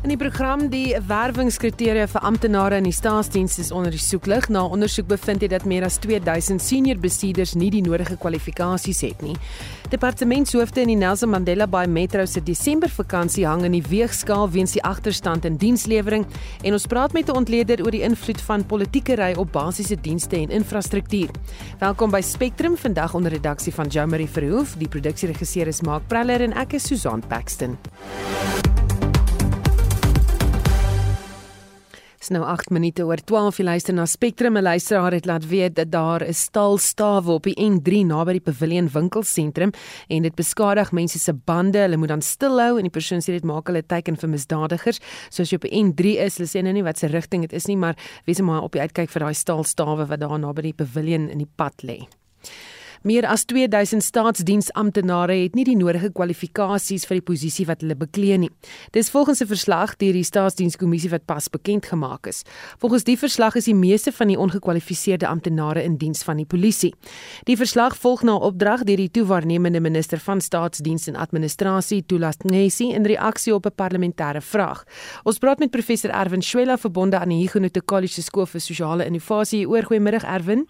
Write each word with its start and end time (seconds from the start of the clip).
In 0.00 0.08
die 0.08 0.16
program 0.16 0.62
die 0.72 0.94
werwingskriteria 0.96 2.06
vir 2.08 2.22
amptenare 2.24 2.78
in 2.80 2.86
die 2.88 2.94
staatsdiens 2.96 3.58
is 3.60 3.68
onder 3.68 3.92
die 3.92 4.00
soeklig. 4.00 4.46
Na 4.48 4.62
ondersoek 4.64 5.10
bevind 5.10 5.42
dit 5.44 5.52
dat 5.52 5.66
meer 5.68 5.84
as 5.84 5.98
2000 6.00 6.62
senior 6.64 6.96
bestuurders 6.96 7.52
nie 7.52 7.68
die 7.74 7.82
nodige 7.84 8.16
kwalifikasies 8.16 9.02
het 9.04 9.20
nie. 9.20 9.34
Departementshoofde 9.92 10.86
in 10.86 10.94
die 10.94 10.96
Nelson 10.96 11.28
Mandela 11.34 11.66
Bay 11.68 11.84
Metro 11.84 12.24
se 12.24 12.40
Desember 12.40 12.88
vakansie 12.88 13.44
hang 13.44 13.66
in 13.68 13.76
die 13.76 13.84
weegskaal 13.84 14.48
weens 14.54 14.72
die 14.72 14.80
agterstand 14.88 15.44
in 15.44 15.60
dienslewering 15.60 16.24
en 16.64 16.72
ons 16.72 16.88
praat 16.88 17.12
met 17.12 17.28
'n 17.28 17.36
ontleder 17.36 17.84
oor 17.84 17.92
die 17.92 18.02
invloed 18.08 18.40
van 18.40 18.64
politiekery 18.64 19.34
op 19.36 19.52
basiese 19.52 20.00
dienste 20.00 20.36
en 20.36 20.48
infrastruktuur. 20.48 21.28
Welkom 21.78 22.10
by 22.10 22.22
Spectrum 22.22 22.76
vandag 22.76 23.14
onder 23.14 23.30
redaksie 23.30 23.74
van 23.74 23.88
Jo 23.88 24.06
Marie 24.06 24.30
Verhoef. 24.30 24.76
Die 24.78 24.88
produksieregisseur 24.88 25.66
is 25.66 25.82
Mark 25.82 26.08
Preller 26.08 26.40
en 26.40 26.52
ek 26.52 26.72
is 26.72 26.86
Susan 26.86 27.22
Paxton. 27.28 27.76
Nou 32.28 32.42
8 32.44 32.68
minute 32.70 33.04
oor 33.08 33.16
12 33.16 33.56
jy 33.56 33.64
luister 33.64 33.94
na 33.96 34.04
Spectrum. 34.04 34.56
'n 34.56 34.62
luisteraar 34.62 35.12
het 35.12 35.24
laat 35.24 35.46
weet 35.48 35.74
dat 35.74 35.90
daar 35.90 36.20
'n 36.20 36.32
stalstawe 36.32 37.32
op 37.32 37.42
die 37.42 37.54
N3 37.56 38.04
naby 38.04 38.32
die 38.32 38.40
Pavilion 38.40 38.88
winkelsentrum 38.92 39.72
en 40.08 40.22
dit 40.22 40.34
beskadig 40.34 40.92
mense 40.92 41.18
se 41.18 41.32
bande. 41.32 41.78
Hulle 41.78 41.96
moet 41.96 42.08
dan 42.08 42.22
stilhou 42.22 42.76
en 42.76 42.82
die 42.82 42.90
persoon 42.90 43.20
sê 43.20 43.32
dit 43.32 43.44
maak 43.44 43.66
hulle 43.66 43.82
teiken 43.86 44.16
vir 44.16 44.28
misdadigers. 44.28 45.00
Soos 45.30 45.50
jy 45.50 45.56
op 45.56 45.62
die 45.62 45.82
N3 45.82 46.20
is 46.20 46.36
hulle 46.36 46.48
sê 46.48 46.62
nou 46.62 46.72
nie 46.72 46.84
wat 46.84 46.98
se 46.98 47.06
rigting 47.06 47.40
dit 47.40 47.52
is 47.52 47.66
nie 47.66 47.76
maar 47.76 47.96
wees 48.26 48.40
maar 48.40 48.62
op 48.62 48.72
die 48.72 48.80
uitkyk 48.80 49.08
vir 49.10 49.20
daai 49.20 49.34
stalstawe 49.34 50.06
wat 50.06 50.20
daar 50.20 50.38
naby 50.38 50.62
die 50.62 50.74
Pavilion 50.74 51.30
in 51.30 51.38
die 51.38 51.50
pad 51.56 51.82
lê 51.82 52.06
Meer 53.00 53.24
as 53.26 53.46
2000 53.48 54.02
staatsdiensamptenare 54.04 55.32
het 55.32 55.54
nie 55.56 55.62
die 55.64 55.76
nodige 55.78 56.10
kwalifikasies 56.12 57.06
vir 57.08 57.16
die 57.16 57.24
posisie 57.30 57.64
wat 57.64 57.80
hulle 57.80 57.94
beklee 57.96 58.36
nie. 58.42 58.50
Dis 58.92 59.08
volgens 59.08 59.40
'n 59.40 59.46
verslag 59.46 59.96
deur 59.96 60.12
die 60.12 60.24
staatsdienskommissie 60.24 61.08
wat 61.08 61.24
pas 61.24 61.48
bekend 61.48 61.86
gemaak 61.86 62.26
is. 62.26 62.42
Volgens 62.78 63.04
die 63.04 63.16
verslag 63.16 63.54
is 63.56 63.64
die 63.64 63.74
meeste 63.74 64.12
van 64.12 64.28
die 64.28 64.36
ongekwalifiseerde 64.36 65.26
amptenare 65.26 65.82
in 65.82 65.96
diens 65.96 66.22
van 66.22 66.36
die 66.36 66.44
polisie. 66.44 66.94
Die 67.44 67.56
verslag 67.56 67.96
volg 67.96 68.22
na 68.22 68.34
opdrag 68.34 68.84
deur 68.84 68.96
die 68.96 69.10
toewaarnemende 69.10 69.80
minister 69.80 70.18
van 70.18 70.40
staatsdiens 70.40 71.06
en 71.06 71.16
administrasie, 71.16 72.06
Tulas 72.06 72.36
Ngesi, 72.44 72.92
in 72.92 73.06
reaksie 73.06 73.54
op 73.54 73.64
'n 73.64 73.74
parlementêre 73.74 74.42
vraag. 74.42 74.84
Ons 75.24 75.38
praat 75.38 75.58
met 75.58 75.70
professor 75.70 76.10
Erwin 76.10 76.42
Schwella 76.42 76.76
verbonde 76.76 77.18
aan 77.18 77.28
die 77.28 77.40
Huguenot 77.40 77.84
College 77.84 78.22
skool 78.22 78.46
vir 78.46 78.60
sosiale 78.60 79.06
innovasie. 79.06 79.68
Oor 79.68 79.82
goeiemiddag 79.82 80.24
Erwin. 80.24 80.68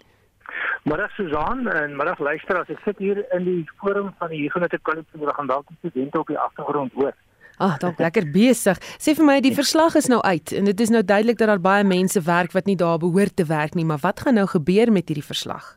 Middag 0.83 1.11
Susan 1.11 1.67
en 1.67 1.95
middag 1.95 2.19
luisteraars. 2.19 2.69
Ek 2.73 2.79
sit 2.85 2.97
hier 2.97 3.19
in 3.35 3.43
die 3.45 3.59
forum 3.77 4.07
van 4.17 4.31
die 4.33 4.39
Huguenot 4.41 4.73
College 4.81 5.19
waar 5.21 5.35
gaan 5.37 5.51
dalk 5.51 5.67
studente 5.77 6.19
op 6.19 6.31
die 6.31 6.39
agtergrond 6.39 6.93
hoor. 6.97 7.13
Ag, 7.61 7.75
dalk 7.83 7.99
lekker 8.01 8.25
besig. 8.33 8.79
Sê 8.97 9.13
vir 9.13 9.27
my, 9.27 9.35
die 9.45 9.53
verslag 9.53 9.93
is 9.99 10.09
nou 10.09 10.17
uit 10.25 10.53
en 10.57 10.65
dit 10.65 10.79
is 10.81 10.89
nou 10.89 11.03
duidelik 11.05 11.37
dat 11.37 11.51
daar 11.51 11.61
baie 11.61 11.85
mense 11.85 12.23
werk 12.25 12.55
wat 12.57 12.65
nie 12.65 12.75
daar 12.79 12.97
behoort 12.97 13.35
te 13.37 13.45
werk 13.45 13.77
nie, 13.77 13.85
maar 13.85 14.01
wat 14.01 14.23
gaan 14.25 14.39
nou 14.39 14.47
gebeur 14.49 14.89
met 14.89 15.11
hierdie 15.11 15.27
verslag? 15.27 15.75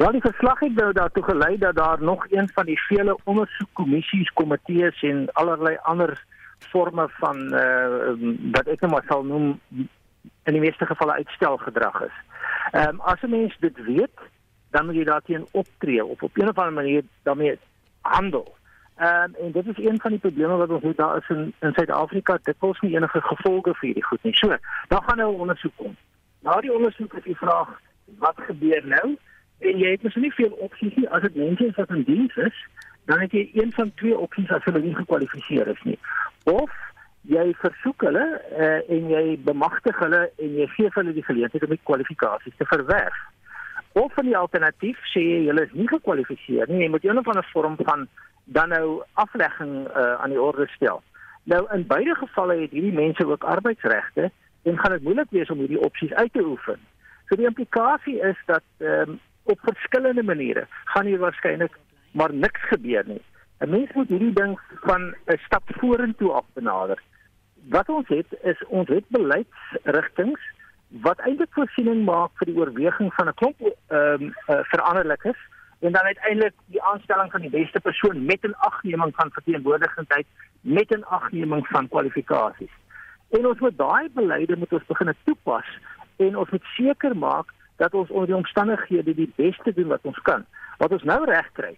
Wel, 0.00 0.16
die 0.16 0.24
verslag 0.24 0.60
het 0.64 0.74
nou 0.80 0.88
daartoe 0.96 1.24
gelei 1.28 1.58
dat 1.60 1.76
daar 1.76 2.00
nog 2.00 2.24
een 2.30 2.48
van 2.54 2.64
die 2.68 2.78
vele 2.88 3.18
ondersoekkommissies, 3.24 4.32
komitees 4.40 5.04
en 5.04 5.26
allerlei 5.32 5.76
ander 5.84 6.16
forme 6.72 7.08
van 7.20 7.52
eh 7.52 7.60
uh, 7.60 8.34
wat 8.52 8.66
ek 8.72 8.80
net 8.80 8.90
maar 8.90 9.04
sal 9.08 9.24
noem 9.24 9.60
in 10.46 10.52
die 10.52 10.62
meeste 10.62 10.86
gevalle 10.86 11.18
uitstelgedrag 11.22 12.00
is. 12.00 12.16
Ehm 12.70 12.88
um, 12.88 13.00
as 13.00 13.22
'n 13.22 13.30
mens 13.30 13.56
dit 13.60 13.84
weet, 13.84 14.18
dan 14.70 14.86
moet 14.86 14.94
jy 14.94 15.04
daarteen 15.04 15.46
optree 15.52 16.04
of 16.04 16.22
op 16.22 16.36
'n 16.36 16.48
of 16.48 16.58
ander 16.58 16.72
manier 16.72 17.02
daarmee 17.22 17.58
handel. 18.00 18.56
Ehm 18.96 19.22
um, 19.22 19.34
en 19.34 19.52
dit 19.52 19.66
is 19.66 19.84
een 19.84 20.00
van 20.00 20.10
die 20.10 20.20
probleme 20.20 20.56
wat 20.56 20.70
ons 20.70 20.82
het 20.82 20.96
daar 20.96 21.16
is 21.16 21.28
in 21.28 21.54
in 21.60 21.72
Suid-Afrika, 21.72 22.38
dit 22.42 22.58
kos 22.58 22.80
nie 22.80 22.94
enige 22.96 23.20
gevolge 23.20 23.74
vir 23.74 23.86
hierdie 23.86 24.04
goed 24.04 24.22
nie. 24.22 24.36
So, 24.36 24.56
dan 24.88 25.02
gaan 25.02 25.16
nou 25.16 25.34
ondersoek 25.36 25.76
kom. 25.76 25.96
Na 26.40 26.60
die 26.60 26.72
ondersoek 26.72 27.12
is 27.12 27.22
die 27.22 27.36
vraag 27.36 27.80
wat 28.18 28.36
gebeur 28.36 28.86
nou? 28.86 29.16
En 29.58 29.78
jy 29.78 29.90
het 29.90 30.02
mos 30.02 30.14
nie 30.14 30.32
veel 30.32 30.50
opsies 30.50 30.94
nie 30.94 31.08
as 31.08 31.22
dit 31.22 31.34
mense 31.34 31.66
is 31.66 31.74
wat 31.74 31.90
in 31.90 32.02
diens 32.02 32.36
is, 32.36 32.66
dan 33.04 33.20
het 33.20 33.32
jy 33.32 33.50
een 33.52 33.72
van 33.72 33.94
twee 33.94 34.18
opsies 34.18 34.50
as 34.50 34.64
hulle 34.64 34.80
nie 34.80 34.94
gekwalifiseer 34.94 35.68
is 35.68 35.82
nie. 35.82 35.98
Of 36.44 36.70
jy 37.26 37.46
versoek 37.60 38.04
hulle 38.06 38.24
uh, 38.36 38.78
en 38.92 39.08
jy 39.10 39.24
bemagtig 39.46 39.98
hulle 39.98 40.26
en 40.42 40.54
jy 40.60 40.66
gee 40.76 40.92
hulle 40.94 41.14
die 41.16 41.24
geleentheid 41.26 41.64
om 41.66 41.74
die 41.74 41.82
kwalifikasies 41.88 42.54
te 42.58 42.66
verwerf. 42.70 43.18
Of 43.96 44.12
van 44.14 44.28
die 44.28 44.36
alternatief 44.36 45.00
sê 45.12 45.22
jy 45.24 45.42
hulle 45.48 45.66
is 45.66 45.74
nie 45.74 45.88
gekwalifiseer 45.90 46.70
nie, 46.70 46.84
jy 46.84 46.90
moet 46.92 47.06
een 47.06 47.18
of 47.18 47.28
ander 47.32 47.48
vorm 47.52 47.78
van 47.82 48.06
dan 48.56 48.70
nou 48.70 49.02
aflegging 49.18 49.86
uh, 49.88 50.12
aan 50.22 50.30
die 50.30 50.40
orde 50.40 50.68
stel. 50.76 51.02
Nou 51.50 51.64
in 51.74 51.86
beide 51.86 52.14
gevalle 52.18 52.60
het 52.60 52.74
hierdie 52.74 52.94
mense 52.94 53.26
ook 53.26 53.44
arbeidsregte 53.44 54.30
en 54.66 54.78
gaan 54.78 54.94
dit 54.96 55.02
moeilik 55.02 55.32
wees 55.34 55.50
om 55.50 55.62
hierdie 55.62 55.82
opsies 55.82 56.14
uit 56.14 56.32
te 56.32 56.44
oefen. 56.44 56.78
So 57.26 57.38
die 57.38 57.46
implikasie 57.46 58.20
is 58.22 58.38
dat 58.46 58.66
um, 58.78 59.18
op 59.50 59.58
verskillende 59.66 60.22
maniere 60.22 60.66
gaan 60.92 61.06
hier 61.06 61.18
waarskynlik 61.22 61.74
maar 62.12 62.34
niks 62.34 62.62
gebeur 62.70 63.04
nie. 63.06 63.22
'n 63.60 63.70
Mens 63.70 63.92
moet 63.94 64.08
hierdie 64.08 64.32
ding 64.32 64.58
van 64.86 65.14
'n 65.26 65.38
stap 65.46 65.62
vorentoe 65.78 66.32
af 66.32 66.44
benader 66.54 67.02
wat 67.68 67.88
ons 67.88 68.08
het 68.08 68.26
is 68.42 68.62
ons 68.68 68.88
het 68.88 69.04
beleidsrigtinge 69.08 70.38
wat 71.02 71.18
eintlik 71.26 71.50
voorsiening 71.50 72.04
maak 72.06 72.30
vir 72.38 72.50
die 72.50 72.56
oorweging 72.58 73.12
van 73.14 73.28
'n 73.28 73.34
klomp 73.34 73.60
ehm 73.60 74.22
um, 74.22 74.34
uh, 74.48 74.60
veranderlikes 74.72 75.38
en 75.80 75.92
dan 75.92 76.02
uiteindelik 76.02 76.54
die 76.66 76.82
aanstelling 76.82 77.30
van 77.30 77.40
die 77.40 77.50
beste 77.50 77.80
persoon 77.80 78.24
met 78.24 78.42
'n 78.42 78.54
agneming 78.58 79.14
van 79.14 79.30
verteenwoordigendheid 79.32 80.26
met 80.60 80.90
'n 80.90 81.04
agneming 81.04 81.66
van 81.66 81.88
kwalifikasies. 81.88 82.74
En 83.30 83.46
ons 83.46 83.58
moet 83.58 83.78
daai 83.78 84.08
beleide 84.12 84.56
moet 84.56 84.72
ons 84.72 84.86
begin 84.86 85.14
toepas 85.24 85.66
en 86.16 86.36
ons 86.36 86.50
moet 86.50 86.64
seker 86.76 87.16
maak 87.16 87.52
dat 87.76 87.94
ons 87.94 88.10
onder 88.10 88.26
die 88.26 88.36
omstandighede 88.36 89.14
die 89.14 89.32
beste 89.36 89.72
doen 89.72 89.86
wat 89.86 90.02
ons 90.02 90.18
kan. 90.18 90.44
Wat 90.78 90.92
ons 90.92 91.02
nou 91.02 91.24
reg 91.24 91.52
kry 91.52 91.76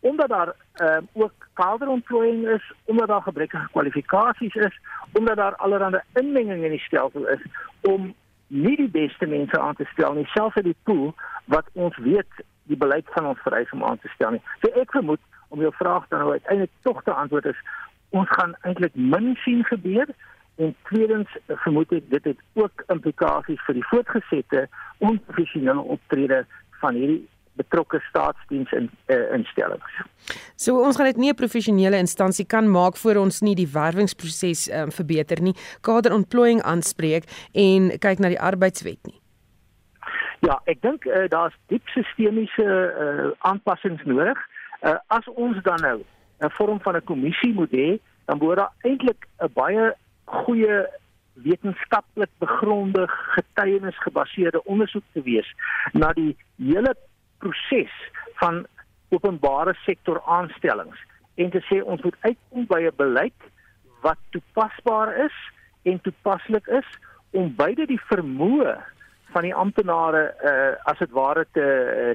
omdat 0.00 0.28
daar 0.28 0.54
ehm 0.72 1.04
uh, 1.14 1.22
ook 1.22 1.32
kaderontplooiing 1.52 2.48
is, 2.48 2.72
omdat 2.84 3.08
daar 3.08 3.22
gebrekkige 3.22 3.68
kwalifikasies 3.70 4.54
is, 4.54 4.80
omdat 5.12 5.36
daar 5.36 5.56
allerlei 5.56 6.02
inmenging 6.14 6.64
in 6.64 6.70
die 6.70 6.86
stelsel 6.86 7.26
is 7.26 7.42
om 7.80 8.14
nie 8.46 8.76
die 8.76 8.88
beste 8.88 9.26
mense 9.26 9.60
aan 9.60 9.74
te 9.74 9.84
stel 9.92 10.12
nie, 10.12 10.26
selfs 10.26 10.56
uit 10.56 10.64
die 10.64 10.82
pool 10.82 11.14
wat 11.44 11.66
ons 11.72 11.96
weet 11.96 12.44
die 12.62 12.76
beleid 12.76 13.04
van 13.16 13.26
ons 13.26 13.42
vereis 13.42 13.70
om 13.70 13.84
aan 13.84 13.98
te 13.98 14.08
stel 14.14 14.30
nie. 14.30 14.42
So 14.60 14.80
ek 14.80 14.92
vermoed 14.96 15.20
om 15.48 15.60
jou 15.60 15.72
vraag 15.74 16.08
dan 16.08 16.18
nou 16.18 16.32
uiteindelik 16.32 16.72
tog 16.82 17.02
te 17.02 17.12
antwoord 17.12 17.44
is 17.44 17.60
ons 18.08 18.28
gaan 18.28 18.54
eintlik 18.60 18.94
min 18.94 19.34
sien 19.44 19.64
gebeur 19.64 20.08
en 20.56 20.74
tweedens 20.90 21.36
vermoed 21.46 21.92
ek 21.92 22.08
dit 22.10 22.30
het 22.32 22.40
ook 22.60 22.84
implikasies 22.94 23.60
vir 23.66 23.78
die 23.78 23.88
voortgesette 23.90 24.64
onprofessionele 24.98 25.84
optrede 25.96 26.44
van 26.80 26.96
hierdie 26.98 27.22
betrokke 27.58 28.00
staatsdiens 28.08 28.72
in 28.72 28.88
uh, 29.10 29.18
instellings. 29.36 30.00
So 30.56 30.78
ons 30.80 30.96
gaan 30.96 31.10
dit 31.10 31.20
nie 31.22 31.30
'n 31.30 31.40
professionele 31.42 31.98
instansie 31.98 32.46
kan 32.46 32.70
maak 32.70 32.96
voor 32.96 33.16
ons 33.24 33.40
nie 33.40 33.54
die 33.54 33.68
werwingsproses 33.72 34.68
um, 34.70 34.92
verbeter 34.92 35.42
nie, 35.42 35.54
kaderontplooiing 35.80 36.62
aanspreek 36.62 37.24
en 37.52 37.90
kyk 37.98 38.18
na 38.18 38.28
die 38.28 38.40
arbeidswet 38.40 39.00
nie. 39.06 39.18
Ja, 40.46 40.60
ek 40.70 40.82
dink 40.82 41.04
uh, 41.04 41.26
daar's 41.28 41.54
diep 41.66 41.88
sistemiese 41.88 42.64
uh, 42.64 43.30
aanpassings 43.50 44.04
nodig. 44.04 44.38
Uh, 44.86 44.94
as 45.08 45.26
ons 45.34 45.58
dan 45.62 45.82
nou 45.82 45.98
'n 46.40 46.50
vorm 46.50 46.80
van 46.80 46.96
'n 46.96 47.04
kommissie 47.04 47.54
moet 47.54 47.70
hê, 47.70 47.98
dan 48.26 48.38
behoort 48.38 48.58
daar 48.58 48.74
eintlik 48.82 49.26
'n 49.42 49.52
baie 49.52 49.94
goeie 50.24 50.86
wetenskaplik 51.42 52.30
begronde 52.38 53.04
getuienisgebaseerde 53.08 54.64
ondersoek 54.64 55.04
te 55.12 55.22
wees 55.22 55.54
na 55.92 56.12
die 56.12 56.36
hele 56.56 56.94
proses 57.38 57.94
van 58.40 58.66
openbare 59.08 59.74
sektor 59.84 60.22
aanstellings 60.26 60.98
en 61.34 61.50
te 61.50 61.62
sê 61.68 61.80
ons 61.82 62.02
moet 62.02 62.16
uitkom 62.20 62.66
by 62.66 62.80
'n 62.86 62.96
beleid 62.96 63.40
wat 64.02 64.18
toepasbaar 64.30 65.14
is 65.26 65.36
en 65.82 66.00
toepaslik 66.00 66.66
is 66.66 66.88
om 67.30 67.54
beide 67.56 67.86
die 67.86 68.00
vermoë 68.10 68.76
van 69.32 69.42
die 69.42 69.54
amptenare 69.54 70.22
uh, 70.50 70.90
as 70.90 70.98
dit 70.98 71.10
ware 71.10 71.46
te 71.52 71.66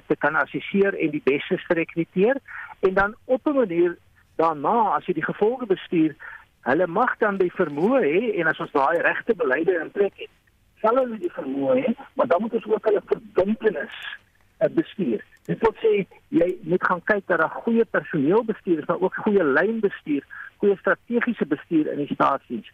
te 0.07 0.15
kan 0.15 0.35
assesseer 0.35 0.97
en 0.97 1.11
die 1.13 1.21
bestes 1.23 1.65
te 1.67 1.73
rekruteer 1.73 2.39
en 2.79 2.93
dan 2.93 3.15
op 3.25 3.47
'n 3.47 3.55
manier 3.55 3.97
daarna 4.35 4.95
as 4.97 5.05
jy 5.05 5.13
die 5.13 5.29
gevolge 5.31 5.65
bestuur 5.65 6.15
hulle 6.61 6.87
mag 6.87 7.17
dan 7.17 7.37
die 7.37 7.53
vermoë 7.53 8.01
hê 8.01 8.39
en 8.39 8.47
as 8.47 8.59
ons 8.59 8.71
daai 8.71 9.01
regte 9.01 9.35
beleide 9.35 9.79
in 9.81 9.91
plek 9.91 10.13
het 10.15 10.33
sal 10.81 10.95
hulle 10.95 11.17
die 11.17 11.35
vermoë 11.37 11.75
hê 11.83 11.93
maar 12.13 12.27
dan 12.27 12.41
moet 12.41 12.53
ons 12.53 12.65
ook 12.65 12.85
hulle 12.85 13.01
verbintenis 13.05 13.97
'n 14.01 14.32
bestuur. 14.71 15.23
Dit 15.45 15.59
wil 15.59 15.75
sê 15.81 16.05
jy 16.27 16.49
moet 16.61 16.85
gaan 16.85 17.03
kyk 17.03 17.27
dat 17.27 17.39
daar 17.39 17.61
goeie 17.63 17.85
personeelbestuur 17.85 18.79
is, 18.79 18.85
maar 18.85 19.01
ook 19.01 19.15
goeie 19.15 19.43
lynbestuur, 19.43 20.23
goeie 20.57 20.77
strategiese 20.77 21.45
bestuur 21.45 21.91
in 21.91 21.97
die 21.97 22.13
staatsdiens. 22.13 22.71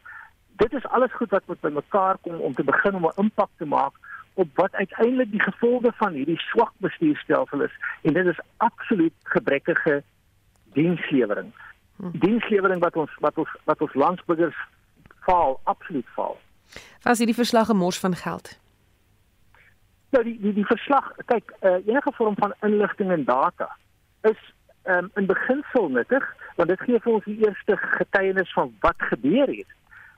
Dit 0.62 0.74
is 0.74 0.86
alles 0.86 1.13
goed 1.13 1.30
wat 1.30 1.47
moet 1.47 1.62
bymekaar 1.62 2.18
kom 2.21 2.39
om 2.39 2.53
te 2.53 2.63
begin 2.63 2.95
om 2.95 3.06
'n 3.06 3.21
impak 3.24 3.50
te 3.57 3.65
maak 3.65 3.94
op 4.33 4.50
wat 4.53 4.74
uiteindelik 4.74 5.31
die 5.31 5.41
gevolge 5.41 5.91
van 5.95 6.13
hierdie 6.13 6.39
swak 6.39 6.71
bestuurstelsel 6.77 7.62
is 7.62 7.75
en 8.01 8.13
dit 8.13 8.25
is 8.25 8.39
absoluut 8.57 9.13
gebrekkige 9.24 10.03
dienslewering. 10.74 11.53
Hm. 11.95 12.09
Dienslewering 12.12 12.81
wat 12.81 12.95
ons 12.95 13.12
wat 13.19 13.38
ons 13.38 13.50
wat 13.63 13.81
ons 13.81 13.94
landsburgers 13.94 14.56
faal, 15.19 15.59
absoluut 15.63 16.07
faal. 16.15 16.38
Was 17.03 17.18
hierdie 17.18 17.36
verslag 17.36 17.69
'n 17.69 17.77
mors 17.77 18.00
van 18.00 18.15
geld? 18.15 18.59
Nou 20.10 20.24
die 20.24 20.38
die 20.42 20.54
die 20.54 20.66
verslag, 20.66 21.12
kyk, 21.30 21.52
uh, 21.62 21.78
enige 21.86 22.12
vorm 22.18 22.36
van 22.40 22.54
inligting 22.66 23.12
en 23.12 23.26
data 23.26 23.70
is 24.28 24.40
um, 24.90 25.12
in 25.16 25.26
beginsel 25.26 25.90
nuttig 25.90 26.26
want 26.56 26.70
dit 26.70 26.82
gee 26.82 27.00
vir 27.00 27.14
ons 27.14 27.28
die 27.28 27.38
eerste 27.46 27.78
getuienis 27.78 28.54
van 28.54 28.74
wat 28.84 29.06
gebeur 29.12 29.48
het. 29.48 29.76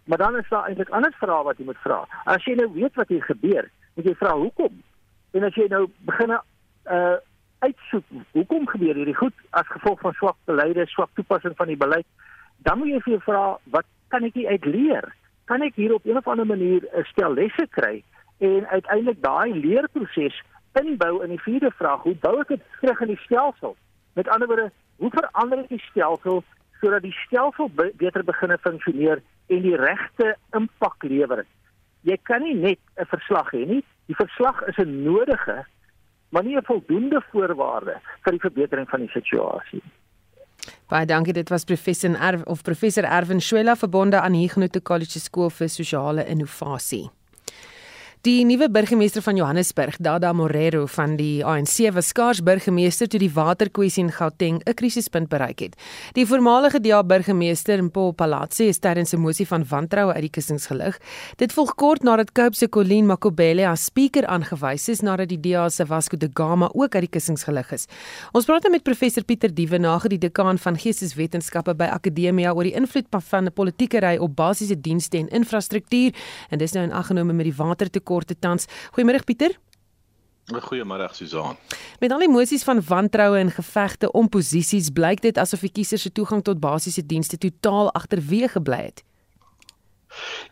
Maar 0.10 0.18
dan 0.18 0.38
is 0.38 0.48
daar 0.50 0.70
eintlik 0.70 0.90
ander 0.90 1.14
vrae 1.20 1.44
wat 1.44 1.60
jy 1.60 1.68
moet 1.68 1.82
vra. 1.84 2.00
As 2.26 2.46
jy 2.48 2.56
nou 2.58 2.70
weet 2.74 2.96
wat 2.98 3.12
hier 3.14 3.22
gebeur, 3.28 3.68
moet 3.96 4.08
jy 4.10 4.16
vra 4.18 4.32
hoekom? 4.40 4.80
En 5.38 5.46
as 5.46 5.60
jy 5.60 5.68
nou 5.70 5.86
begin 6.08 6.38
uh 6.38 7.18
uitsoek 7.62 8.06
hoekom 8.34 8.64
gebeur 8.72 8.98
hierdie 8.98 9.14
goed 9.14 9.36
as 9.54 9.68
gevolg 9.70 10.00
van 10.02 10.16
swak 10.18 10.38
beleide, 10.50 10.88
swak 10.90 11.12
toepassing 11.14 11.54
van 11.60 11.70
die 11.70 11.78
beleid, 11.78 12.08
dan 12.66 12.80
moet 12.80 12.90
jy 12.90 13.02
vir 13.04 13.14
jou 13.14 13.20
vra 13.28 13.44
wat 13.76 13.86
kan 14.10 14.26
ek 14.26 14.40
uit 14.40 14.66
leer? 14.66 15.06
Kan 15.46 15.62
ek 15.62 15.78
hier 15.78 15.94
op 15.94 16.06
'n 16.06 16.18
of 16.18 16.28
ander 16.28 16.46
manier 16.46 16.82
'n 16.82 17.06
stel 17.12 17.34
lesse 17.38 17.68
kry 17.70 18.02
en 18.42 18.68
uiteindelik 18.68 19.22
daai 19.22 19.54
leerproses 19.54 20.38
inbou 20.82 21.22
in 21.24 21.30
die 21.30 21.42
vierde 21.44 21.72
vraag, 21.78 22.04
hoe 22.08 22.16
bou 22.24 22.40
ek 22.42 22.54
dit 22.56 22.64
terug 22.82 23.02
in 23.06 23.14
die 23.14 23.22
stelsel? 23.26 23.76
Met 24.18 24.30
ander 24.34 24.50
woorde, 24.50 24.72
hoe 25.04 25.12
verander 25.14 25.64
ek 25.64 25.74
die 25.76 25.84
stelsel 25.90 26.42
sodat 26.82 27.06
die 27.06 27.16
stelsel 27.26 27.70
be 27.78 27.92
beter 28.02 28.24
begine 28.26 28.58
funksioneer 28.64 29.22
en 29.54 29.62
die 29.66 29.78
regte 29.78 30.34
impak 30.58 31.06
lewer? 31.06 31.46
Jy 32.08 32.18
kan 32.26 32.42
nie 32.42 32.56
net 32.58 32.80
'n 32.98 33.06
verslag 33.06 33.54
hê 33.54 33.66
nie. 33.68 33.84
Die 34.08 34.18
verslag 34.18 34.62
is 34.68 34.78
'n 34.78 35.04
nodige 35.04 35.66
maar 36.32 36.44
nie 36.44 36.58
'n 36.58 36.64
voldoende 36.64 37.22
voorwaarde 37.32 38.00
vir 38.24 38.32
die 38.32 38.40
verbetering 38.40 38.90
van 38.90 39.00
die 39.00 39.10
situasie. 39.10 39.82
Baie 40.88 41.06
dankie. 41.06 41.34
Dit 41.34 41.50
was 41.50 41.64
professor 41.64 42.16
Erv 42.16 42.44
of 42.44 42.62
professor 42.62 43.04
Erwin 43.04 43.42
Schuela 43.42 43.76
verbonde 43.76 44.20
aan 44.22 44.34
Huguenot 44.34 44.82
College 44.82 45.20
skool 45.20 45.50
vir 45.50 45.70
sosiale 45.70 46.26
innovasie. 46.26 47.10
Die 48.22 48.44
nuwe 48.46 48.68
burgemeester 48.70 49.24
van 49.26 49.34
Johannesburg, 49.36 49.96
Dada 49.98 50.30
Morero 50.38 50.84
van 50.94 51.16
die 51.18 51.42
ANC, 51.42 51.88
was 51.90 52.12
skaars 52.12 52.44
burgemeester 52.46 53.08
toe 53.10 53.18
die 53.18 53.32
waterkwessie 53.34 54.04
in 54.04 54.12
Gauteng 54.14 54.62
'n 54.62 54.74
krisispunt 54.78 55.30
bereik 55.30 55.60
het. 55.60 55.76
Die 56.14 56.26
voormalige 56.26 56.80
DA 56.80 57.04
burgemeester, 57.04 57.84
Mpho 57.84 58.12
Palatsi, 58.12 58.68
is 58.68 58.78
tydens 58.78 59.14
'n 59.14 59.20
mosie 59.20 59.48
van 59.48 59.66
wantroue 59.66 60.14
uit 60.14 60.22
die 60.22 60.30
kussings 60.30 60.68
gelig. 60.68 61.00
Dit 61.38 61.52
volg 61.52 61.76
kort 61.76 62.04
nadat 62.04 62.32
Cape 62.32 62.56
se 62.56 62.70
Colleen 62.70 63.06
Makobele 63.06 63.68
as 63.68 63.86
spreker 63.86 64.26
aangewys 64.28 64.88
is 64.90 65.02
nadat 65.02 65.30
die 65.30 65.40
DA 65.40 65.70
se 65.70 65.86
Vasco 65.86 66.18
da 66.18 66.28
Gama 66.34 66.70
ook 66.74 66.94
uit 66.94 67.02
die 67.02 67.10
kussings 67.10 67.44
gelig 67.44 67.72
is. 67.72 67.88
Ons 68.34 68.46
praat 68.46 68.62
nou 68.62 68.72
met 68.72 68.84
professor 68.84 69.24
Pieter 69.24 69.54
Dievenage, 69.54 70.08
die 70.08 70.20
dekaan 70.20 70.60
van 70.60 70.78
Geesteswetenskappe 70.78 71.74
by 71.74 71.86
Akademia 71.86 72.54
oor 72.54 72.64
die 72.64 72.76
invloed 72.76 73.06
van 73.10 73.46
'n 73.46 73.52
politieke 73.52 74.00
ry 74.00 74.18
op 74.18 74.36
basiese 74.36 74.82
dienste 74.82 75.18
en 75.18 75.28
infrastruktuur 75.28 76.14
en 76.50 76.58
dis 76.58 76.72
nou 76.72 76.84
in 76.84 76.94
aggenome 76.94 77.34
met 77.34 77.46
die 77.46 77.56
water 77.56 77.90
korte 78.12 78.38
tans. 78.40 78.68
Goeiemôre 78.96 79.24
Pieter. 79.28 79.56
Goeiemôre 80.52 81.08
Susan. 81.16 81.56
Met 82.00 82.12
al 82.12 82.24
die 82.24 82.28
emosies 82.28 82.66
van 82.68 82.82
wantroue 82.84 83.40
en 83.40 83.52
gevegte 83.52 84.12
om 84.12 84.30
posisies, 84.30 84.90
blyk 84.92 85.22
dit 85.24 85.38
asof 85.38 85.64
die 85.68 85.72
kiesers 85.72 86.08
se 86.08 86.12
toegang 86.12 86.44
tot 86.44 86.60
basiese 86.60 87.06
dienste 87.06 87.40
totaal 87.40 87.92
agterweë 87.96 88.52
gebly 88.58 88.84
het. 88.90 89.06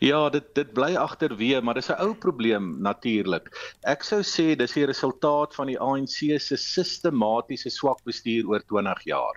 Ja, 0.00 0.20
dit 0.32 0.46
dit 0.56 0.70
bly 0.72 0.94
agterweë, 0.96 1.60
maar 1.60 1.76
dis 1.76 1.90
'n 1.92 2.00
ou 2.00 2.14
probleem 2.14 2.80
natuurlik. 2.80 3.50
Ek 3.84 4.02
sou 4.02 4.22
sê 4.24 4.56
dis 4.56 4.72
die 4.72 4.86
resultaat 4.88 5.54
van 5.54 5.66
die 5.66 5.78
ANC 5.78 6.40
se 6.40 6.56
sistematiese 6.56 7.70
swak 7.70 8.00
bestuur 8.04 8.48
oor 8.48 8.62
20 8.72 9.04
jaar. 9.04 9.36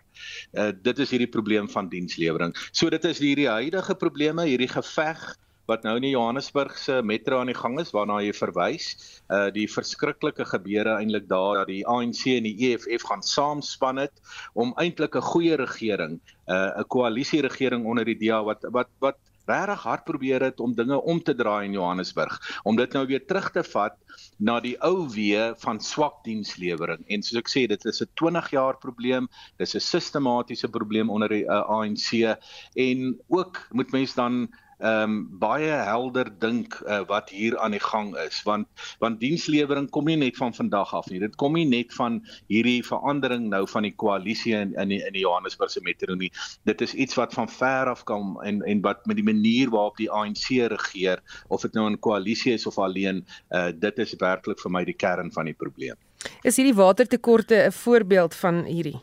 Uh 0.54 0.72
dit 0.72 1.00
is 1.00 1.10
hierdie 1.10 1.34
probleem 1.36 1.69
van 1.69 1.90
dienslewering. 1.90 2.56
So 2.72 2.90
dit 2.90 3.04
is 3.06 3.19
hierdie 3.19 3.50
huidige 3.50 3.96
probleme, 3.96 4.46
hierdie 4.46 4.72
geveg 4.72 5.36
wat 5.74 5.86
nou 5.88 5.96
in 5.98 6.06
die 6.06 6.14
Johannesburg 6.14 6.78
se 6.78 7.02
metro 7.02 7.40
aan 7.42 7.50
die 7.52 7.58
gang 7.58 7.80
is 7.81 7.92
waarna 7.96 8.20
jy 8.22 8.34
verwys, 8.38 8.94
uh 9.34 9.50
die 9.54 9.66
verskriklike 9.72 10.46
gebeure 10.54 10.98
eintlik 11.00 11.28
daar 11.31 11.64
dat 11.64 11.72
die 11.72 11.84
ANC 11.90 12.25
en 12.38 12.48
die 12.48 12.56
EFF 12.70 13.08
gaan 13.10 13.25
saamspan 13.25 14.02
het 14.06 14.22
om 14.54 14.74
eintlik 14.78 15.16
'n 15.18 15.30
goeie 15.34 15.58
regering, 15.66 16.20
uh 16.48 16.80
'n 16.80 16.88
koalisie 16.88 17.42
regering 17.42 17.86
onder 17.86 18.06
die 18.06 18.20
DA 18.20 18.44
wat 18.44 18.66
wat 18.72 18.90
wat 19.00 19.18
regtig 19.46 19.84
hard 19.84 20.04
probeer 20.08 20.42
het 20.42 20.60
om 20.60 20.74
dinge 20.75 21.02
om 21.02 21.20
te 21.24 21.36
draai 21.36 21.66
in 21.66 21.76
Johannesburg. 21.76 22.40
Om 22.64 22.76
dit 22.76 22.94
nou 22.94 23.06
weer 23.08 23.26
terug 23.26 23.52
te 23.52 23.64
vat 23.64 23.98
na 24.38 24.60
die 24.64 24.76
ou 24.84 25.08
weë 25.12 25.54
van 25.60 25.80
swak 25.81 26.24
dienslewering. 26.24 27.04
En 27.08 27.24
soos 27.24 27.42
ek 27.42 27.52
sê 27.52 27.68
dit 27.68 27.86
is 27.86 28.02
'n 28.02 28.10
20 28.16 28.50
jaar 28.52 28.78
probleem 28.78 29.28
dis 29.58 29.76
'n 29.76 29.80
sistematiese 29.80 30.69
probleem 30.69 31.10
onder 31.10 31.30
die 31.30 31.46
uh, 31.46 31.64
ANC 31.69 32.38
en 32.76 33.19
ook 33.28 33.68
moet 33.72 33.92
mens 33.92 34.14
dan 34.14 34.50
ehm 34.80 35.04
um, 35.04 35.16
baie 35.40 35.72
helder 35.88 36.30
dink 36.40 36.80
uh, 36.88 37.02
wat 37.08 37.30
hier 37.30 37.58
aan 37.60 37.72
die 37.72 37.84
gang 37.84 38.14
is 38.25 38.42
want 38.44 38.68
want 39.00 39.20
dienslewering 39.20 39.90
kom 39.90 40.06
nie 40.06 40.18
net 40.18 40.38
van 40.38 40.54
vandag 40.54 40.94
af 40.94 41.10
nie. 41.12 41.20
Dit 41.20 41.36
kom 41.36 41.54
nie 41.54 41.66
net 41.66 41.94
van 41.94 42.22
hierdie 42.48 42.81
verandering 42.86 43.50
nou 43.50 43.64
van 43.68 43.88
die 43.88 43.94
koalisie 43.96 44.56
in 44.58 44.74
in 44.80 44.90
die, 44.90 45.02
in 45.06 45.14
die 45.14 45.24
Johannesburgse 45.25 45.81
metro 45.81 46.16
nie. 46.16 46.31
Dit 46.66 46.81
is 46.81 46.94
iets 46.94 47.16
wat 47.20 47.34
van 47.34 47.50
ver 47.50 47.92
af 47.94 48.04
kom 48.04 48.38
en 48.42 48.62
en 48.64 48.81
wat 48.81 49.06
met 49.06 49.20
die 49.22 49.28
manier 49.28 49.70
waarop 49.70 49.98
die 49.98 50.12
ANC 50.12 50.50
regeer 50.74 51.22
of 51.48 51.62
dit 51.62 51.74
nou 51.74 51.90
'n 51.90 52.00
koalisie 52.00 52.54
is 52.54 52.66
of 52.66 52.78
alleen 52.78 53.26
uh, 53.52 53.72
dit 53.76 54.00
is 54.00 54.16
werklik 54.19 54.60
vir 54.60 54.72
my 54.72 54.84
die 54.84 54.98
kern 54.98 55.31
van 55.31 55.46
die 55.46 55.58
probleem. 55.58 55.96
Is 56.44 56.58
hierdie 56.58 56.76
watertekorte 56.76 57.66
'n 57.68 57.72
voorbeeld 57.72 58.36
van 58.36 58.64
hierdie 58.66 59.00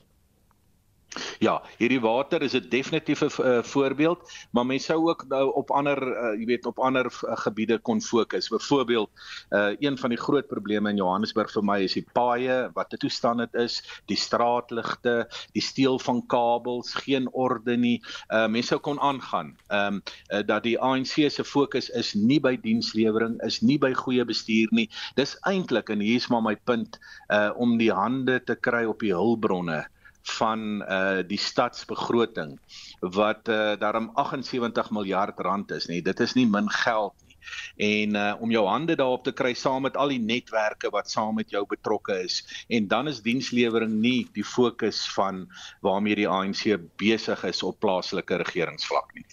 Ja, 1.42 1.56
hierdie 1.78 2.00
water 2.00 2.42
is 2.42 2.54
'n 2.54 2.68
definitiewe 2.70 3.26
uh, 3.26 3.62
voorbeeld, 3.62 4.30
maar 4.50 4.66
mense 4.66 4.84
sou 4.84 5.08
ook 5.08 5.24
nou 5.28 5.52
op 5.58 5.70
ander 5.70 5.98
uh, 5.98 6.38
jy 6.38 6.46
weet 6.46 6.66
op 6.66 6.78
ander 6.78 7.06
uh, 7.06 7.36
gebiede 7.36 7.78
kon 7.78 8.00
fokus. 8.00 8.48
Byvoorbeeld, 8.48 9.10
uh, 9.50 9.74
een 9.78 9.98
van 9.98 10.10
die 10.10 10.18
groot 10.18 10.46
probleme 10.46 10.90
in 10.90 10.96
Johannesburg 10.96 11.50
vir 11.50 11.64
my 11.64 11.78
is 11.82 11.98
die 11.98 12.06
paaie, 12.12 12.70
wat 12.74 12.92
'n 12.94 13.02
toestand 13.02 13.38
dit 13.38 13.54
is, 13.54 13.82
die 14.06 14.16
straatligte, 14.16 15.26
die 15.52 15.62
steel 15.62 15.98
van 15.98 16.22
kabels, 16.26 16.94
geen 16.94 17.28
orde 17.32 17.76
nie. 17.76 18.02
Uh, 18.28 18.46
mense 18.46 18.68
sou 18.68 18.80
kon 18.80 19.00
aangaan. 19.00 19.56
Ehm 19.68 19.94
um, 19.94 20.02
uh, 20.30 20.46
dat 20.46 20.62
die 20.62 20.78
ANC 20.78 21.30
se 21.30 21.44
fokus 21.44 21.90
is 21.90 22.14
nie 22.14 22.40
by 22.40 22.56
dienslewering, 22.56 23.40
is 23.42 23.60
nie 23.60 23.78
by 23.78 23.92
goeie 23.92 24.24
bestuur 24.24 24.68
nie. 24.70 24.88
Dis 25.16 25.36
eintlik 25.42 25.90
en 25.90 26.00
hier's 26.00 26.28
maar 26.28 26.42
my 26.42 26.56
punt, 26.56 27.00
uh, 27.28 27.50
om 27.56 27.78
die 27.78 27.92
hande 27.92 28.44
te 28.44 28.54
kry 28.54 28.84
op 28.84 29.00
die 29.00 29.14
hulpbronne 29.14 29.88
van 30.22 30.82
uh 30.82 31.22
die 31.26 31.38
stadsbegroting 31.38 32.58
wat 33.00 33.48
uh 33.48 33.76
daarom 33.78 34.10
78 34.14 34.90
miljard 34.90 35.38
rand 35.40 35.70
is 35.70 35.86
nie 35.86 36.02
dit 36.02 36.20
is 36.20 36.34
nie 36.34 36.46
min 36.46 36.70
geld 36.70 37.14
nie 37.26 37.36
en 37.76 38.14
uh 38.14 38.34
om 38.40 38.50
jou 38.50 38.66
hande 38.66 38.96
daarop 38.96 39.24
te 39.24 39.32
kry 39.32 39.54
saam 39.54 39.82
met 39.82 39.96
al 39.96 40.08
die 40.08 40.20
netwerke 40.20 40.90
wat 40.90 41.10
saam 41.10 41.34
met 41.34 41.50
jou 41.50 41.64
betrokke 41.66 42.22
is 42.22 42.42
en 42.68 42.88
dan 42.88 43.08
is 43.08 43.22
dienslewering 43.22 44.00
nie 44.00 44.28
die 44.32 44.44
fokus 44.44 45.06
van 45.14 45.46
waarmee 45.80 46.14
die 46.14 46.28
ANC 46.28 46.78
besig 46.96 47.44
is 47.44 47.62
op 47.62 47.80
plaaslike 47.80 48.42
regeringsvlak 48.44 49.14
nie 49.14 49.26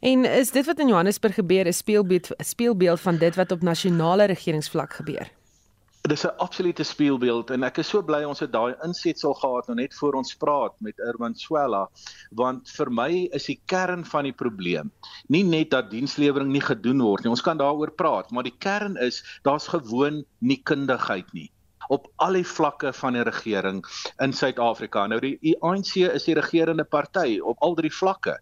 En 0.00 0.24
is 0.24 0.50
dit 0.50 0.66
wat 0.66 0.78
in 0.78 0.88
Johannesburg 0.88 1.34
gebeur 1.34 1.66
'n 1.66 1.72
speelbeeld 1.72 2.28
speelbeeld 2.36 3.00
van 3.00 3.18
dit 3.18 3.34
wat 3.34 3.52
op 3.52 3.62
nasionale 3.62 4.24
regeringsvlak 4.24 4.92
gebeur? 4.92 5.28
Dis 6.08 6.24
'n 6.24 6.36
absolute 6.44 6.84
speelbeeld 6.84 7.50
en 7.50 7.62
ek 7.68 7.78
is 7.82 7.88
so 7.92 8.02
bly 8.02 8.22
ons 8.24 8.40
het 8.40 8.52
daai 8.52 8.74
insetsel 8.86 9.34
gehad 9.34 9.68
nou 9.68 9.76
net 9.80 9.94
voor 9.94 10.14
ons 10.20 10.34
praat 10.44 10.74
met 10.80 10.98
Irwin 11.10 11.34
Swela 11.34 11.88
want 12.30 12.70
vir 12.76 12.90
my 13.00 13.10
is 13.38 13.48
die 13.50 13.60
kern 13.66 14.04
van 14.04 14.24
die 14.24 14.32
probleem 14.32 14.92
nie 15.28 15.44
net 15.44 15.70
dat 15.70 15.90
dienslewering 15.90 16.52
nie 16.52 16.64
gedoen 16.64 17.02
word 17.02 17.24
nie 17.24 17.34
ons 17.34 17.44
kan 17.44 17.60
daaroor 17.60 17.92
praat 17.92 18.32
maar 18.32 18.46
die 18.48 18.56
kern 18.58 18.96
is 18.96 19.22
daar's 19.44 19.68
gewoon 19.68 20.24
nie 20.40 20.60
kundigheid 20.62 21.32
nie 21.32 21.50
op 21.88 22.08
al 22.16 22.36
die 22.36 22.46
vlakke 22.46 22.92
van 22.92 23.16
die 23.16 23.24
regering 23.24 23.78
in 24.20 24.32
Suid-Afrika. 24.36 25.06
Nou 25.08 25.20
die 25.24 25.54
ANC 25.64 25.94
is 26.04 26.26
die 26.28 26.36
regerende 26.36 26.84
party 26.84 27.38
op 27.40 27.56
al 27.64 27.78
drie 27.78 27.92
vlakke. 27.92 28.34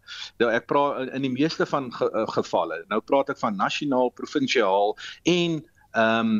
Nou 0.43 0.51
ek 0.51 0.67
praat 0.67 1.13
in 1.15 1.23
die 1.23 1.31
meeste 1.31 1.67
van 1.67 1.93
ge, 1.95 2.11
uh, 2.11 2.27
gevalle. 2.35 2.83
Nou 2.91 2.99
praat 3.01 3.31
ek 3.31 3.39
van 3.39 3.55
nasionaal, 3.57 4.11
provinsiaal 4.19 4.97
en 5.23 5.63
ehm 5.97 6.35
um, 6.35 6.37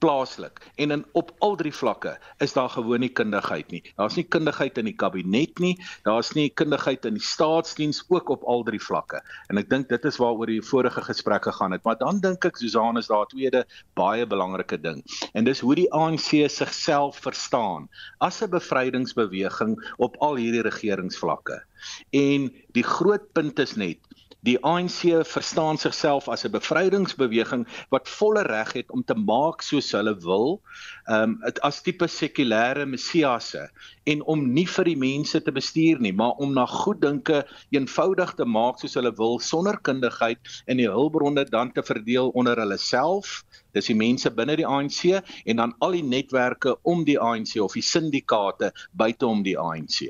plaaslik 0.00 0.60
en 0.80 0.90
in 0.94 1.04
op 1.18 1.30
al 1.44 1.56
drie 1.60 1.72
vlakke 1.74 2.14
is 2.44 2.54
daar 2.56 2.70
gewoon 2.72 3.02
nie 3.04 3.12
kundigheid 3.12 3.70
nie. 3.70 3.82
Daar's 3.96 4.16
nie 4.16 4.24
kundigheid 4.24 4.78
in 4.80 4.88
die 4.88 4.96
kabinet 4.96 5.60
nie, 5.60 5.74
daar's 6.08 6.32
nie 6.36 6.48
kundigheid 6.48 7.04
in 7.08 7.18
die 7.18 7.24
staatsdiens 7.24 8.02
ook 8.08 8.32
op 8.32 8.44
al 8.48 8.64
drie 8.64 8.80
vlakke. 8.80 9.20
En 9.52 9.60
ek 9.60 9.68
dink 9.70 9.88
dit 9.92 10.08
is 10.08 10.18
waaroor 10.20 10.50
die 10.50 10.62
vorige 10.64 11.04
gesprekke 11.04 11.52
gaan 11.52 11.76
het. 11.76 11.84
Maar 11.84 11.98
dan 12.00 12.20
dink 12.24 12.44
ek 12.48 12.60
Susan 12.60 12.98
is 12.98 13.10
daar 13.12 13.26
'n 13.26 13.32
tweede 13.34 13.64
baie 13.94 14.26
belangrike 14.26 14.80
ding. 14.80 15.04
En 15.32 15.44
dis 15.44 15.60
hoe 15.60 15.74
die 15.74 15.90
ANC 15.92 16.48
sigself 16.48 17.20
verstaan 17.20 17.88
as 18.18 18.42
'n 18.42 18.50
bevrydingsbeweging 18.50 19.76
op 19.98 20.16
al 20.20 20.36
hierdie 20.36 20.62
regeringsvlakke. 20.64 21.62
En 22.10 22.50
die 22.72 22.84
groot 22.84 23.32
punt 23.32 23.58
is 23.58 23.76
net 23.76 23.98
Die 24.46 24.56
ANC 24.64 25.02
verstaan 25.28 25.76
sigself 25.76 26.28
as 26.32 26.44
'n 26.46 26.52
bevrydingsbeweging 26.52 27.66
wat 27.92 28.08
volle 28.08 28.42
reg 28.42 28.72
het 28.72 28.90
om 28.90 29.02
te 29.04 29.14
maak 29.14 29.60
soos 29.62 29.92
hulle 29.92 30.14
wil, 30.24 30.60
ehm 31.08 31.36
um, 31.44 31.52
as 31.68 31.82
tipe 31.82 32.08
sekulêre 32.08 32.86
messiasse 32.88 33.68
en 34.06 34.22
om 34.22 34.46
nie 34.54 34.66
vir 34.66 34.88
die 34.88 34.96
mense 34.96 35.42
te 35.44 35.52
bestuur 35.52 36.00
nie, 36.00 36.12
maar 36.12 36.40
om 36.40 36.54
na 36.56 36.64
goeddinke 36.66 37.44
eenvoudig 37.70 38.32
te 38.38 38.44
maak 38.44 38.80
soos 38.80 38.96
hulle 38.96 39.12
wil 39.20 39.38
sonder 39.38 39.76
kundigheid 39.76 40.40
en 40.66 40.80
die 40.80 40.88
hulpbronne 40.88 41.44
dan 41.44 41.72
te 41.72 41.82
verdeel 41.82 42.32
onder 42.32 42.56
hulle 42.56 42.78
self 42.78 43.44
dis 43.76 43.92
die 43.92 43.98
mense 43.98 44.32
binne 44.34 44.56
die 44.56 44.66
ANC 44.66 45.20
en 45.44 45.60
dan 45.62 45.76
al 45.84 45.98
die 45.98 46.06
netwerke 46.16 46.78
om 46.82 47.04
die 47.04 47.18
ANC 47.20 47.58
of 47.60 47.76
die 47.76 47.84
syndikaate 47.84 48.72
buite 48.92 49.26
om 49.26 49.44
die 49.44 49.58
ANC. 49.58 50.08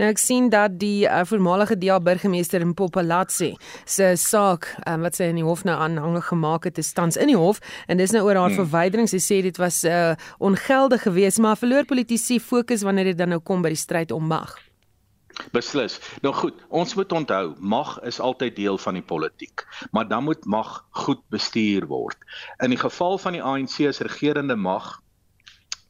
Nou 0.00 0.08
ek 0.10 0.20
sien 0.20 0.50
dat 0.52 0.78
die 0.80 1.06
uh, 1.06 1.22
voormalige 1.28 1.76
DA 1.78 2.00
burgemeester 2.00 2.64
in 2.64 2.74
Popalatsi 2.74 3.54
se 3.84 4.12
saak 4.20 4.70
um, 4.88 5.06
wat 5.06 5.18
sy 5.18 5.30
in 5.32 5.40
die 5.40 5.46
hof 5.46 5.64
nou 5.68 5.76
aanhangig 5.78 6.28
gemaak 6.32 6.68
het, 6.68 6.78
is 6.78 6.92
tans 6.96 7.18
in 7.20 7.32
die 7.32 7.38
hof 7.38 7.62
en 7.88 8.00
dis 8.00 8.14
nou 8.14 8.24
oor 8.26 8.40
haar 8.40 8.52
hmm. 8.52 8.64
verwydering. 8.64 9.10
Sy 9.10 9.22
sê 9.22 9.40
dit 9.44 9.58
was 9.62 9.82
uh, 9.88 10.14
ongeldig 10.38 11.06
geweest, 11.08 11.42
maar 11.42 11.60
verloor 11.60 11.88
politici 11.88 12.40
fokus 12.40 12.86
wanneer 12.86 13.12
dit 13.12 13.18
dan 13.18 13.34
nou 13.34 13.42
kom 13.42 13.64
by 13.64 13.74
die 13.74 13.80
stryd 13.80 14.14
om 14.14 14.26
mag. 14.30 14.56
Beslis. 15.54 15.98
Nou 16.22 16.34
goed, 16.34 16.58
ons 16.68 16.94
moet 16.94 17.12
onthou, 17.12 17.54
mag 17.58 17.96
is 18.06 18.20
altyd 18.22 18.56
deel 18.56 18.78
van 18.78 18.98
die 18.98 19.02
politiek, 19.02 19.64
maar 19.90 20.06
dan 20.08 20.24
moet 20.28 20.44
mag 20.46 20.84
goed 21.04 21.22
bestuur 21.34 21.86
word. 21.90 22.18
In 22.62 22.70
die 22.74 22.78
geval 22.78 23.18
van 23.18 23.34
die 23.34 23.42
ANC 23.42 23.80
as 23.88 24.02
regerende 24.04 24.56
mag 24.56 25.00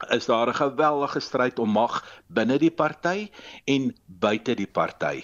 is 0.09 0.27
daar 0.27 0.49
'n 0.49 0.55
geweldige 0.55 1.21
stryd 1.21 1.59
om 1.59 1.71
mag 1.71 2.23
binne 2.27 2.59
die 2.59 2.71
party 2.71 3.31
en 3.65 3.95
buite 4.07 4.55
die 4.55 4.67
party. 4.67 5.23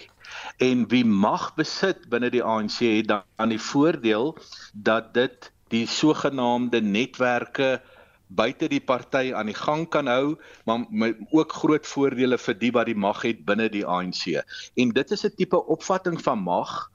En 0.57 0.87
wie 0.87 1.05
mag 1.05 1.53
besit 1.55 2.09
binne 2.09 2.29
die 2.29 2.43
ANC 2.43 2.79
het 2.79 3.07
dan 3.07 3.49
die 3.49 3.61
voordeel 3.61 4.37
dat 4.73 5.13
dit 5.13 5.51
die 5.67 5.87
sogenaamde 5.87 6.81
netwerke 6.81 7.81
buite 8.27 8.67
die 8.71 8.81
party 8.81 9.33
aan 9.35 9.45
die 9.51 9.57
gang 9.57 9.89
kan 9.89 10.07
hou, 10.07 10.37
maar 10.65 11.13
ook 11.31 11.53
groot 11.53 11.87
voordele 11.87 12.37
vir 12.37 12.57
die 12.59 12.71
wat 12.71 12.85
die 12.85 12.95
mag 12.95 13.21
het 13.21 13.45
binne 13.45 13.69
die 13.69 13.85
ANC. 13.85 14.39
En 14.75 14.89
dit 14.95 15.11
is 15.11 15.25
'n 15.25 15.35
tipe 15.35 15.65
opvatting 15.65 16.21
van 16.21 16.39
mag 16.39 16.91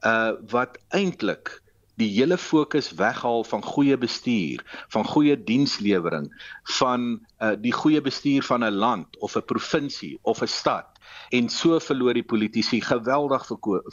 uh 0.00 0.32
wat 0.50 0.78
eintlik 0.88 1.60
die 2.00 2.10
hele 2.14 2.38
fokus 2.38 2.90
weghaal 2.98 3.44
van 3.44 3.62
goeie 3.62 3.96
bestuur, 4.00 4.64
van 4.88 5.04
goeie 5.04 5.36
dienslewering, 5.36 6.30
van 6.80 7.20
uh 7.38 7.54
die 7.60 7.74
goeie 7.76 8.00
bestuur 8.00 8.46
van 8.48 8.64
'n 8.64 8.80
land 8.84 9.18
of 9.18 9.36
'n 9.36 9.44
provinsie 9.44 10.18
of 10.22 10.42
'n 10.42 10.48
stad 10.48 10.98
en 11.30 11.48
so 11.48 11.78
verloor 11.78 12.14
die 12.14 12.26
politici 12.26 12.80
geweldig 12.80 13.46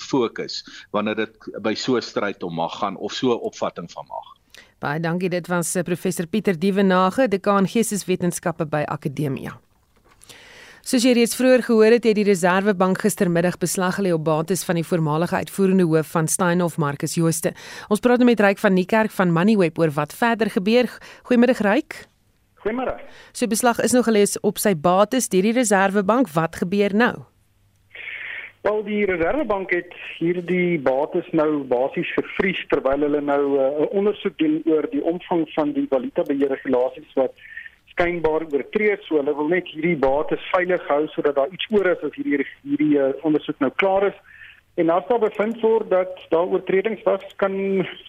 fokus 0.10 0.64
wanneer 0.92 1.16
dit 1.16 1.62
by 1.62 1.74
so 1.76 1.98
'n 1.98 2.02
stryd 2.02 2.44
om 2.44 2.54
mag 2.54 2.80
gaan 2.80 2.98
of 2.98 3.14
so 3.14 3.32
'n 3.32 3.42
opvatting 3.42 3.92
van 3.92 4.06
mag. 4.08 4.36
Baie 4.80 5.00
dankie. 5.00 5.30
Dit 5.30 5.48
was 5.48 5.76
eh, 5.76 5.84
professor 5.84 6.28
Pieter 6.28 6.60
Dievenage, 6.60 7.28
dekaan 7.28 7.68
Geesteswetenskappe 7.68 8.66
by 8.66 8.84
Akademia. 8.86 9.60
Soos 10.88 11.03
jy 11.03 11.17
reeds 11.17 11.36
vroeër 11.36 11.65
gehoor 11.65 11.91
het, 11.98 12.06
het 12.08 12.15
die 12.15 12.24
Reserwebank 12.24 13.01
gistermiddag 13.03 13.58
beslag 13.60 13.98
gelê 13.98 14.13
op 14.15 14.22
bates 14.24 14.62
van 14.63 14.77
die 14.79 14.86
voormalige 14.88 15.36
uitvoerende 15.36 15.84
hoof 15.84 16.13
van 16.15 16.29
Steinhoff, 16.32 16.77
Marcus 16.79 17.17
Jooste. 17.20 17.51
Ons 17.91 18.00
praat 18.00 18.22
nou 18.24 18.29
met 18.29 18.39
Ryk 18.39 18.62
van 18.63 18.72
Niekerk 18.72 19.12
van 19.12 19.34
Moneyweb 19.36 19.82
oor 19.84 19.91
wat 19.98 20.15
verder 20.15 20.48
gebeur. 20.48 20.88
Goeiemiddag 21.27 21.60
Ryk. 21.67 21.98
Goeiemôre. 22.63 22.94
So 23.36 23.51
beslag 23.51 23.82
is 23.84 23.91
nou 23.91 24.06
gelees 24.08 24.39
op 24.48 24.63
sy 24.63 24.77
bates 24.79 25.27
deur 25.27 25.50
die 25.50 25.58
Reserwebank. 25.60 26.32
Wat 26.32 26.56
gebeur 26.63 26.96
nou? 26.96 27.17
Wel 28.63 28.79
die 28.88 29.03
Reservebank 29.12 29.75
het 29.75 29.91
hierdie 30.22 30.79
bates 30.88 31.27
nou 31.36 31.65
basies 31.67 32.15
gevries 32.15 32.63
terwyl 32.72 33.03
hulle 33.10 33.20
nou 33.20 33.44
uh, 33.44 33.67
'n 33.67 33.84
uh, 33.84 33.91
ondersoek 33.91 34.39
doen 34.39 34.62
oor 34.72 34.88
die 34.96 35.03
omvang 35.03 35.50
van 35.51 35.75
die 35.75 35.88
valutabeheerregulasies 35.91 37.12
wat 37.20 37.36
skynbaar 37.98 38.46
oortree. 38.54 38.96
So 39.08 39.18
hulle 39.18 39.36
wil 39.36 39.50
net 39.51 39.68
hierdie 39.74 39.98
bates 39.98 40.44
veilig 40.54 40.84
hou 40.88 41.04
sodat 41.13 41.36
daar 41.36 41.54
iets 41.54 41.68
oor 41.74 41.89
is 41.92 42.04
as 42.06 42.16
hierdie 42.16 42.46
hierdie 42.63 42.94
uh, 43.01 43.12
ondersoek 43.27 43.60
nou 43.60 43.72
klaar 43.82 44.08
is. 44.12 44.18
En 44.77 44.89
as 44.94 45.06
daar 45.10 45.20
bevind 45.20 45.62
word 45.66 45.89
dat 45.89 46.13
daar 46.30 46.46
oortredings 46.54 47.01
was, 47.04 47.24
kan 47.42 47.54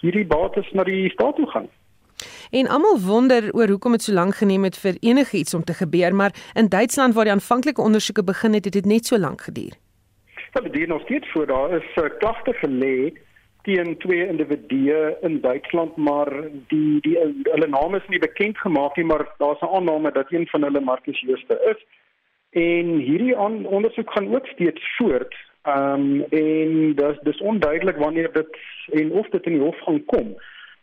hierdie 0.03 0.27
bates 0.29 0.69
na 0.77 0.85
die 0.85 1.09
staat 1.11 1.37
toe 1.41 1.49
gaan. 1.49 1.69
En 2.51 2.69
almal 2.69 2.99
wonder 3.01 3.49
oor 3.55 3.69
hoekom 3.69 3.95
dit 3.97 4.03
so 4.03 4.13
lank 4.13 4.37
geneem 4.41 4.67
het 4.69 4.77
vir 4.77 4.99
enigiets 5.01 5.55
om 5.55 5.65
te 5.65 5.77
gebeur, 5.81 6.15
maar 6.15 6.35
in 6.55 6.69
Duitsland 6.69 7.15
waar 7.15 7.29
die 7.29 7.33
aanvanklike 7.33 7.81
ondersoeke 7.81 8.25
begin 8.25 8.53
het, 8.53 8.65
het 8.65 8.73
dit 8.73 8.85
net 8.85 9.07
so 9.07 9.19
lank 9.19 9.41
geduur. 9.41 9.77
Wel 10.53 10.73
dit 10.73 10.89
nog 10.89 11.03
steeds 11.03 11.33
voor 11.33 11.47
daar 11.47 11.77
is 11.77 11.89
uh, 11.97 12.09
klagte 12.19 12.53
gelê 12.53 13.13
teen 13.69 13.97
twee 14.01 14.27
individue 14.27 15.17
in 15.21 15.41
Duitsland 15.41 15.97
maar 15.97 16.31
die 16.73 17.01
die 17.05 17.17
hulle 17.53 17.69
name 17.69 18.01
is 18.01 18.09
nie 18.09 18.23
bekend 18.25 18.59
gemaak 18.65 18.97
nie 18.97 19.05
maar 19.05 19.27
daar's 19.43 19.61
'n 19.61 19.75
aanname 19.77 20.13
dat 20.13 20.33
een 20.33 20.47
van 20.49 20.63
hulle 20.63 20.81
Marcus 20.81 21.21
Jooste 21.21 21.57
is 21.73 21.81
en 22.51 22.87
hierdie 23.09 23.37
aan, 23.37 23.67
ondersoek 23.67 24.11
gaan 24.13 24.35
ook 24.35 24.47
steeds 24.47 24.97
voort 24.97 25.35
ehm 25.63 26.01
um, 26.01 26.25
en 26.31 26.95
dis 26.95 27.19
dis 27.29 27.41
onduidelik 27.41 27.97
wanneer 27.97 28.33
dit 28.33 28.57
en 28.93 29.11
of 29.11 29.29
dit 29.29 29.47
in 29.47 29.53
die 29.53 29.63
hof 29.63 29.81
gaan 29.81 30.05
kom. 30.05 30.37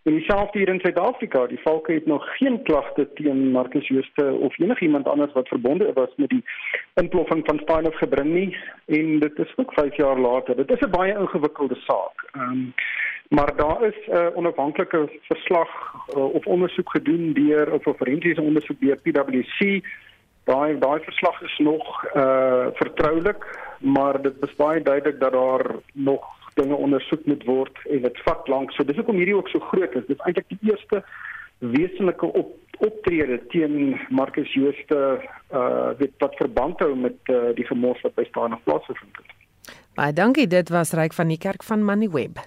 En 0.06 0.14
dieselfde 0.14 0.60
hier 0.60 0.70
in 0.70 0.80
Suid-Afrika, 0.80 1.48
die 1.48 1.60
valke 1.62 1.94
het 1.94 2.06
nog 2.06 2.38
geen 2.38 2.64
klagte 2.64 3.08
teen 3.14 3.52
Marcus 3.52 3.88
Jooste 3.88 4.32
of 4.32 4.60
enigiemand 4.60 5.08
anders 5.08 5.34
wat 5.34 5.48
verbonde 5.48 5.94
was 5.94 6.10
met 6.16 6.30
die 6.30 6.44
inploffing 6.94 7.42
van 7.46 7.60
Steinhoff 7.60 7.98
gebring 7.98 8.34
nie 8.34 8.58
en 8.86 9.20
dit 9.20 9.40
is 9.40 9.54
ook 9.56 9.74
5 9.74 9.96
jaar 9.96 10.20
later. 10.20 10.56
Dit 10.56 10.72
is 10.72 10.80
'n 10.80 10.90
baie 10.90 11.18
ingewikkelde 11.18 11.76
saak. 11.76 12.30
Ehm 12.32 12.50
um, 12.50 12.74
maar 13.30 13.56
daar 13.56 13.84
is 13.84 14.08
'n 14.08 14.12
uh, 14.12 14.28
onafhanklike 14.34 15.10
verslag 15.22 15.70
uh, 16.16 16.34
of 16.34 16.46
ondersoek 16.46 16.90
gedoen 16.90 17.34
deur 17.34 17.74
of 17.74 17.86
'n 17.86 17.98
forensiese 17.98 18.42
ondersoek 18.42 18.80
deur 18.80 18.98
PwC. 18.98 19.82
Daai 20.44 20.80
daai 20.80 21.00
verslag 21.04 21.42
is 21.42 21.58
nog 21.58 22.06
uh 22.16 22.68
vertroulik, 22.74 23.60
maar 23.80 24.22
dit 24.22 24.36
is 24.40 24.56
baie 24.56 24.82
duidelik 24.82 25.20
dat 25.20 25.32
daar 25.32 25.66
nog 25.94 26.35
dinge 26.60 26.76
ondersoek 26.76 27.26
moet 27.26 27.44
word 27.48 27.80
en 27.92 28.02
dit 28.08 28.20
vat 28.28 28.48
lank. 28.48 28.72
So 28.72 28.84
dis 28.88 28.98
hoekom 29.00 29.20
hierdie 29.20 29.36
ook 29.36 29.52
so 29.52 29.60
groot 29.72 29.96
is. 29.96 30.08
Dit 30.08 30.18
is 30.18 30.26
eintlik 30.28 30.48
die 30.54 30.72
eerste 30.72 31.04
wesenlike 31.64 32.26
op, 32.26 32.52
optrede 32.84 33.40
teen 33.52 33.96
Marcus 34.10 34.54
Jooste 34.54 35.02
uh 35.52 35.92
weet 36.00 36.16
wat 36.24 36.36
verband 36.42 36.80
hou 36.84 36.96
met 36.96 37.32
uh, 37.32 37.54
die 37.56 37.68
gemors 37.68 38.02
wat 38.04 38.16
by 38.16 38.26
staan 38.30 38.54
op 38.54 38.64
plaasgevind 38.68 39.22
het. 39.22 39.32
Baie 39.96 40.14
dankie. 40.14 40.48
Dit 40.48 40.70
was 40.70 40.92
Ryk 40.92 41.14
van 41.16 41.32
die 41.32 41.40
kerk 41.40 41.64
van 41.64 41.84
Moneyweb. 41.84 42.44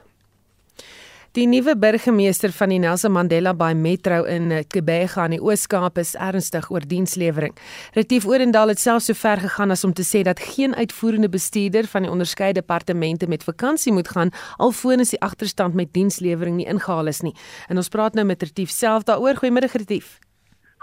Die 1.37 1.44
nuwe 1.44 1.75
burgemeester 1.76 2.49
van 2.56 2.70
die 2.73 2.78
Nelson 2.80 3.12
Mandela 3.12 3.52
Bay 3.52 3.75
Metro 3.76 4.23
in 4.25 4.49
Kebega 4.73 5.26
in 5.28 5.35
die 5.35 5.40
Oos-Kaap 5.44 5.99
is 6.00 6.14
ernstig 6.16 6.70
oor 6.73 6.87
dienslewering. 6.88 7.52
Retief 7.92 8.25
Orendal 8.25 8.73
het 8.73 8.80
selfs 8.80 9.11
so 9.11 9.18
ver 9.20 9.42
gegaan 9.42 9.70
as 9.70 9.85
om 9.85 9.92
te 9.92 10.06
sê 10.08 10.23
dat 10.25 10.40
geen 10.40 10.73
uitvoerende 10.73 11.28
bestuurder 11.28 11.85
van 11.92 12.08
die 12.08 12.11
onderskeie 12.11 12.56
departemente 12.56 13.28
met 13.28 13.44
vakansie 13.44 13.92
moet 13.92 14.08
gaan 14.08 14.32
alvorens 14.56 15.12
die 15.12 15.20
agterstand 15.20 15.76
met 15.76 15.92
dienslewering 15.92 16.56
nie 16.56 16.66
ingehaal 16.66 17.12
is 17.12 17.20
nie. 17.20 17.37
En 17.68 17.76
ons 17.76 17.92
praat 17.92 18.16
nou 18.16 18.25
met 18.25 18.42
Retief 18.42 18.73
self 18.73 19.04
daaroor. 19.04 19.37
Goeiemiddag 19.37 19.76
Retief. 19.76 20.16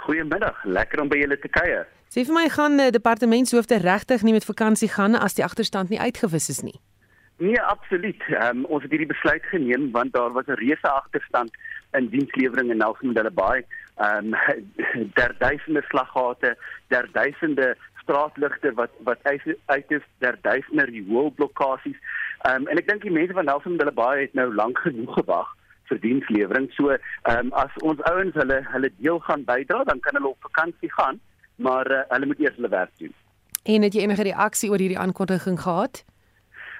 Goeiemiddag. 0.05 0.61
Lekker 0.63 1.01
om 1.01 1.09
by 1.09 1.25
julle 1.25 1.41
te 1.41 1.49
kuier. 1.49 1.89
Sê 2.13 2.21
vir 2.21 2.37
my 2.37 2.49
gaan 2.53 2.77
die 2.77 2.91
departementshoofde 2.93 3.81
regtig 3.81 4.21
nie 4.21 4.37
met 4.37 4.45
vakansie 4.45 4.93
gaan 4.93 5.17
as 5.17 5.33
die 5.33 5.43
agterstand 5.43 5.89
nie 5.89 5.99
uitgewis 5.99 6.53
is 6.53 6.61
nie? 6.61 6.77
Nee, 7.37 7.61
absoluut. 7.61 8.23
Um, 8.29 8.65
ons 8.65 8.83
het 8.83 8.91
hierdie 8.91 9.11
besluit 9.11 9.43
geneem 9.51 9.89
want 9.91 10.13
daar 10.13 10.31
was 10.31 10.47
'n 10.47 10.61
reuse 10.61 10.89
agterstand 10.89 11.51
in 11.91 12.07
dienslewering 12.09 12.69
in 12.71 12.77
Nelson 12.77 13.05
Mandela 13.07 13.31
Bay. 13.31 13.65
Ehm 13.95 14.33
um, 14.33 15.11
daar 15.13 15.35
duisende 15.37 15.83
slaggate, 15.87 16.57
daar 16.87 17.07
duisende 17.11 17.77
straatligte 18.01 18.73
wat 18.73 18.89
wat 19.03 19.17
uit 19.65 19.91
is, 19.91 20.01
daar 20.17 20.37
duisende 20.41 20.85
rioolblokkades. 20.85 21.97
Ehm 22.41 22.61
um, 22.61 22.67
en 22.67 22.77
ek 22.77 22.87
dink 22.87 23.01
die 23.01 23.11
mense 23.11 23.33
van 23.33 23.45
Nelson 23.45 23.71
Mandela 23.71 23.91
Bay 23.91 24.21
het 24.21 24.33
nou 24.33 24.53
lank 24.53 24.77
genoeg 24.77 25.13
gewag 25.13 25.55
vir 25.89 25.99
dienslewering. 25.99 26.71
So 26.71 26.89
ehm 26.89 27.37
um, 27.37 27.53
as 27.53 27.71
ons 27.81 28.01
ouens 28.01 28.33
hulle 28.33 28.63
hulle 28.71 28.91
deel 28.97 29.19
gaan 29.19 29.43
bydra, 29.43 29.83
dan 29.83 29.99
kan 29.99 30.15
hulle 30.15 30.33
op 30.33 30.41
vakansie 30.49 30.91
gaan, 30.91 31.19
maar 31.55 31.91
uh, 31.91 32.01
hulle 32.07 32.25
moet 32.25 32.39
eers 32.39 32.55
hulle 32.55 32.69
werk 32.69 32.97
doen. 32.97 33.13
En 33.63 33.81
het 33.81 33.93
jy 33.93 34.01
enige 34.01 34.23
reaksie 34.23 34.69
oor 34.69 34.79
hierdie 34.79 34.99
aankondiging 34.99 35.59
gehad? 35.61 36.05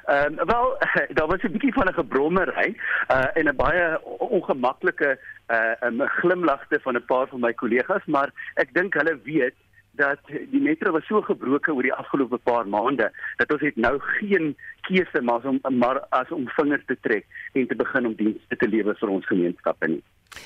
Ehm 0.06 0.40
um, 0.40 0.46
wel 0.46 0.78
daar 1.18 1.28
was 1.28 1.42
'n 1.42 1.52
bietjie 1.52 1.74
van 1.74 1.88
'n 1.88 1.94
gebrommery 1.94 2.78
uh 3.12 3.28
en 3.34 3.48
'n 3.48 3.56
baie 3.56 4.00
ongemaklike 4.20 5.20
uh 5.48 5.90
'n 5.90 6.02
glimlagte 6.08 6.80
van 6.82 6.96
'n 6.96 7.06
paar 7.06 7.28
van 7.28 7.40
my 7.40 7.54
kollegas, 7.54 8.06
maar 8.06 8.30
ek 8.54 8.74
dink 8.74 8.94
hulle 8.94 9.20
weet 9.24 9.56
dat 9.92 10.20
die 10.28 10.62
metro 10.62 10.92
was 10.92 11.06
so 11.06 11.22
gebroken 11.22 11.74
oor 11.74 11.88
die 11.88 11.94
afgelope 11.94 12.38
paar 12.38 12.68
maande 12.68 13.12
dat 13.36 13.52
ons 13.52 13.62
het 13.62 13.76
nou 13.76 14.00
geen 14.00 14.56
keuse 14.82 15.22
maar 15.22 15.46
om 15.46 15.60
maar 15.70 16.00
as 16.10 16.32
om 16.32 16.48
vingers 16.48 16.86
te 16.86 16.98
trek 17.02 17.26
en 17.54 17.68
te 17.68 17.76
begin 17.76 18.06
om 18.06 18.16
dienste 18.16 18.56
te 18.56 18.68
lewer 18.68 18.98
vir 19.00 19.10
ons 19.10 19.26
gemeenskappe 19.26 19.88
nie. 19.88 20.04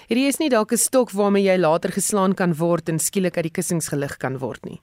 Hierdie 0.07 0.27
is 0.27 0.39
nie 0.39 0.49
dalk 0.49 0.71
'n 0.71 0.77
stok 0.77 1.11
waarmee 1.11 1.43
jy 1.43 1.57
later 1.57 1.91
geslaan 1.91 2.33
kan 2.33 2.53
word 2.53 2.89
en 2.89 2.99
skielik 2.99 3.35
uit 3.35 3.49
die 3.49 3.57
kussings 3.59 3.89
gelig 3.89 4.17
kan 4.17 4.37
word 4.37 4.63
nie. 4.65 4.79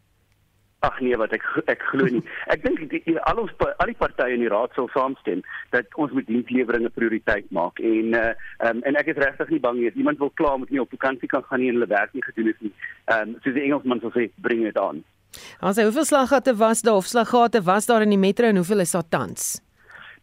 Ag 0.84 0.98
nee, 1.00 1.16
wat 1.16 1.32
ek 1.32 1.44
ek 1.72 1.82
glo 1.90 2.04
nie. 2.04 2.22
Ek 2.52 2.60
dink 2.62 2.92
al 3.24 3.40
ons 3.40 3.52
al 3.64 3.88
die 3.90 3.96
partye 3.96 4.36
in 4.36 4.44
die 4.44 4.50
raad 4.52 4.74
sal 4.76 4.90
saamstem 4.92 5.40
dat 5.72 5.88
ons 5.96 6.12
moet 6.12 6.28
diensleweringe 6.28 6.92
prioriteit 6.92 7.48
maak 7.50 7.80
en 7.80 8.12
uh, 8.18 8.34
um, 8.68 8.82
en 8.84 9.00
ek 9.00 9.08
is 9.14 9.20
regtig 9.22 9.54
nie 9.54 9.62
bang 9.64 9.80
nie. 9.80 9.90
Iemand 9.96 10.20
wil 10.20 10.34
klaar 10.36 10.60
met 10.60 10.70
nie 10.70 10.82
op 10.84 10.92
vakansie 10.92 11.32
kan 11.32 11.44
gaan 11.48 11.64
nie 11.64 11.72
en 11.72 11.80
hulle 11.80 11.90
werk 11.90 12.12
nie 12.12 12.24
gedoen 12.28 12.52
het 12.52 12.60
nie. 12.60 12.72
Ehm 13.08 13.32
um, 13.32 13.36
soos 13.40 13.56
die 13.56 13.64
Engelsman 13.64 14.04
sou 14.04 14.12
sê, 14.12 14.28
bring 14.44 14.66
dit 14.68 14.80
aan. 14.80 15.00
Ons 15.64 15.80
sê 15.80 15.88
hoeveel 15.88 16.08
slaggate 16.08 16.56
was 16.60 16.84
daar 16.84 17.00
of 17.00 17.08
slaggate 17.08 17.64
was 17.64 17.88
daar 17.88 18.04
in 18.04 18.12
die 18.12 18.20
metro 18.20 18.46
en 18.48 18.60
hoeveel 18.60 18.84
is 18.84 18.92
daar 18.96 19.08
tans? 19.08 19.56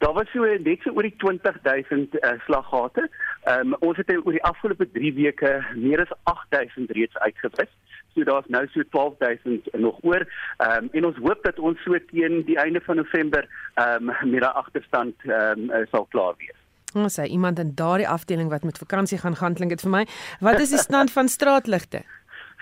Daar 0.03 0.13
was 0.13 0.31
so 0.31 0.43
net 0.43 0.81
so 0.83 0.91
oor 0.91 1.05
die 1.07 1.15
20000 1.17 2.15
uh, 2.15 2.31
slaggate. 2.45 3.09
Ehm 3.43 3.71
um, 3.71 3.75
ons 3.87 3.97
het 3.97 4.09
oor 4.11 4.35
die 4.35 4.43
afgelope 4.43 4.87
3 4.91 5.13
weke 5.15 5.51
meer 5.75 6.01
as 6.03 6.11
8000 6.23 6.91
reeds 6.91 7.17
uitgewis. 7.17 7.69
So 8.15 8.23
daar's 8.27 8.49
nou 8.55 8.67
so 8.73 8.83
12000 8.95 9.69
nog 9.71 10.01
oor. 10.01 10.25
Ehm 10.57 10.83
um, 10.83 10.89
en 10.91 11.05
ons 11.05 11.21
hoop 11.23 11.43
dat 11.47 11.59
ons 11.59 11.79
so 11.83 11.99
teen 12.09 12.43
die 12.49 12.57
einde 12.59 12.81
van 12.83 12.99
November 12.99 13.47
ehm 13.73 14.09
um, 14.09 14.31
met 14.31 14.43
daai 14.43 14.59
agterstand 14.63 15.15
ehm 15.23 15.69
um, 15.69 15.87
sal 15.91 16.05
klaar 16.11 16.35
wees. 16.37 16.59
Ons 16.93 17.15
sê 17.19 17.29
iemand 17.37 17.59
in 17.59 17.71
daardie 17.75 18.09
afdeling 18.17 18.51
wat 18.51 18.67
met 18.67 18.83
vakansie 18.83 19.21
gaan 19.23 19.39
gaan 19.39 19.55
klink 19.55 19.71
dit 19.71 19.87
vir 19.87 19.95
my. 19.95 20.03
Wat 20.39 20.59
is 20.59 20.75
die 20.75 20.83
stand 20.83 21.15
van 21.15 21.31
straatligte? 21.31 22.03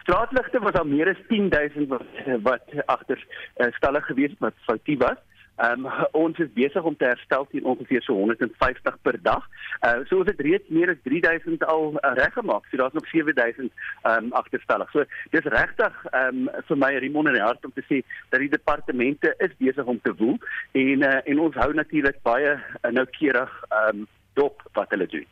Straatligte 0.06 0.60
was 0.60 0.78
al 0.78 0.86
meer 0.94 1.10
as 1.10 1.26
10000 1.34 1.90
wat 1.90 2.06
wat 2.46 2.80
agter 2.86 3.18
uh, 3.58 3.74
stalle 3.82 4.02
gewees 4.02 4.38
wat 4.46 4.54
foutief 4.70 5.02
was. 5.08 5.18
Ehm 5.62 5.86
um, 5.86 6.06
ons 6.18 6.40
is 6.42 6.50
besig 6.54 6.84
om 6.90 6.96
te 6.98 7.06
herstel 7.06 7.46
teen 7.52 7.66
ongeveer 7.70 8.02
so 8.02 8.14
150 8.18 8.96
per 9.06 9.18
dag. 9.22 9.44
Uh 9.88 10.00
so 10.10 10.22
ons 10.22 10.30
het 10.32 10.40
reeds 10.42 10.70
meer 10.74 10.90
as 10.94 11.02
3000 11.04 11.66
al 11.74 11.92
uh, 11.94 12.14
reggemaak. 12.18 12.66
So 12.70 12.78
daar's 12.82 12.98
nog 12.98 13.08
7000 13.14 13.70
ehm 13.70 14.26
um, 14.26 14.32
agterstallig. 14.42 14.90
So 14.92 15.06
dis 15.36 15.52
regtig 15.58 16.00
ehm 16.12 16.48
um, 16.48 16.64
vir 16.70 16.80
my 16.86 16.92
Rimon 17.04 17.30
in 17.30 17.38
die 17.38 17.44
hart 17.46 17.66
om 17.66 17.74
te 17.76 17.86
sê 17.90 18.02
dat 18.30 18.42
die 18.42 18.50
departemente 18.50 19.36
is 19.38 19.54
besig 19.60 19.86
om 19.86 20.00
te 20.02 20.16
woel 20.18 20.40
en 20.86 21.06
uh, 21.12 21.20
en 21.26 21.44
ons 21.46 21.62
hou 21.64 21.70
natuurlik 21.74 22.18
baie 22.26 22.58
uh, 22.58 22.92
noukeurig 22.98 23.54
ehm 23.70 24.02
um, 24.02 24.10
dop 24.40 24.66
wat 24.74 24.90
hulle 24.96 25.08
doen. 25.12 25.28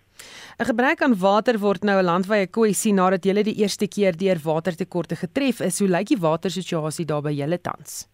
'n 0.60 0.70
Gebrek 0.70 1.02
aan 1.02 1.18
water 1.18 1.58
word 1.66 1.84
nou 1.84 1.98
'n 2.00 2.10
landwyse 2.12 2.52
kwessie 2.52 2.94
nadat 2.94 3.24
hulle 3.24 3.44
die 3.44 3.58
eerste 3.64 3.88
keer 3.88 4.14
deur 4.18 4.40
watertekorte 4.44 5.16
getref 5.16 5.60
is. 5.60 5.80
Hoe 5.80 5.90
lyk 5.90 6.08
die 6.14 6.22
watersituasie 6.30 7.06
daar 7.06 7.22
by 7.22 7.34
julle 7.42 7.62
tans? 7.62 8.06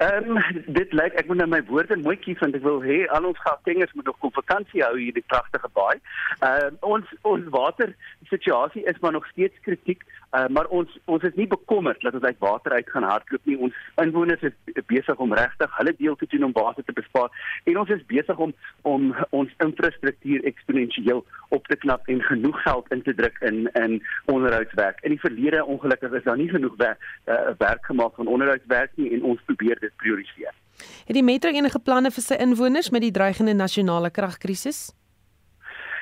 Ehm 0.00 0.36
um, 0.36 0.62
dit 0.66 0.92
lyk 0.92 1.16
ek 1.20 1.26
moet 1.28 1.36
nou 1.36 1.46
my 1.52 1.58
woorde 1.68 1.96
mooi 2.00 2.14
kies 2.16 2.38
want 2.40 2.54
ek 2.56 2.62
wil 2.64 2.78
hê 2.80 3.02
al 3.12 3.26
ons 3.28 3.40
gaatgangers 3.44 3.90
moet 3.98 4.06
nog 4.08 4.22
op 4.28 4.38
vakansie 4.38 4.80
hou 4.80 4.94
hier 4.96 5.12
die 5.12 5.24
pragtige 5.32 5.68
baai. 5.76 5.98
Ehm 6.38 6.78
uh, 6.78 6.88
ons 6.94 7.10
ons 7.32 7.50
water 7.56 7.92
situasie 8.30 8.86
is 8.92 9.00
maar 9.04 9.12
nog 9.12 9.26
steeds 9.28 9.60
kritiek, 9.66 10.06
uh, 10.36 10.46
maar 10.48 10.66
ons 10.66 10.98
ons 11.04 11.22
is 11.22 11.34
nie 11.34 11.46
bekommerd 11.46 12.00
dat 12.02 12.14
ons 12.14 12.24
uit 12.24 12.38
water 12.38 12.72
uit 12.72 12.90
gaan 12.90 13.06
hardloop 13.08 13.48
nie. 13.48 13.58
Ons 13.58 13.76
inwoners 14.02 14.42
is 14.42 14.82
besig 14.86 15.18
om 15.18 15.34
regtig 15.34 15.76
hulle 15.76 15.94
deel 15.98 16.16
te 16.16 16.28
doen 16.34 16.48
om 16.48 16.54
water 16.56 16.84
te 16.84 16.96
bespaar 16.96 17.30
en 17.64 17.80
ons 17.82 17.90
is 17.96 18.06
besig 18.06 18.38
om 18.38 18.54
om 18.82 19.10
ons 19.36 19.52
infrastruktuur 19.66 20.44
eksponensieel 20.52 21.24
op 21.48 21.66
te 21.66 21.76
knap 21.76 22.08
en 22.08 22.22
genoeg 22.22 22.62
geld 22.62 22.92
in 22.94 23.02
te 23.02 23.14
druk 23.14 23.38
in 23.50 23.66
in 23.82 23.98
onderhoudswerk. 24.26 25.02
In 25.02 25.16
die 25.16 25.22
verlede 25.26 25.64
ongelukkig 25.64 26.12
is 26.20 26.24
daar 26.24 26.40
nie 26.40 26.50
genoeg 26.50 26.76
werk, 26.76 27.10
uh, 27.26 27.52
werk 27.58 27.84
gemaak 27.86 28.14
van 28.14 28.26
onderhoudswerk 28.26 28.96
nie 28.96 29.12
en 29.14 29.22
ons 29.34 29.42
probeer 29.50 29.78
dit 29.80 29.96
prioritiseer. 29.96 30.54
Het 31.06 31.16
die 31.16 31.26
metro 31.26 31.50
enige 31.50 31.78
planne 31.84 32.10
vir 32.14 32.24
sy 32.24 32.38
inwoners 32.40 32.90
met 32.94 33.04
die 33.04 33.12
dreigende 33.12 33.54
nasionale 33.54 34.10
kragkrisis? 34.10 34.90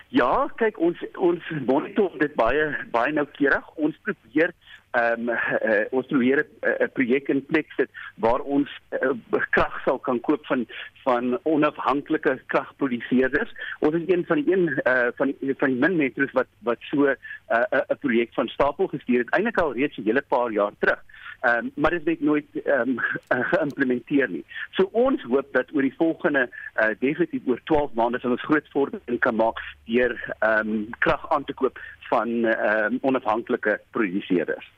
Ja, 0.08 0.48
kyk 0.56 0.78
ons 0.80 1.00
ons 1.20 1.48
monitor 1.68 2.14
dit 2.20 2.32
baie 2.38 2.68
baie 2.94 3.12
noukeurig. 3.12 3.66
Ons 3.76 3.96
probeer 4.06 4.54
ehm 4.96 5.28
um, 5.28 5.34
uh, 5.36 5.82
ons 5.92 6.06
probeer 6.08 6.40
'n 6.40 6.68
uh, 6.70 6.86
projek 6.96 7.28
in 7.28 7.42
plek 7.44 7.68
sit 7.76 7.90
waar 8.24 8.40
ons 8.40 8.70
uh, 8.96 9.12
krag 9.52 9.76
sal 9.84 9.98
kan 9.98 10.20
koop 10.20 10.46
van 10.46 10.64
van 11.04 11.36
onafhanklike 11.44 12.38
kragproduseerders. 12.46 13.52
Ons 13.80 14.00
is 14.00 14.08
een 14.08 14.24
van 14.24 14.40
die 14.40 14.52
een 14.52 14.64
uh, 14.88 15.12
van 15.20 15.34
die 15.40 15.54
van 15.58 15.68
die 15.68 15.80
min 15.84 15.96
metros 15.96 16.32
wat 16.32 16.48
wat 16.64 16.80
so 16.88 17.12
'n 17.49 17.76
uh, 17.76 17.81
'n 17.88 17.99
projek 17.99 18.35
van 18.35 18.49
stapel 18.49 18.87
gestuur 18.87 19.19
het 19.19 19.31
eintlik 19.31 19.59
al 19.59 19.75
reeds 19.75 19.97
'n 19.97 20.05
hele 20.05 20.23
paar 20.23 20.50
jaar 20.50 20.73
terug. 20.78 21.02
Ehm 21.40 21.57
um, 21.64 21.71
maar 21.75 21.90
dit 21.90 22.05
het 22.05 22.21
nooit 22.21 22.47
ehm 22.64 22.88
um, 22.88 22.99
geïmplementeer 23.52 24.28
nie. 24.31 24.45
So 24.71 24.88
ons 24.93 25.23
hoop 25.23 25.47
dat 25.52 25.75
oor 25.75 25.83
die 25.83 25.95
volgende 25.97 26.49
uh, 26.49 26.88
definitief 26.99 27.43
oor 27.47 27.61
12 27.64 27.93
maande 27.95 28.19
sal 28.19 28.30
ons 28.30 28.43
groot 28.43 28.69
vordering 28.69 29.21
kan 29.21 29.34
maak 29.34 29.63
deur 29.84 30.34
ehm 30.39 30.69
um, 30.69 30.89
krag 30.99 31.30
aan 31.30 31.45
te 31.45 31.54
koop 31.54 31.78
van 32.11 32.45
ehm 32.45 32.93
um, 32.93 32.99
onafhanklike 33.00 33.80
produseerders. 33.91 34.71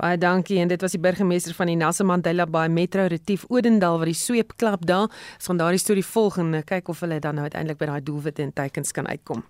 Baie 0.00 0.18
dankie 0.18 0.58
en 0.58 0.68
dit 0.68 0.80
was 0.80 0.96
die 0.96 1.00
burgemeester 1.00 1.54
van 1.54 1.66
die 1.66 1.76
Nelson 1.76 2.06
Mandela 2.06 2.46
Bay 2.46 2.68
Metro 2.68 3.04
Retief 3.06 3.44
Odendal 3.48 3.98
wat 3.98 4.08
die 4.08 4.16
sweep 4.16 4.56
klap 4.56 4.86
daar. 4.86 5.12
Ons 5.36 5.46
gaan 5.46 5.60
daardie 5.60 5.82
storie 5.82 6.06
volg 6.06 6.38
en 6.38 6.62
kyk 6.64 6.88
of 6.88 7.00
hulle 7.00 7.20
dan 7.20 7.34
nou 7.34 7.44
uiteindelik 7.44 7.78
by 7.78 7.92
daai 7.92 8.02
doelwit 8.02 8.38
en 8.38 8.52
teikens 8.52 8.92
kan 8.96 9.08
uitkom. 9.08 9.44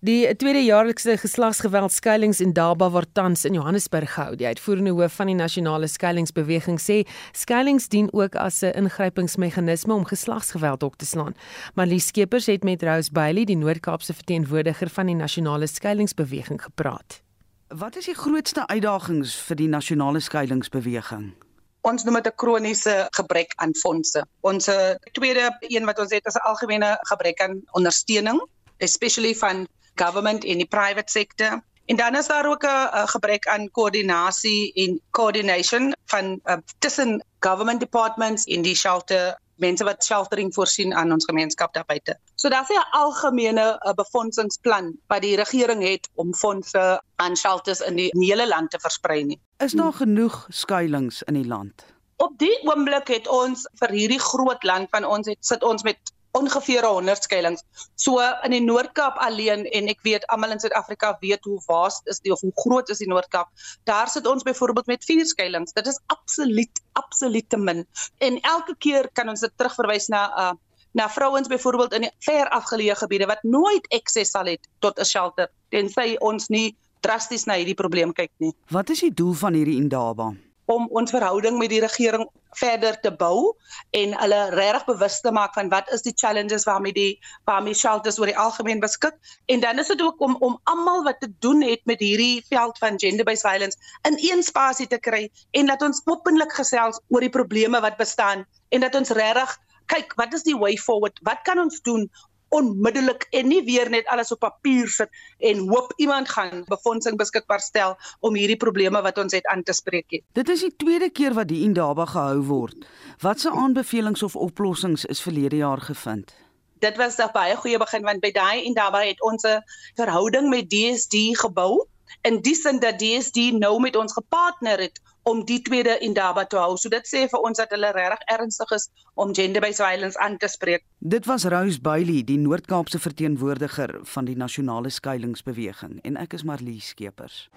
Die 0.00 0.36
tweede 0.36 0.60
jaarlikse 0.62 1.16
geslagsgeweld 1.18 1.90
skuilings 1.90 2.38
in 2.38 2.52
Daba 2.54 2.86
word 2.94 3.08
tans 3.18 3.40
in 3.44 3.56
Johannesburg 3.56 4.12
gehou. 4.14 4.36
Die 4.38 4.46
uitvoerende 4.46 4.92
hoof 4.94 5.16
van 5.18 5.26
die 5.26 5.34
nasionale 5.34 5.88
skuilingsbeweging 5.90 6.76
sê 6.78 7.00
skuilings 7.34 7.88
dien 7.90 8.06
ook 8.14 8.36
as 8.38 8.62
'n 8.62 8.78
ingrypingsmeganisme 8.78 9.94
om 9.94 10.04
geslagsgeweld 10.04 10.82
op 10.82 10.96
te 10.96 11.06
slaan. 11.06 11.34
Marlie 11.74 11.98
Skeepers 11.98 12.46
het 12.46 12.62
met 12.62 12.82
Rose 12.82 13.10
Bailey, 13.12 13.44
die 13.44 13.56
Noord-Kaapse 13.56 14.14
verteenwoordiger 14.14 14.88
van 14.88 15.06
die 15.06 15.14
nasionale 15.14 15.66
skuilingsbeweging 15.66 16.62
gepraat. 16.62 17.20
Wat 17.68 17.96
is 17.96 18.04
die 18.04 18.14
grootste 18.14 18.66
uitdagings 18.66 19.34
vir 19.34 19.56
die 19.56 19.68
nasionale 19.68 20.20
skuilingsbeweging? 20.20 21.34
Ons 21.80 22.04
noem 22.04 22.14
dit 22.14 22.26
'n 22.26 22.36
kroniese 22.36 23.08
gebrek 23.10 23.52
aan 23.56 23.74
fondse. 23.74 24.24
Ons 24.40 24.70
tweede 25.12 25.56
een 25.60 25.84
wat 25.84 25.98
ons 25.98 26.10
het 26.12 26.26
is 26.26 26.34
'n 26.34 26.46
algemene 26.46 26.98
gebrek 27.00 27.40
aan 27.40 27.62
ondersteuning, 27.72 28.40
especially 28.76 29.34
van 29.34 29.66
government 29.98 30.44
en 30.44 30.62
die 30.62 30.68
private 30.68 31.10
sector. 31.10 31.62
En 31.88 31.96
dan 31.96 32.16
is 32.16 32.26
daar 32.26 32.46
ook 32.46 32.64
'n 32.64 33.08
gebrek 33.08 33.46
aan 33.46 33.70
koördinasie 33.70 34.72
en 34.72 35.00
coordination 35.10 35.94
van 36.04 36.40
uh, 36.44 36.56
tussen 36.78 37.24
government 37.40 37.80
departments 37.80 38.44
en 38.44 38.62
die 38.62 38.76
shelter 38.76 39.38
mense 39.58 39.84
wat 39.84 40.04
sheltering 40.04 40.54
voorsien 40.54 40.94
aan 40.94 41.12
ons 41.12 41.24
gemeenskap 41.24 41.74
daar 41.74 41.86
buite. 41.86 42.18
So 42.34 42.48
daar's 42.48 42.68
'n 42.68 42.86
algemene 42.90 43.66
uh, 43.80 43.92
befondsingsplan 43.92 44.96
wat 45.06 45.22
die 45.22 45.36
regering 45.36 45.82
het 45.82 46.08
om 46.14 46.34
fondse 46.34 47.02
aan 47.16 47.36
shelters 47.36 47.80
in 47.80 47.96
die, 47.96 48.10
in 48.10 48.20
die 48.20 48.30
hele 48.30 48.48
land 48.48 48.70
te 48.70 48.78
versprei 48.80 49.24
nie. 49.24 49.40
Is 49.56 49.72
daar 49.72 49.92
genoeg 49.92 50.46
skuilings 50.48 51.22
in 51.22 51.34
die 51.34 51.46
land? 51.46 51.84
Op 52.16 52.38
die 52.38 52.58
oomblik 52.62 53.08
het 53.08 53.28
ons 53.28 53.68
vir 53.74 53.90
hierdie 53.90 54.20
groot 54.20 54.62
land 54.62 54.88
van 54.90 55.04
ons 55.04 55.26
het 55.26 55.38
sit 55.40 55.62
ons 55.62 55.82
met 55.82 55.98
ongeveer 56.36 56.84
100 56.84 57.22
skuilings. 57.22 57.64
So 57.94 58.20
in 58.44 58.50
die 58.50 58.62
Noord-Kaap 58.62 59.16
alleen 59.24 59.64
en 59.64 59.88
ek 59.88 60.02
weet 60.06 60.26
almal 60.26 60.54
in 60.54 60.60
Suid-Afrika 60.60 61.16
weet 61.20 61.44
hoe 61.44 61.60
vaas 61.66 62.00
is 62.04 62.20
die 62.20 62.32
of 62.32 62.40
hoe 62.40 62.52
groot 62.54 62.88
is 62.88 63.02
die 63.02 63.08
Noord-Kaap. 63.08 63.48
Daar 63.84 64.08
sit 64.08 64.26
ons 64.26 64.42
byvoorbeeld 64.42 64.86
met 64.86 65.04
4 65.04 65.26
skuilings. 65.26 65.72
Dit 65.72 65.86
is 65.86 66.00
absoluut 66.06 66.82
absoluut 66.92 67.48
te 67.48 67.56
min. 67.56 67.86
En 68.18 68.40
elke 68.40 68.74
keer 68.78 69.10
kan 69.12 69.28
ons 69.28 69.40
dit 69.40 69.52
terugverwys 69.56 70.08
na 70.08 70.26
'n 70.28 70.40
uh, 70.40 70.56
na 70.92 71.08
vrouens 71.08 71.48
byvoorbeeld 71.48 71.92
in 71.92 72.10
ver 72.18 72.48
afgeleë 72.48 72.94
gebiede 72.96 73.26
wat 73.26 73.42
nooit 73.42 73.86
akses 73.92 74.30
sal 74.30 74.46
het 74.46 74.68
tot 74.78 74.98
'n 74.98 75.04
shelter 75.04 75.48
tensy 75.68 76.16
ons 76.18 76.48
nie 76.48 76.76
drasties 77.00 77.44
na 77.44 77.54
hierdie 77.54 77.74
probleem 77.74 78.12
kyk 78.12 78.30
nie. 78.38 78.52
Wat 78.70 78.90
is 78.90 79.00
die 79.00 79.14
doel 79.14 79.34
van 79.34 79.54
hierdie 79.54 79.76
Indaba? 79.76 80.32
Om 80.68 80.88
ons 81.00 81.10
verhouding 81.10 81.56
met 81.58 81.70
die 81.72 81.80
regering 81.80 82.26
verder 82.60 82.96
te 83.00 83.10
bou 83.20 83.54
en 83.96 84.12
hulle 84.20 84.40
regtig 84.52 84.84
bewus 84.88 85.18
te 85.24 85.32
maak 85.32 85.54
van 85.56 85.70
wat 85.72 85.88
is 85.96 86.04
die 86.04 86.12
challenges 86.16 86.66
waarmee 86.68 86.92
die 86.96 87.12
waarmee 87.48 87.76
shelters 87.76 88.18
oor 88.20 88.28
die 88.28 88.36
algemeen 88.36 88.82
beskik. 88.84 89.16
En 89.48 89.64
dan 89.64 89.80
is 89.80 89.88
dit 89.92 90.02
ook 90.04 90.20
om 90.20 90.36
om 90.44 90.58
almal 90.72 91.02
wat 91.06 91.20
te 91.20 91.30
doen 91.44 91.62
het 91.64 91.80
met 91.84 92.04
hierdie 92.04 92.44
veld 92.48 92.78
van 92.78 93.00
gender 93.00 93.24
based 93.24 93.46
violence 93.46 93.78
in 94.08 94.18
een 94.30 94.42
spasie 94.42 94.86
te 94.86 95.00
kry 95.00 95.28
en 95.50 95.72
dat 95.72 95.82
ons 95.82 96.02
openlik 96.04 96.52
gesels 96.52 97.00
oor 97.08 97.24
die 97.24 97.32
probleme 97.32 97.80
wat 97.80 97.96
bestaan 97.96 98.44
en 98.68 98.84
dat 98.84 98.94
ons 98.94 99.16
regtig 99.16 99.56
kyk 99.88 100.12
wat 100.20 100.34
is 100.36 100.44
die 100.44 100.56
way 100.56 100.76
forward? 100.76 101.16
Wat 101.24 101.40
kan 101.48 101.60
ons 101.62 101.80
doen 101.80 102.04
onmiddellik 102.48 103.26
en 103.30 103.48
nie 103.48 103.62
weer 103.64 103.90
net 103.90 104.06
alles 104.06 104.32
op 104.32 104.40
papier 104.40 104.88
sit 104.88 105.08
en 105.38 105.66
hoop 105.68 105.92
iemand 105.96 106.28
gaan 106.28 106.64
befondsing 106.68 107.16
beskikbaar 107.16 107.60
stel 107.60 107.96
om 108.20 108.34
hierdie 108.34 108.56
probleme 108.56 109.02
wat 109.02 109.18
ons 109.18 109.32
het 109.36 109.46
aan 109.46 109.62
te 109.62 109.72
spreek. 109.72 110.22
Dit 110.32 110.48
is 110.48 110.64
die 110.64 110.74
tweede 110.76 111.10
keer 111.10 111.34
wat 111.34 111.48
die 111.48 111.62
Indaba 111.66 112.06
gehou 112.06 112.42
word. 112.48 112.86
Watse 113.20 113.50
aanbevelings 113.50 114.22
of 114.22 114.36
oplossings 114.36 115.04
is 115.04 115.20
verlede 115.20 115.56
jaar 115.56 115.80
gevind? 115.80 116.34
Dit 116.78 116.96
was 116.96 117.18
'n 117.18 117.32
baie 117.32 117.56
goeie 117.56 117.78
begin 117.78 118.02
want 118.02 118.20
by 118.20 118.30
daai 118.30 118.64
Indaba 118.64 119.00
het 119.02 119.22
ons 119.22 119.42
'n 119.42 119.62
verhouding 119.94 120.48
met 120.48 120.70
DSD 120.70 121.36
gebou 121.36 121.86
in 122.22 122.40
die 122.40 122.54
sin 122.54 122.78
dat 122.78 122.98
DSD 122.98 123.52
nou 123.52 123.80
met 123.80 123.96
ons 123.96 124.12
gepartner 124.12 124.78
het 124.78 125.00
om 125.28 125.44
die 125.44 125.60
tweede 125.62 125.98
Indaba 126.00 126.44
te 126.48 126.56
hou. 126.56 126.76
So 126.80 126.88
dit 126.92 127.04
sê 127.08 127.26
vir 127.28 127.44
ons 127.44 127.60
dat 127.60 127.72
hulle 127.74 127.92
regtig 127.92 128.24
ernstig 128.32 128.72
is 128.76 128.88
om 129.14 129.34
gender-based 129.36 129.82
violence 129.84 130.18
aan 130.24 130.38
te 130.40 130.48
spreek. 130.48 130.86
Dit 130.98 131.28
was 131.28 131.44
Rose 131.44 131.80
Bailey, 131.80 132.22
die 132.24 132.38
Noord-Kaapse 132.40 132.98
verteenwoordiger 133.02 133.98
van 134.14 134.30
die 134.30 134.36
nasionale 134.36 134.90
skuilingsbeweging 134.90 136.00
en 136.08 136.16
ek 136.16 136.38
is 136.38 136.46
Marlie 136.48 136.80
Skeepers. 136.80 137.48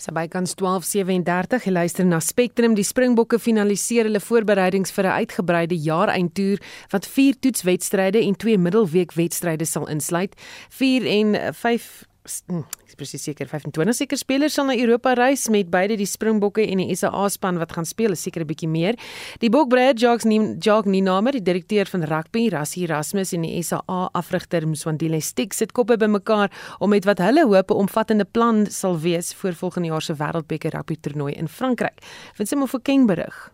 Sy 0.00 0.14
bykans 0.16 0.54
12:37 0.56 1.60
geluister 1.66 2.06
na 2.08 2.22
Spectrum. 2.24 2.72
Die 2.74 2.86
Springbokke 2.88 3.36
finaliseer 3.38 4.08
hulle 4.08 4.20
voorbereidings 4.20 4.94
vir 4.96 5.04
'n 5.04 5.18
uitgebreide 5.20 5.76
jaareindtoer 5.76 6.58
wat 6.90 7.06
4 7.06 7.34
toetswedstryde 7.40 8.24
en 8.24 8.36
2 8.36 8.58
middelweekwedstryde 8.58 9.66
sal 9.66 9.88
insluit. 9.88 10.32
4 10.70 11.04
en 11.06 11.54
5 11.54 12.06
hm, 12.06 12.09
ek 12.20 12.84
is 12.84 12.96
presies 12.98 13.22
seker 13.24 13.48
25 13.48 13.96
seker 13.96 14.18
spelers 14.20 14.54
sal 14.54 14.66
na 14.68 14.74
Europa 14.76 15.14
reis 15.16 15.46
met 15.48 15.70
beide 15.72 15.96
die 15.96 16.08
Springbokke 16.08 16.66
en 16.68 16.82
die 16.82 16.96
SA 16.96 17.28
span 17.32 17.56
wat 17.60 17.72
gaan 17.72 17.88
speel, 17.88 18.12
is 18.12 18.20
seker 18.20 18.42
'n 18.42 18.46
bietjie 18.46 18.68
meer. 18.68 18.94
Die 19.40 19.48
Bokbreë 19.48 19.94
Jocks 19.96 20.24
neem 20.24 20.58
Jock 20.60 20.84
Niname, 20.84 21.32
die 21.32 21.42
direkteur 21.42 21.86
van 21.86 22.04
rugby, 22.04 22.48
Rassie 22.50 22.84
Erasmus 22.84 23.32
en 23.32 23.42
die 23.42 23.62
SA 23.62 23.80
afrigter 24.12 24.66
Mswandile 24.66 25.20
Stik 25.20 25.54
sit 25.54 25.72
koppe 25.72 25.96
bymekaar 25.96 26.50
om 26.80 26.90
met 26.90 27.04
wat 27.04 27.18
hulle 27.18 27.46
hoop 27.46 27.70
'n 27.70 27.88
omvattende 27.88 28.24
plan 28.24 28.66
sal 28.66 28.98
wees 28.98 29.32
vir 29.32 29.52
volgende 29.54 29.88
jaar 29.88 30.02
se 30.02 30.14
Wêreldbeker 30.14 30.72
rugby 30.72 30.96
toernooi 31.00 31.32
in 31.32 31.48
Frankryk. 31.48 32.00
Vind 32.34 32.48
sy 32.48 32.56
moet 32.56 32.70
vir 32.70 32.80
King 32.80 33.06
berig. 33.06 33.50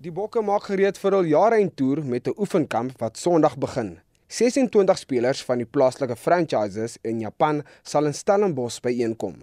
Die 0.00 0.12
Bokke 0.12 0.42
maak 0.42 0.64
gereed 0.64 0.98
vir 0.98 1.12
hul 1.12 1.24
jaareindtoer 1.24 2.04
met 2.04 2.26
'n 2.26 2.34
oefenkamp 2.36 2.98
wat 2.98 3.16
Sondag 3.16 3.56
begin. 3.58 4.00
26 4.28 4.98
spelers 5.00 5.40
van 5.40 5.56
die 5.62 5.66
plaaslike 5.66 6.12
franchises 6.20 6.98
in 7.08 7.22
Japan 7.22 7.62
sal 7.80 8.10
in 8.10 8.12
Stellenbosch 8.12 8.82
byeenkom. 8.84 9.38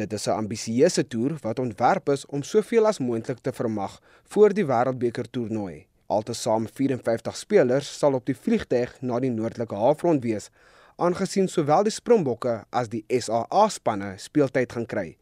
Dit 0.00 0.12
is 0.16 0.26
'n 0.26 0.38
ambisieuse 0.40 1.04
toer 1.06 1.36
wat 1.42 1.58
ontwerp 1.58 2.08
is 2.08 2.26
om 2.26 2.42
soveel 2.42 2.86
as 2.86 2.98
moontlik 2.98 3.38
te 3.38 3.52
vermag 3.52 4.00
voor 4.24 4.54
die 4.54 4.64
Wêreldbeker 4.64 5.30
toernooi. 5.30 5.86
Altesaam 6.06 6.66
54 6.68 7.36
spelers 7.36 7.98
sal 7.98 8.14
op 8.14 8.24
die 8.24 8.36
vliegtyg 8.36 8.96
na 9.02 9.20
die 9.20 9.30
noordelike 9.30 9.74
halfrond 9.74 10.22
wees, 10.22 10.50
aangesien 10.96 11.48
sowel 11.48 11.82
die 11.82 11.92
Springbokke 11.92 12.64
as 12.70 12.88
die 12.88 13.04
SAA 13.08 13.68
spanne 13.68 14.14
speeltyd 14.16 14.72
gaan 14.72 14.86
kry. 14.86 15.16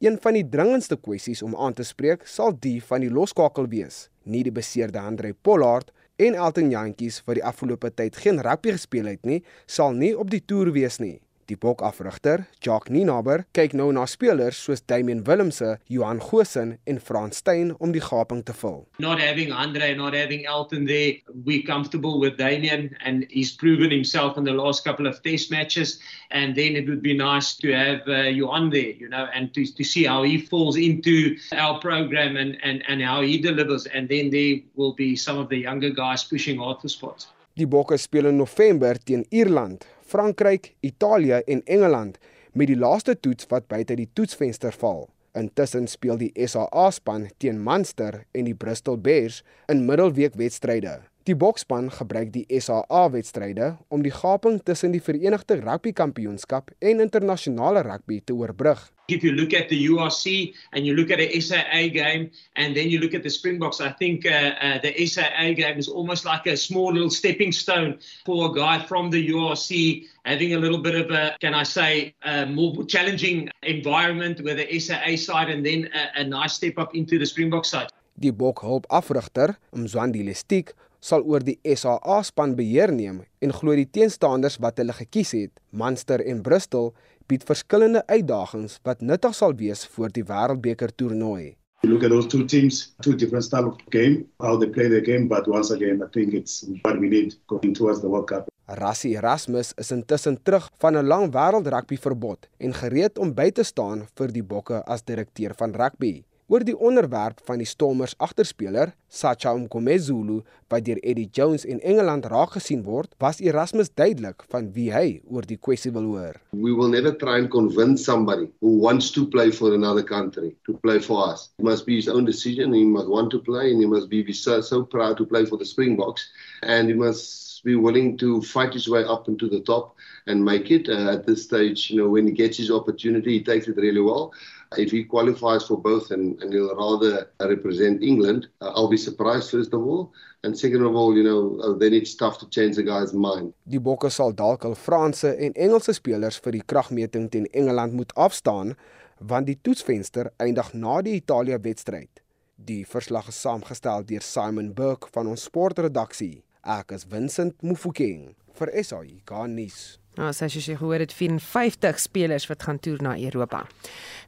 Een 0.00 0.18
van 0.20 0.32
die 0.32 0.48
dringendste 0.48 0.96
kwessies 0.96 1.42
om 1.42 1.56
aan 1.56 1.74
te 1.74 1.84
spreek 1.84 2.26
sal 2.26 2.56
die 2.58 2.82
van 2.82 3.00
die 3.00 3.10
loskakel 3.10 3.68
wees. 3.68 4.08
Nie 4.24 4.42
die 4.42 4.52
beseerde 4.52 4.98
Andre 5.00 5.34
Pollard 5.34 5.92
en 6.16 6.34
Elton 6.34 6.70
Jantjies 6.72 7.20
wat 7.26 7.38
die 7.38 7.44
afgelope 7.44 7.90
tyd 7.94 8.16
geen 8.16 8.40
rugby 8.44 8.72
gespeel 8.76 9.10
het 9.12 9.24
nie, 9.28 9.42
sal 9.66 9.92
nie 9.92 10.14
op 10.16 10.30
die 10.32 10.42
toer 10.44 10.72
wees 10.72 10.98
nie. 11.02 11.18
Die 11.46 11.54
bokafrigter, 11.54 12.48
Jacques 12.58 12.90
Ninaber, 12.90 13.44
kyk 13.54 13.76
nou 13.78 13.92
na 13.94 14.02
spelers 14.10 14.58
soos 14.58 14.80
Damian 14.82 15.20
Willemse, 15.28 15.76
Johan 15.86 16.18
Gosen 16.18 16.72
en 16.90 16.98
Frans 16.98 17.38
Steyn 17.38 17.70
om 17.78 17.92
die 17.94 18.02
gaping 18.02 18.40
te 18.42 18.54
vul. 18.58 18.80
Not 18.98 19.22
having 19.22 19.52
Andre, 19.54 19.92
not 19.94 20.16
having 20.18 20.42
Elton 20.50 20.88
there, 20.90 21.20
we 21.44 21.60
comfortable 21.62 22.18
with 22.18 22.36
Damian 22.36 22.90
and 23.04 23.28
he's 23.30 23.52
proven 23.54 23.92
himself 23.92 24.36
in 24.36 24.42
the 24.42 24.56
last 24.58 24.82
couple 24.82 25.06
of 25.06 25.22
test 25.22 25.52
matches 25.52 26.00
and 26.32 26.56
then 26.56 26.74
it 26.74 26.88
would 26.88 27.02
be 27.02 27.14
nice 27.14 27.54
to 27.62 27.70
have 27.70 28.02
uh, 28.08 28.26
Johan 28.26 28.70
there, 28.70 28.98
you 28.98 29.08
know, 29.08 29.28
and 29.32 29.54
to 29.54 29.62
to 29.66 29.84
see 29.84 30.02
how 30.02 30.24
he 30.24 30.38
falls 30.38 30.74
into 30.76 31.36
our 31.52 31.78
program 31.78 32.36
and 32.36 32.58
and 32.64 32.82
and 32.88 33.02
how 33.02 33.22
he 33.22 33.38
delivers 33.38 33.86
and 33.86 34.08
then 34.08 34.30
there 34.30 34.58
will 34.74 34.94
be 34.94 35.14
some 35.14 35.38
of 35.38 35.48
the 35.48 35.62
younger 35.62 35.90
guys 35.90 36.24
pushing 36.24 36.58
hard 36.58 36.80
for 36.80 36.88
spots. 36.88 37.28
Die 37.54 37.66
Bokke 37.66 37.96
speel 37.96 38.26
in 38.26 38.36
November 38.36 38.98
teen 38.98 39.24
Ierland 39.30 39.86
Frankryk, 40.06 40.74
Italië 40.80 41.42
en 41.46 41.64
Engeland 41.64 42.18
met 42.52 42.70
die 42.70 42.78
laaste 42.78 43.16
toets 43.20 43.48
wat 43.50 43.66
buite 43.68 43.96
die 43.98 44.08
toetsvenster 44.14 44.74
val. 44.78 45.08
Intussen 45.36 45.88
speel 45.90 46.20
die 46.20 46.30
SA 46.48 46.68
span 46.94 47.26
teen 47.42 47.58
Munster 47.62 48.22
en 48.32 48.46
die 48.46 48.54
Bristol 48.54 48.96
Bears 48.96 49.42
in 49.68 49.84
middelweekwedstryde. 49.88 51.00
Die 51.26 51.34
bokspan 51.34 51.88
gebruik 51.90 52.28
die 52.30 52.44
SAA 52.62 53.00
wedstryde 53.10 53.72
om 53.90 54.02
die 54.04 54.12
gaping 54.14 54.60
tussen 54.62 54.92
die 54.94 55.00
Verenigde 55.02 55.56
Rugby 55.58 55.90
Kampioenskap 55.90 56.70
en 56.78 57.02
internasionale 57.02 57.82
rugby 57.82 58.20
te 58.22 58.30
oorbrug. 58.32 58.84
If 59.08 59.24
you 59.24 59.32
look 59.32 59.52
at 59.52 59.68
the 59.68 59.88
URC 59.88 60.54
and 60.70 60.86
you 60.86 60.94
look 60.94 61.10
at 61.10 61.18
the 61.18 61.40
SAA 61.40 61.90
game 61.90 62.30
and 62.54 62.76
then 62.76 62.90
you 62.90 63.00
look 63.00 63.12
at 63.12 63.24
the 63.24 63.30
Springboks, 63.30 63.80
I 63.80 63.90
think 63.98 64.24
uh, 64.24 64.54
uh, 64.62 64.78
the 64.78 64.94
SAA 65.04 65.54
game 65.58 65.78
is 65.78 65.88
almost 65.88 66.24
like 66.24 66.46
a 66.46 66.56
small 66.56 66.92
little 66.92 67.10
stepping 67.10 67.50
stone 67.50 67.98
for 68.24 68.50
a 68.50 68.54
guy 68.54 68.86
from 68.86 69.10
the 69.10 69.28
URC 69.28 70.06
having 70.24 70.54
a 70.54 70.58
little 70.58 70.78
bit 70.78 70.94
of 70.94 71.10
a, 71.10 71.34
can 71.40 71.54
I 71.54 71.64
say, 71.64 72.14
a 72.22 72.46
more 72.46 72.84
challenging 72.84 73.50
environment 73.64 74.40
with 74.44 74.58
the 74.58 74.78
SAA 74.78 75.16
side 75.16 75.50
and 75.50 75.66
then 75.66 75.90
a, 75.92 76.20
a 76.20 76.24
nice 76.24 76.54
step 76.54 76.78
up 76.78 76.94
into 76.94 77.18
the 77.18 77.26
Springbok 77.26 77.64
side. 77.64 77.90
Die 78.16 78.32
bokhulp 78.32 78.86
afrigter, 78.88 79.58
Mzwandi 79.74 80.22
Lestiek, 80.24 80.70
sal 81.06 81.22
oor 81.22 81.44
die 81.46 81.58
SAA 81.62 82.16
span 82.26 82.56
beheer 82.58 82.90
neem 82.94 83.20
en 83.44 83.52
glo 83.54 83.76
die 83.78 83.86
teenstanders 83.98 84.58
wat 84.64 84.80
hulle 84.82 84.94
gekies 84.96 85.34
het, 85.36 85.52
Munster 85.70 86.24
en 86.32 86.40
Bristol, 86.42 86.90
bied 87.30 87.46
verskillende 87.46 88.02
uitdagings 88.10 88.80
wat 88.86 89.04
nuttig 89.06 89.36
sal 89.38 89.54
wees 89.60 89.84
vir 89.94 90.10
die 90.16 90.26
Wêreldbeker 90.26 90.94
toernooi. 90.98 91.54
You 91.84 91.92
look 91.92 92.02
at 92.02 92.10
those 92.10 92.26
two 92.26 92.42
teams, 92.50 92.96
two 93.02 93.14
different 93.14 93.44
style 93.44 93.68
of 93.70 93.78
game, 93.94 94.24
how 94.42 94.56
they 94.58 94.66
play 94.66 94.88
the 94.88 95.00
game, 95.00 95.28
but 95.28 95.46
once 95.46 95.70
again, 95.70 96.02
I 96.02 96.10
think 96.10 96.34
it's 96.34 96.64
what 96.82 96.98
we 96.98 97.08
need 97.08 97.36
going 97.46 97.74
towards 97.74 98.00
the 98.00 98.08
World 98.08 98.26
Cup. 98.26 98.50
Rassie 98.66 99.14
Erasmus 99.14 99.72
is 99.78 99.92
intussen 99.94 100.40
terug 100.42 100.70
van 100.82 100.96
'n 100.98 101.06
lang 101.06 101.30
wêreldrugby 101.30 101.98
verbod 102.02 102.48
en 102.58 102.74
gereed 102.74 103.18
om 103.18 103.34
by 103.34 103.50
te 103.50 103.62
staan 103.62 104.08
vir 104.18 104.32
die 104.32 104.42
Bokke 104.42 104.82
as 104.86 105.06
direkteur 105.06 105.54
van 105.54 105.74
rugby 105.74 106.24
oor 106.46 106.62
die 106.62 106.76
onderwerp 106.78 107.40
van 107.46 107.58
die 107.58 107.66
Stormers 107.66 108.14
agterspeler 108.22 108.92
Sacha 109.10 109.54
Mkomezulu 109.58 110.42
wat 110.70 110.84
deur 110.86 111.00
Eddie 111.02 111.28
Jones 111.34 111.64
in 111.64 111.80
Engeland 111.80 112.26
raak 112.30 112.54
gesien 112.54 112.84
word, 112.86 113.14
was 113.22 113.40
Erasmus 113.42 113.90
duidelik 113.98 114.44
van 114.52 114.68
wie 114.74 114.88
hy 114.94 115.20
oor 115.26 115.46
die 115.46 115.58
kwessie 115.58 115.90
wil 115.94 116.06
hoor. 116.12 116.38
We 116.54 116.74
will 116.74 116.92
never 116.92 117.14
try 117.18 117.40
and 117.42 117.50
convince 117.50 118.04
somebody 118.04 118.46
who 118.62 118.76
wants 118.82 119.10
to 119.18 119.26
play 119.26 119.50
for 119.50 119.74
another 119.74 120.04
country 120.06 120.54
to 120.66 120.78
play 120.86 121.00
for 121.00 121.26
us. 121.26 121.48
It 121.58 121.64
must 121.66 121.86
be 121.86 121.96
his 121.96 122.08
own 122.08 122.26
decision. 122.26 122.72
He 122.74 122.84
must 122.84 123.10
want 123.10 123.30
to 123.34 123.42
play 123.42 123.72
and 123.72 123.80
he 123.82 123.86
must 123.86 124.08
be 124.08 124.22
so, 124.32 124.60
so 124.60 124.84
proud 124.84 125.16
to 125.18 125.26
play 125.26 125.46
for 125.46 125.58
the 125.58 125.66
Springboks 125.66 126.30
and 126.62 126.88
he 126.88 126.94
must 126.94 127.46
be 127.66 127.74
willing 127.74 128.16
to 128.18 128.40
fight 128.42 128.72
his 128.72 128.88
way 128.88 129.04
up 129.04 129.26
into 129.28 129.48
the 129.48 129.60
top 129.60 129.96
and 130.26 130.44
make 130.44 130.70
it 130.70 130.88
uh, 130.88 131.12
at 131.12 131.26
this 131.26 131.42
stage, 131.42 131.90
you 131.90 131.96
know, 131.96 132.08
when 132.08 132.26
he 132.26 132.32
gets 132.32 132.56
his 132.56 132.70
opportunity, 132.70 133.38
he 133.38 133.42
takes 133.42 133.66
it 133.66 133.76
really 133.76 134.00
well. 134.00 134.32
If 134.76 134.90
he 134.90 135.04
qualifies 135.04 135.64
for 135.64 135.76
both 135.76 136.10
and, 136.10 136.40
and 136.42 136.52
he'll 136.52 136.74
rather 136.74 137.30
represent 137.40 138.02
England, 138.02 138.48
uh, 138.60 138.72
I'll 138.74 138.88
be 138.88 138.96
surprised 138.96 139.50
first 139.50 139.72
of 139.72 139.82
all. 139.82 140.12
And 140.42 140.58
second 140.58 140.82
of 140.82 140.94
all, 140.94 141.16
you 141.16 141.22
know, 141.22 141.58
uh, 141.62 141.78
then 141.78 141.92
it's 141.92 142.14
tough 142.14 142.38
to 142.38 142.48
change 142.48 142.76
the 142.76 142.82
guy's 142.82 143.12
mind. 143.12 143.54
Die 143.64 143.78
Bokke 143.78 144.10
sal 144.10 144.32
dalk 144.32 144.64
al 144.64 144.74
Franse 144.74 145.36
en 145.38 145.54
Engelse 145.54 145.94
spelers 145.94 146.38
vir 146.42 146.58
die 146.58 146.62
kragmeting 146.66 147.30
teen 147.30 147.48
Engeland 147.52 147.94
moet 147.94 148.14
afstaan 148.14 148.76
want 149.18 149.48
die 149.48 149.58
toetsvenster 149.62 150.30
eindig 150.36 150.72
na 150.74 151.00
die 151.02 151.16
Italië 151.16 151.58
wedstryd. 151.62 152.20
Die 152.56 152.84
verslag 152.88 153.28
is 153.28 153.40
saamgestel 153.40 154.04
deur 154.08 154.24
Simon 154.24 154.72
Burke 154.74 155.08
van 155.12 155.28
ons 155.28 155.46
sportredaksie. 155.48 156.42
Ek 156.62 156.92
is 156.96 157.06
Vincent 157.08 157.62
Mufokeng 157.62 158.34
vir 158.58 158.72
SAI 158.82 159.20
Garnis. 159.28 159.98
Nou, 160.16 160.30
as 160.32 160.40
jy 160.40 160.78
gehoor 160.78 161.02
het 161.04 161.12
54 161.12 161.98
spelers 162.00 162.46
wat 162.48 162.62
gaan 162.64 162.78
toer 162.80 163.02
na 163.04 163.12
Europa. 163.20 163.66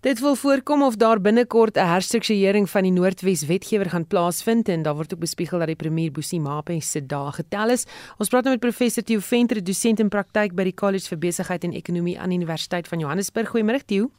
Dit 0.05 0.21
wil 0.21 0.35
voorkom 0.37 0.83
of 0.85 0.99
daar 1.01 1.21
binnekort 1.21 1.77
'n 1.77 1.89
herstrukturering 1.89 2.69
van 2.71 2.83
die 2.83 2.93
Noordwes 2.93 3.47
wetgewer 3.47 3.91
gaan 3.91 4.07
plaasvind 4.07 4.69
en 4.69 4.83
daar 4.83 4.95
word 4.95 5.15
ook 5.15 5.21
bespiegel 5.21 5.59
dat 5.59 5.67
die 5.67 5.77
premier 5.77 6.13
Boesie 6.13 6.41
Mape 6.41 6.81
se 6.81 7.07
dae 7.07 7.33
getel 7.33 7.71
is. 7.71 7.87
Ons 8.19 8.29
praat 8.29 8.45
nou 8.45 8.53
met 8.55 8.61
professor 8.61 9.03
Theo 9.03 9.21
Venter, 9.21 9.65
dosent 9.65 10.01
in 10.01 10.09
praktyk 10.09 10.55
by 10.55 10.65
die 10.65 10.75
College 10.75 11.09
vir 11.09 11.19
Besigheid 11.19 11.65
en 11.65 11.73
Ekonomie 11.73 12.21
aan 12.21 12.29
die 12.29 12.39
Universiteit 12.39 12.89
van 12.89 12.99
Johannesburg. 12.99 13.49
Goeiemôre 13.49 13.85
Theo. 13.85 14.11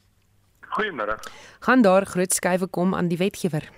Goeiemôre. 0.70 1.18
Gaan 1.60 1.82
daar 1.82 2.06
groot 2.06 2.34
skuwe 2.34 2.68
kom 2.68 2.96
aan 2.96 3.08
die 3.08 3.18
wetgewer? 3.18 3.70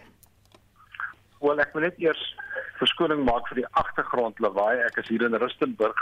Wel, 1.42 1.60
ek 1.60 1.74
wil 1.74 1.82
net 1.82 2.00
eers 2.00 2.36
verskoning 2.80 3.24
maak 3.26 3.48
vir 3.48 3.56
die 3.56 3.70
agtergrond 3.72 4.40
lawaai. 4.40 4.80
Ek 4.80 4.98
is 4.98 5.08
hier 5.08 5.24
in 5.26 5.36
Rustenburg 5.36 5.98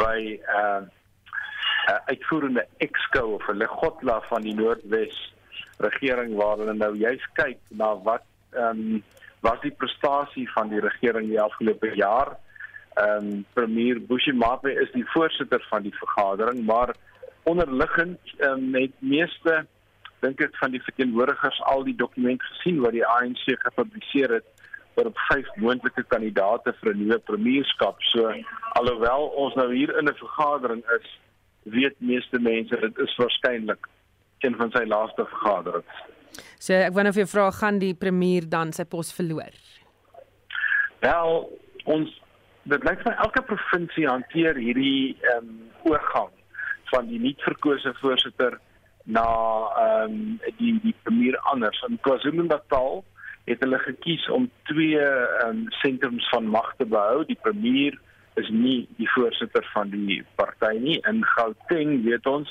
by 0.00 0.40
uh, 0.50 0.86
uh, 1.88 1.98
uitvoerende 2.06 2.66
exco 2.76 3.20
of 3.38 3.48
'n 3.48 3.56
legotla 3.56 4.20
van 4.28 4.42
die 4.42 4.54
Noordwes 4.54 5.34
regering 5.78 6.34
waar 6.34 6.56
hulle 6.56 6.74
nou 6.74 6.96
juist 6.96 7.28
kyk 7.32 7.58
na 7.68 7.94
wat 8.02 8.24
ehm 8.52 8.80
um, 8.80 9.04
was 9.40 9.60
die 9.60 9.70
prestasie 9.70 10.50
van 10.50 10.68
die 10.68 10.80
regering 10.80 11.28
die 11.28 11.40
afgelope 11.40 11.94
jaar. 11.94 12.36
Ehm 12.94 13.26
um, 13.26 13.44
premier 13.52 14.00
Bushimapa 14.00 14.68
is 14.68 14.92
die 14.92 15.06
voorsitter 15.14 15.66
van 15.70 15.82
die 15.82 15.94
vergadering, 15.94 16.64
maar 16.64 16.94
onderliggend 17.42 18.18
ehm 18.38 18.52
um, 18.52 18.70
met 18.70 18.92
meeste 18.98 19.66
dink 20.20 20.40
ek 20.40 20.56
van 20.56 20.70
die 20.70 20.82
verteenwoordigers 20.82 21.62
al 21.62 21.84
die 21.84 21.94
dokument 21.94 22.42
gesien 22.42 22.80
wat 22.80 22.96
die 22.96 23.06
ANC 23.06 23.44
gepubliseer 23.44 24.32
het 24.38 24.48
oor 24.96 25.10
op 25.10 25.18
vyf 25.28 25.48
moontlike 25.60 26.02
kandidate 26.08 26.72
vir 26.80 26.94
'n 26.94 26.98
nuwe 27.02 27.18
premierskap. 27.18 28.02
So 28.12 28.32
alhoewel 28.80 29.28
ons 29.44 29.54
nou 29.54 29.68
hier 29.74 29.96
in 29.98 30.08
'n 30.08 30.14
vergadering 30.24 30.82
is, 30.98 31.06
weet 31.72 31.96
meeste 31.98 32.38
mense 32.42 32.80
dit 32.80 32.98
is 33.04 33.16
waarskynlik 33.20 33.88
een 34.44 34.56
van 34.58 34.70
sy 34.74 34.84
laaste 34.86 35.24
vergaderings. 35.32 36.04
So 36.60 36.76
ek 36.76 36.94
wou 36.94 37.04
nou 37.04 37.14
vir 37.14 37.24
jou 37.24 37.32
vra 37.32 37.48
gaan 37.58 37.80
die 37.82 37.94
premier 37.96 38.46
dan 38.50 38.72
sy 38.76 38.84
pos 38.88 39.12
verloor? 39.16 39.54
Wel, 41.02 41.34
ons 41.84 42.12
dit 42.66 42.86
lyk 42.88 43.02
vir 43.06 43.18
elke 43.24 43.42
provinsie 43.46 44.08
hanteer 44.08 44.58
hierdie 44.58 45.16
ehm 45.32 45.50
um, 45.50 45.62
oorgang 45.86 46.32
van 46.90 47.06
die 47.06 47.20
nuut 47.22 47.42
verkose 47.46 47.92
voorsitter 48.00 48.56
na 49.18 49.26
ehm 49.82 50.16
um, 50.16 50.16
die 50.58 50.74
die 50.82 50.94
premier 51.06 51.38
anders 51.52 51.82
in 51.88 52.00
KwaZulu-Natal 52.06 53.04
het 53.46 53.62
hulle 53.62 53.78
gekies 53.84 54.26
om 54.34 54.48
twee 54.70 54.98
ehm 54.98 55.48
um, 55.48 55.64
sentrums 55.82 56.28
van 56.34 56.50
mag 56.50 56.72
te 56.76 56.86
behou. 56.96 57.24
Die 57.24 57.38
premier 57.42 57.98
is 58.36 58.48
nie 58.52 58.88
die 58.96 59.08
voorsitter 59.14 59.64
van 59.72 59.90
die 59.90 60.22
party 60.36 60.76
nie. 60.78 60.98
In 61.08 61.24
Gauteng 61.24 62.02
weet 62.04 62.26
ons 62.26 62.50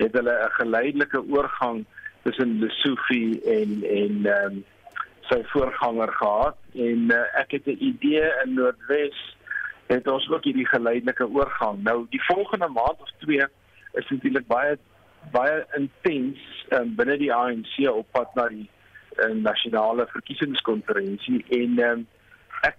het 0.00 0.12
hulle 0.16 0.32
'n 0.32 0.56
geleidelike 0.60 1.20
oorgang 1.28 1.84
tussen 2.22 2.58
Lesofie 2.60 3.42
en 3.44 3.82
en 3.84 4.26
ehm 4.26 4.56
um, 4.56 4.64
sy 5.28 5.42
voorganger 5.50 6.12
gehad 6.12 6.56
en 6.74 7.10
uh, 7.10 7.40
ek 7.42 7.50
het 7.56 7.66
'n 7.66 7.82
idee 7.90 8.26
in 8.44 8.54
Noordwes 8.54 9.18
het 9.86 10.08
ons 10.08 10.28
ook 10.30 10.44
hierdie 10.44 10.66
geleidelike 10.66 11.26
oorgang. 11.28 11.82
Nou 11.82 12.06
die 12.10 12.24
volgende 12.24 12.68
maand 12.68 13.00
of 13.00 13.10
twee 13.18 13.46
is 13.92 14.08
natuurlik 14.08 14.46
baie 14.46 14.78
baie 15.32 15.66
intens 15.74 16.38
um, 16.70 16.94
binne 16.94 17.16
die 17.18 17.32
ANC 17.34 17.78
op 17.90 18.06
pad 18.10 18.34
na 18.34 18.48
die 18.48 18.68
uh, 19.18 19.34
nasionale 19.34 20.06
verkiesingskonferensie 20.06 21.44
en 21.48 21.78
um, 21.78 22.06
ek 22.60 22.78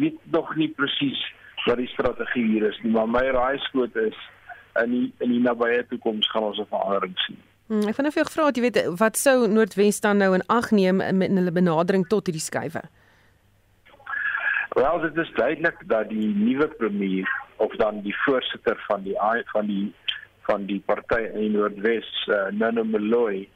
weet 0.00 0.20
nog 0.32 0.54
nie 0.56 0.68
presies 0.68 1.20
wat 1.66 1.80
die 1.82 1.90
strategie 1.90 2.46
hier 2.46 2.68
is 2.70 2.78
nie, 2.82 2.92
maar 2.94 3.08
my 3.10 3.24
raaiskoot 3.34 3.96
is 3.96 4.16
in 4.82 4.90
die 4.90 5.06
in 5.24 5.32
die 5.34 5.42
nabye 5.42 5.82
toekoms 5.90 6.28
gaan 6.30 6.48
ons 6.50 6.58
'n 6.58 6.68
verandering 6.70 7.18
sien. 7.26 7.38
Hmm, 7.66 7.88
ek 7.88 7.94
vind 7.94 8.08
of 8.08 8.14
jy 8.14 8.24
gevra 8.24 8.50
jy 8.54 8.62
weet, 8.62 8.78
wat 8.98 9.16
sou 9.16 9.48
Noordwes 9.48 10.00
dan 10.00 10.18
nou 10.18 10.34
in 10.34 10.46
ag 10.46 10.70
neem 10.70 10.96
met 10.96 11.30
hulle 11.30 11.52
benadering 11.52 12.06
tot 12.06 12.26
hierdie 12.26 12.44
skuwe? 12.44 12.82
Wel, 14.76 15.00
dit 15.00 15.16
is 15.16 15.32
duidelik 15.34 15.78
dat 15.88 16.08
die 16.08 16.34
nuwe 16.36 16.68
premier 16.68 17.28
of 17.56 17.72
dan 17.76 18.02
die 18.02 18.16
voorsitter 18.24 18.76
van 18.86 19.02
die 19.02 19.16
van 19.52 19.66
die 19.66 19.94
van 20.46 20.66
die 20.66 20.82
party 20.86 21.22
in 21.34 21.52
Noordwes, 21.52 22.26
uh, 22.28 22.50
Nana 22.50 22.82
Maloyi, 22.84 23.48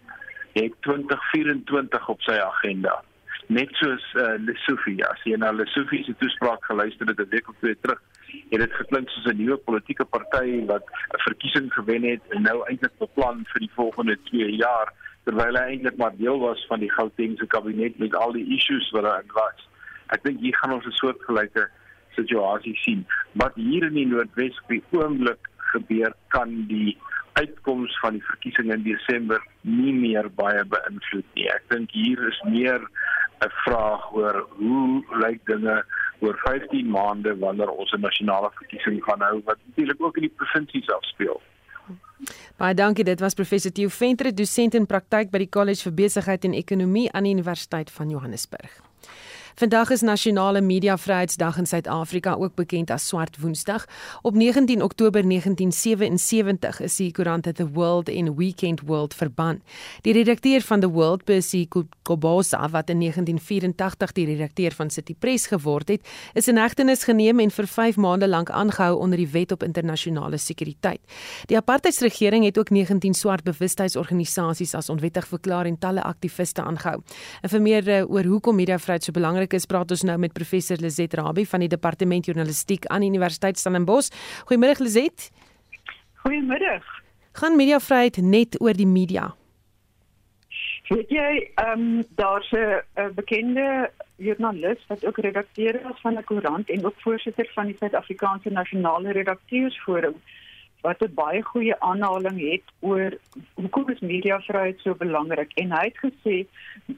het 0.52 0.72
2024 0.80 2.08
op 2.08 2.20
sy 2.26 2.32
agenda. 2.32 3.02
Net 3.50 3.72
soos 3.80 4.04
uh, 4.14 4.36
Lesofie, 4.46 5.00
as 5.02 5.22
jy 5.26 5.34
na 5.42 5.50
Lesofie 5.50 6.04
se 6.06 6.12
toespraak 6.20 6.62
geluister 6.70 7.08
het 7.10 7.18
'n 7.18 7.30
week 7.32 7.48
of 7.50 7.56
twee 7.58 7.74
terug, 7.82 7.98
het 8.52 8.60
dit 8.62 8.74
geklink 8.78 9.08
soos 9.10 9.26
'n 9.26 9.42
nuwe 9.42 9.56
politieke 9.56 10.04
party 10.04 10.64
wat 10.66 10.84
'n 10.86 11.22
verkiesing 11.26 11.72
gewen 11.74 12.04
het 12.06 12.22
en 12.30 12.42
nou 12.42 12.62
eintlik 12.68 12.94
beplan 12.98 13.42
vir 13.52 13.60
die 13.60 13.74
volgende 13.74 14.16
2 14.30 14.54
jaar 14.56 14.92
terwyl 15.24 15.58
hy 15.58 15.66
eintlik 15.72 15.96
maar 15.96 16.14
deel 16.16 16.38
was 16.38 16.64
van 16.68 16.78
die 16.78 16.92
Gautengse 16.92 17.46
kabinet 17.46 17.98
met 17.98 18.14
al 18.14 18.32
die 18.32 18.46
issues 18.56 18.90
wat 18.90 19.02
daar 19.02 19.24
was. 19.34 19.68
Ek 20.14 20.22
dink 20.22 20.40
hier 20.40 20.56
gaan 20.56 20.72
ons 20.72 20.86
'n 20.86 20.98
soortgelyke 21.02 21.68
situasie 22.14 22.76
sien. 22.76 23.06
Wat 23.32 23.54
hier 23.54 23.82
in 23.82 23.94
die 23.94 24.06
Noordwes 24.06 24.60
op 24.62 24.68
die 24.68 24.84
oomblik 24.90 25.50
gebeur 25.74 26.14
kan 26.28 26.66
die 26.68 26.98
uitkoms 27.32 27.98
van 28.00 28.12
die 28.12 28.24
verkiesing 28.24 28.72
in 28.72 28.82
Desember 28.82 29.42
nie 29.60 29.92
meer 29.92 30.30
baie 30.30 30.64
beïnvloed 30.64 31.26
nie. 31.34 31.48
Ek 31.48 31.62
dink 31.68 31.90
hier 31.90 32.28
is 32.28 32.40
meer 32.46 32.80
'n 33.40 33.52
vraag 33.64 34.12
oor 34.12 34.46
hoe 34.58 35.04
lyk 35.22 35.40
dinge 35.46 35.84
oor 36.20 36.36
15 36.44 36.90
maande 36.90 37.38
wanneer 37.38 37.70
ons 37.70 37.92
'n 37.92 38.00
nasionale 38.00 38.50
verkiesing 38.54 39.02
gaan 39.04 39.20
hou 39.20 39.40
wat 39.44 39.58
natuurlik 39.66 40.02
ook 40.02 40.16
in 40.16 40.22
die 40.28 40.36
provinsies 40.36 40.90
afspeel. 40.90 41.40
Baie 42.56 42.74
dankie. 42.74 43.04
Dit 43.04 43.20
was 43.20 43.34
professor 43.34 43.72
Theo 43.72 43.88
Venter, 43.88 44.34
dosent 44.34 44.74
in 44.74 44.86
praktyk 44.86 45.30
by 45.30 45.38
die 45.38 45.48
College 45.48 45.82
vir 45.82 45.92
Besigheid 45.92 46.44
en 46.44 46.52
Ekonomie 46.52 47.12
aan 47.12 47.24
die 47.24 47.32
Universiteit 47.32 47.90
van 47.90 48.10
Johannesburg. 48.10 48.89
Vandag 49.60 49.90
is 49.90 50.00
Nasionale 50.00 50.60
Media 50.60 50.96
Vryheidsdag 50.96 51.58
in 51.58 51.66
Suid-Afrika, 51.66 52.34
ook 52.34 52.54
bekend 52.54 52.90
as 52.90 53.06
Swart 53.08 53.36
Woensdag. 53.40 53.84
Op 54.22 54.34
19 54.34 54.82
Oktober 54.82 55.28
1977 55.28 56.80
is 56.80 56.96
die 56.96 57.12
koerante 57.12 57.52
The 57.52 57.68
World 57.68 58.08
en 58.08 58.36
Weekend 58.36 58.80
World 58.80 59.14
verban. 59.14 59.60
Die 60.00 60.12
redakteur 60.12 60.60
van 60.60 60.80
The 60.80 60.88
World, 60.88 61.24
Percy 61.24 61.68
Kobosa, 62.02 62.68
wat 62.68 62.88
in 62.88 62.98
1984 62.98 64.12
die 64.12 64.26
redakteur 64.26 64.72
van 64.72 64.90
City 64.90 65.14
Press 65.18 65.46
geword 65.46 65.88
het, 65.88 66.08
is 66.32 66.48
in 66.48 66.56
hegtenis 66.56 67.04
geneem 67.04 67.40
en 67.40 67.50
vir 67.50 67.66
5 67.66 67.96
maande 67.96 68.28
lank 68.28 68.50
aangehou 68.50 68.96
onder 68.98 69.20
die 69.20 69.28
Wet 69.28 69.52
op 69.52 69.62
Internasionale 69.62 70.38
Sekuriteit. 70.38 71.00
Die 71.46 71.56
apartheidsregering 71.56 72.44
het 72.44 72.58
ook 72.58 72.70
19 72.70 73.14
swart 73.14 73.44
bewustheidsorganisasies 73.44 74.74
as 74.74 74.88
onwettig 74.88 75.28
verklaar 75.28 75.66
en 75.66 75.78
talle 75.78 76.02
aktiviste 76.02 76.62
aangehou. 76.62 77.02
En 77.42 77.48
vir 77.48 77.60
meer 77.60 77.88
eh, 77.88 78.10
oor 78.10 78.24
hoekom 78.24 78.56
mediavryheid 78.56 79.04
so 79.04 79.12
belangrik 79.12 79.49
belangrik 79.50 79.58
is, 79.58 79.66
praat 79.66 79.90
ons 79.90 80.04
nou 80.06 80.18
met 80.18 80.32
professor 80.32 80.78
Lizet 80.78 81.14
Rabie 81.14 81.46
van 81.48 81.60
die 81.60 81.68
Departement 81.68 82.26
Journalistiek 82.26 82.86
aan 82.88 83.02
Universiteit 83.02 83.58
Stellenbosch. 83.58 84.10
Goeiemôre 84.46 84.80
Lizet. 84.80 85.30
Goeiemôre. 86.22 86.80
Gaan 87.32 87.56
mediavryheid 87.56 88.20
net 88.22 88.60
oor 88.60 88.74
die 88.74 88.86
media? 88.86 89.34
Weet 90.90 91.10
jy, 91.10 91.50
ehm 91.54 91.80
um, 91.80 92.04
daar's 92.16 92.50
'n 92.52 93.14
bekende 93.14 93.90
joernalis 94.16 94.78
wat 94.88 95.04
ook 95.06 95.18
redakteur 95.18 95.80
was 95.82 96.00
van 96.02 96.18
'n 96.18 96.24
koerant 96.24 96.70
en 96.70 96.84
ook 96.84 96.98
voorsitter 96.98 97.50
van 97.54 97.66
die 97.66 97.76
Suid-Afrikaanse 97.78 98.50
Nasionale 98.50 99.12
Redakteursforum 99.12 100.14
wat 100.82 101.02
'n 101.02 101.14
baie 101.14 101.42
goeie 101.42 101.80
aanhaling 101.80 102.38
het 102.50 102.62
oor 102.80 103.18
hoekom 103.54 103.88
is 103.90 104.00
mediavryheid 104.00 104.80
so 104.80 104.94
belangrik. 104.94 105.52
En 105.54 105.72
hy 105.72 105.84
het 105.84 105.98
gesê 106.06 106.46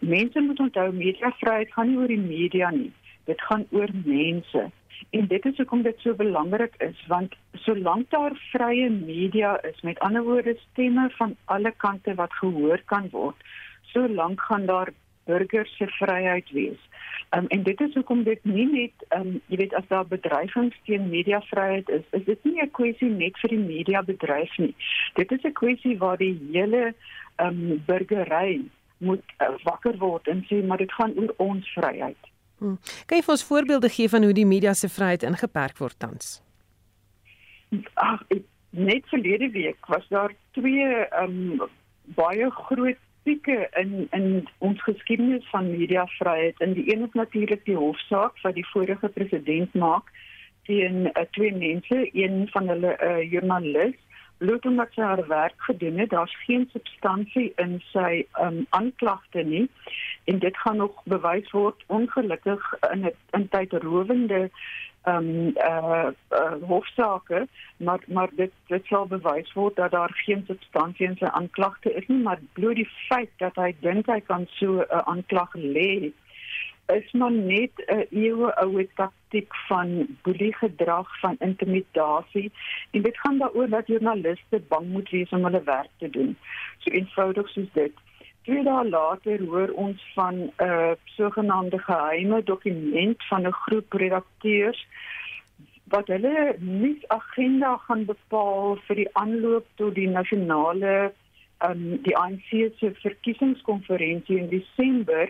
mense 0.01 0.40
moet 0.40 0.61
onthou 0.61 0.92
mediavryheid 0.92 1.73
gaan 1.73 1.88
nie 1.88 1.99
oor 1.99 2.12
die 2.14 2.27
media 2.37 2.71
nie. 2.71 2.92
Dit 3.25 3.40
gaan 3.40 3.66
oor 3.71 3.88
mense. 4.05 4.71
En 5.11 5.27
dit 5.27 5.45
is 5.45 5.57
hoekom 5.57 5.83
dit 5.83 5.99
so 5.99 6.14
belangrik 6.14 6.75
is 6.79 7.07
want 7.07 7.35
solank 7.53 8.11
daar 8.11 8.33
vrye 8.53 8.90
media 8.90 9.62
is 9.62 9.81
met 9.81 9.99
ander 9.99 10.23
woorde 10.23 10.57
stemme 10.71 11.11
van 11.11 11.37
alle 11.45 11.73
kante 11.77 12.14
wat 12.14 12.33
gehoor 12.33 12.81
kan 12.85 13.09
word 13.11 13.37
solank 13.92 14.40
gaan 14.40 14.66
daar 14.66 14.88
burgers 15.24 15.76
se 15.76 15.87
vryheid 15.98 16.50
wees 16.50 16.80
Um, 17.37 17.46
en 17.46 17.62
dit 17.62 17.80
is 17.80 17.94
hoekom 17.94 18.22
dit 18.22 18.44
nie 18.44 18.66
net 18.68 19.04
um, 19.16 19.38
jy 19.48 19.56
weet 19.62 19.74
as 19.74 19.87
daar 19.88 20.04
bedreigings 20.04 20.76
teen 20.85 21.06
mediavryheid 21.08 21.88
is, 21.88 22.02
is 22.12 22.24
dit 22.26 22.44
nie 22.44 22.61
'n 22.61 22.70
kwessie 22.76 23.08
net 23.08 23.38
vir 23.40 23.50
die 23.54 23.62
mediabedryf 23.62 24.58
nie. 24.58 24.74
Dit 25.16 25.32
is 25.32 25.40
'n 25.44 25.52
kwessie 25.52 25.96
waar 25.98 26.18
die 26.20 26.37
hele 26.52 26.92
um, 27.40 27.80
burgery 27.87 28.61
moet 28.98 29.24
uh, 29.40 29.48
wakker 29.64 29.96
word 29.98 30.28
en 30.28 30.44
sê 30.50 30.61
maar 30.64 30.76
dit 30.78 30.92
gaan 30.92 31.16
oor 31.16 31.32
ons 31.37 31.72
vryheid. 31.72 32.20
Hmm. 32.58 32.76
Kan 33.06 33.18
jy 33.18 33.24
vir 33.24 33.35
ons 33.35 33.48
voorbeelde 33.48 33.88
gee 33.88 34.08
van 34.08 34.22
hoe 34.22 34.32
die 34.32 34.46
media 34.46 34.74
se 34.74 34.88
vryheid 34.88 35.22
ingeperk 35.22 35.78
word 35.78 35.98
tans? 35.98 36.42
Ag, 37.94 38.20
net 38.70 39.08
verlede 39.08 39.50
week 39.50 39.87
was 39.87 40.04
daar 40.08 40.35
twee 40.50 41.08
um, 41.22 41.62
baie 42.04 42.50
groot 42.50 43.00
pieke 43.22 43.68
in 43.80 44.06
in 44.11 44.48
ons 44.58 44.82
geskiedenis 44.82 45.48
van 45.50 45.70
mediavryheid. 45.70 46.61
En 46.61 46.72
die 46.72 46.94
een 46.94 47.02
is 47.06 47.12
natuurlik 47.12 47.64
die 47.64 47.76
hofsaak 47.76 48.40
wat 48.42 48.54
die 48.54 48.66
vorige 48.66 49.08
president 49.08 49.74
maak 49.74 50.11
teen 50.62 51.11
uh, 51.12 51.22
twee 51.30 51.54
mense, 51.54 52.08
een 52.12 52.48
van 52.50 52.68
hulle 52.68 52.96
'n 52.98 53.04
uh, 53.04 53.30
joernalis 53.32 53.98
bloot 54.42 54.66
omdat 54.66 54.94
sy 54.94 55.02
haar 55.07 55.26
werk 55.28 55.66
gedoen 55.68 55.98
het, 56.02 56.11
daar's 56.11 56.37
geen 56.44 56.68
substansie 56.72 57.52
in 57.62 57.78
sy 57.92 58.24
um, 58.40 58.62
aanklagte 58.70 59.42
nie. 59.46 59.66
En 60.24 60.38
dit 60.38 60.57
gaan 60.57 60.76
nog 60.76 61.02
bewys 61.05 61.50
word 61.50 61.85
ongelukkig 61.87 62.72
in 62.92 63.05
'n 63.07 63.14
in 63.38 63.48
tydrowende 63.48 64.50
ehm 65.02 65.16
um, 65.16 65.57
eh 65.57 65.66
uh, 65.66 66.09
uh, 66.31 66.55
hofsaake. 66.72 67.46
Maar 67.76 68.00
maar 68.07 68.31
dit 68.37 68.52
dit 68.66 68.85
sal 68.87 69.07
bewys 69.07 69.52
word 69.52 69.76
dat 69.76 69.90
daar 69.90 70.12
geen 70.24 70.44
substansie 70.46 71.07
in 71.07 71.16
sy 71.16 71.24
aanklagte 71.24 71.94
is 71.94 72.07
nie. 72.07 72.22
Maar 72.22 72.38
bloot 72.52 72.74
die 72.74 72.90
feit 73.09 73.31
dat 73.37 73.55
hy 73.55 73.74
dink 73.81 74.07
hy 74.07 74.20
kan 74.20 74.46
so 74.48 74.66
'n 74.66 74.87
uh, 74.90 74.98
aanklag 74.98 75.55
lê 75.55 76.12
is 76.87 77.12
maar 77.12 77.33
net 77.33 77.71
'n 77.87 78.07
eeue 78.11 78.55
oue 78.55 78.88
taktik 78.95 79.55
van 79.68 80.07
boelie 80.23 80.55
gedrag 80.55 81.21
van 81.21 81.37
intimidasie 81.38 82.53
en 82.90 83.03
dit 83.03 83.18
gaan 83.18 83.38
daaroor 83.38 83.68
dat 83.68 83.87
joernaliste 83.87 84.62
bang 84.68 84.87
moet 84.87 85.11
wees 85.11 85.31
om 85.31 85.45
hulle 85.45 85.62
werk 85.62 85.90
te 85.99 86.11
doen. 86.11 86.37
So 86.79 86.90
eenvoudig 86.90 87.49
soos 87.49 87.73
dit. 87.73 87.92
Twee 88.42 88.62
dae 88.62 88.88
later 88.88 89.45
hoor 89.45 89.68
ons 89.68 90.12
van 90.14 90.35
'n 90.35 90.51
uh, 90.59 90.90
sogenaamde 91.05 91.79
geheime 91.79 92.42
dokument 92.42 93.27
van 93.29 93.47
'n 93.47 93.53
groep 93.53 93.92
redakteurs 93.92 94.87
wat 95.85 96.07
hulle 96.07 96.57
nuusagenda 96.59 97.77
gaan 97.77 98.05
bepaal 98.05 98.79
vir 98.87 98.97
die 98.97 99.11
aanloop 99.12 99.66
tot 99.75 99.95
die 99.95 100.09
nasionale 100.09 101.12
um, 101.66 102.03
die 102.03 102.16
ANC 102.16 102.49
se 102.79 102.92
verkiesingskonferensie 103.03 104.38
in 104.38 104.49
Desember 104.49 105.29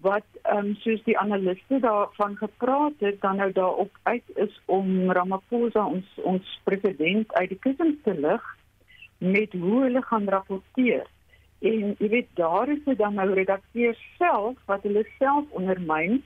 wat 0.00 0.26
um, 0.52 0.74
soos 0.82 1.02
die 1.04 1.18
analiste 1.18 1.78
daarvan 1.80 2.36
gepraat 2.36 2.92
het 2.98 3.20
dan 3.20 3.36
nou 3.36 3.52
daarop 3.52 3.98
uit 4.02 4.30
is 4.34 4.60
om 4.64 5.10
Ramaphosa 5.10 5.86
ons 5.86 6.20
ons 6.22 6.60
president 6.64 7.32
uit 7.34 7.48
die 7.48 7.58
kussings 7.58 8.02
te 8.04 8.14
lig 8.20 8.44
met 9.18 9.52
hoe 9.52 9.82
hulle 9.82 10.02
gaan 10.02 10.28
rapporteer. 10.28 11.06
En 11.58 11.94
jy 11.98 12.08
weet 12.12 12.28
daar 12.34 12.68
is 12.68 12.82
dit 12.84 12.98
dan 12.98 13.14
nou 13.14 13.30
redakteurs 13.32 14.00
self 14.18 14.58
wat 14.66 14.82
hulle 14.82 15.06
self 15.18 15.44
ondermyn 15.50 16.22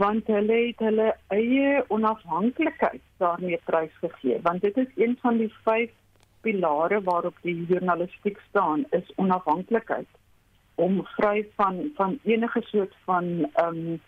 want 0.00 0.26
hulle 0.26 0.56
het 0.66 0.80
hulle 0.82 1.12
eie 1.34 1.84
onafhanklikheid 1.94 3.02
daarmee 3.22 3.60
prysgegee. 3.64 4.40
Want 4.42 4.62
dit 4.62 4.76
is 4.76 4.88
een 4.96 5.18
van 5.20 5.36
die 5.38 5.52
vyf 5.64 5.92
pilare 6.40 7.02
waarop 7.02 7.36
die 7.42 7.66
journalistiek 7.68 8.40
staan 8.48 8.84
is 8.90 9.12
onafhanklikheid 9.16 10.08
om 10.76 11.00
vry 11.16 11.48
van 11.56 11.90
van 11.94 12.18
enige 12.24 12.62
soort 12.64 12.94
van 13.04 13.50
ehm 13.52 13.76
um, 13.76 14.00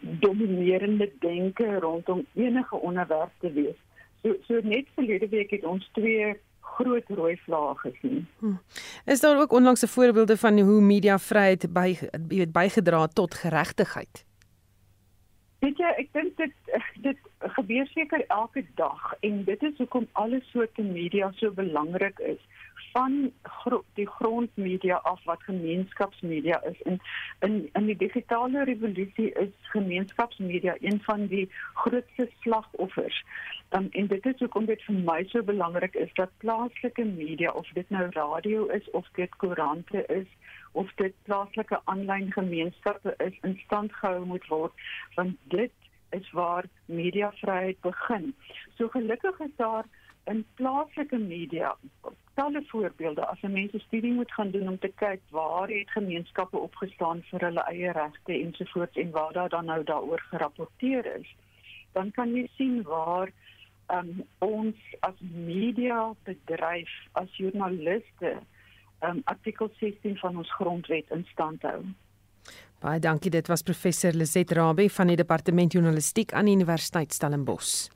dominerende 0.00 1.12
denke 1.18 1.78
rondom 1.78 2.26
enige 2.34 2.76
onderwerp 2.76 3.30
te 3.38 3.52
wees. 3.52 3.78
So 4.22 4.34
so 4.46 4.60
net 4.62 4.86
verlede 4.94 5.28
week 5.28 5.50
het 5.50 5.64
ons 5.64 5.88
twee 5.92 6.34
groot 6.60 7.08
rooi 7.08 7.36
vlae 7.36 7.74
gesien. 7.76 8.26
Hmm. 8.38 8.60
Is 9.04 9.20
daar 9.20 9.40
ook 9.40 9.52
onlangse 9.52 9.88
voorbeelde 9.88 10.36
van 10.36 10.58
hoe 10.58 10.80
mediavryheid 10.80 11.72
by 11.72 11.96
weet 12.28 12.52
bygedra 12.52 13.06
tot 13.06 13.34
geregtigheid? 13.34 14.24
Weet 15.58 15.78
jy, 15.80 15.90
ek 16.02 16.08
dink 16.12 16.36
dit 16.36 16.72
dit 17.04 17.20
gebeur 17.56 17.86
seker 17.92 18.24
elke 18.26 18.64
dag 18.74 19.12
en 19.20 19.44
dit 19.44 19.62
is 19.62 19.76
hoekom 19.76 20.08
alle 20.12 20.40
soorte 20.50 20.82
media 20.82 21.30
so 21.36 21.52
belangrik 21.52 22.18
is 22.18 22.40
van 22.94 23.32
gro 23.42 23.82
die 23.98 24.06
grondmedia 24.06 24.96
af 25.10 25.24
wat 25.24 25.42
gemeenskapsmedia 25.42 26.60
is 26.70 26.82
en 26.82 27.00
in 27.46 27.54
in 27.72 27.86
die 27.90 27.96
digitale 27.96 28.64
revolusie 28.64 29.30
is 29.44 29.54
gemeenskapsmedia 29.72 30.76
een 30.80 31.00
van 31.02 31.26
die 31.26 31.48
grootste 31.74 32.28
slagoffers. 32.40 33.24
Um, 33.70 33.88
en 33.90 34.06
dit 34.06 34.26
is 34.26 34.38
hoekom 34.38 34.68
dit 34.70 34.82
vir 34.86 35.00
my 35.08 35.18
so 35.32 35.42
belangrik 35.42 35.98
is 36.06 36.12
dat 36.20 36.30
plaaslike 36.44 37.04
media 37.04 37.50
of 37.50 37.72
dit 37.78 37.90
nou 37.90 38.06
radio 38.10 38.66
is 38.78 38.90
of 38.90 39.08
dit 39.18 39.36
koerante 39.42 40.06
is 40.06 40.30
of 40.72 40.92
dit 41.02 41.14
plaaslike 41.26 41.80
aanlyn 41.84 42.30
gemeenskappe 42.32 43.14
is 43.26 43.40
in 43.42 43.58
stand 43.64 43.92
gehou 44.02 44.24
moet 44.26 44.46
word 44.52 44.86
want 45.16 45.36
dit 45.56 45.72
is 46.10 46.30
waar 46.30 46.64
mediavryheid 46.86 47.80
begin. 47.80 48.34
So 48.78 48.88
gelukkig 48.88 49.40
is 49.40 49.56
daar 49.56 49.84
in 50.24 50.46
plaaslike 50.54 51.18
media 51.18 51.74
talle 52.34 52.62
voorbeelde 52.66 53.26
as 53.26 53.42
'n 53.42 53.52
mens 53.52 53.72
'n 53.72 53.86
studie 53.86 54.12
moet 54.12 54.32
gaan 54.32 54.50
doen 54.50 54.68
om 54.68 54.78
te 54.78 54.92
kyk 54.94 55.20
waar 55.30 55.68
het 55.68 55.90
gemeenskappe 55.90 56.58
opgestaan 56.58 57.22
vir 57.30 57.40
hulle 57.40 57.60
eie 57.60 57.92
regte 57.92 58.32
ensovoorts 58.32 58.96
en 58.96 59.10
waar 59.10 59.32
daar 59.32 59.48
dan 59.48 59.64
nou 59.64 59.84
daaroor 59.84 60.20
gerapporteer 60.30 61.16
is. 61.16 61.34
Dan 61.92 62.10
kan 62.10 62.34
jy 62.34 62.48
sien 62.56 62.82
waar 62.82 63.30
um, 63.90 64.24
ons 64.38 64.76
as 65.00 65.14
media 65.20 66.12
bedryf 66.22 66.90
as 67.12 67.36
joernaliste 67.36 68.36
um, 69.00 69.20
artikel 69.24 69.70
16 69.80 70.16
van 70.16 70.36
ons 70.36 70.54
grondwet 70.54 71.10
in 71.10 71.26
stand 71.32 71.62
hou. 71.62 71.82
Baie 72.84 73.00
dankie. 73.00 73.30
Dit 73.30 73.46
was 73.46 73.62
professor 73.62 74.12
Lizet 74.12 74.50
Rabie 74.52 74.92
van 74.92 75.06
die 75.06 75.16
departement 75.16 75.72
journalistiek 75.72 76.32
aan 76.32 76.44
die 76.44 76.54
Universiteit 76.54 77.12
Stellenbosch. 77.12 77.88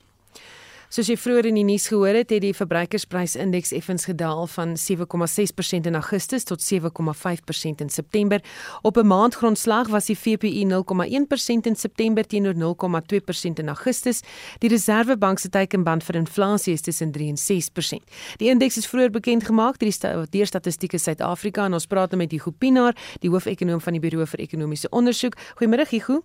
Soos 0.89 1.05
jy 1.05 1.19
vroeër 1.21 1.45
in 1.51 1.57
die 1.59 1.63
nuus 1.67 1.83
gehoor 1.91 2.17
het, 2.17 2.31
het 2.33 2.41
die 2.41 2.55
verbruikersprysindeks 2.57 3.75
effens 3.77 4.07
gedaal 4.09 4.47
van 4.49 4.71
7,6% 4.73 5.85
in 5.85 5.97
Augustus 5.99 6.47
tot 6.49 6.63
7,5% 6.65 7.83
in 7.85 7.91
September. 7.93 8.41
Op 8.81 8.97
'n 8.97 9.05
maandgrondslag 9.05 9.87
was 9.87 10.05
die 10.05 10.17
VPI 10.17 10.65
0,1% 10.65 11.67
in 11.67 11.75
September 11.75 12.25
teenoor 12.25 12.55
0,2% 12.55 13.59
in 13.59 13.67
Augustus. 13.67 14.21
Die 14.57 14.69
Reserwebank 14.69 15.39
se 15.39 15.49
teikenband 15.49 16.03
vir 16.03 16.15
inflasie 16.15 16.73
is 16.73 16.81
tussen 16.81 17.11
3 17.11 17.27
en 17.27 17.37
6%. 17.37 18.03
Die 18.37 18.49
indeks 18.49 18.77
is 18.77 18.87
vroeër 18.87 19.11
bekend 19.11 19.43
gemaak 19.45 19.77
deur 19.77 20.25
die 20.29 20.45
Statistieke 20.45 20.97
Suid-Afrika 20.97 21.65
en 21.65 21.73
ons 21.73 21.85
praat 21.85 22.09
nou 22.09 22.17
met 22.17 22.31
Hugo 22.31 22.51
Pinaar, 22.51 22.95
die 23.19 23.29
hoofekonoom 23.29 23.81
van 23.81 23.93
die 23.93 23.99
Buro 23.99 24.25
vir 24.25 24.39
Ekonomiese 24.39 24.89
Onderzoek. 24.89 25.35
Goeiemôre 25.55 25.89
Hugo. 25.89 26.23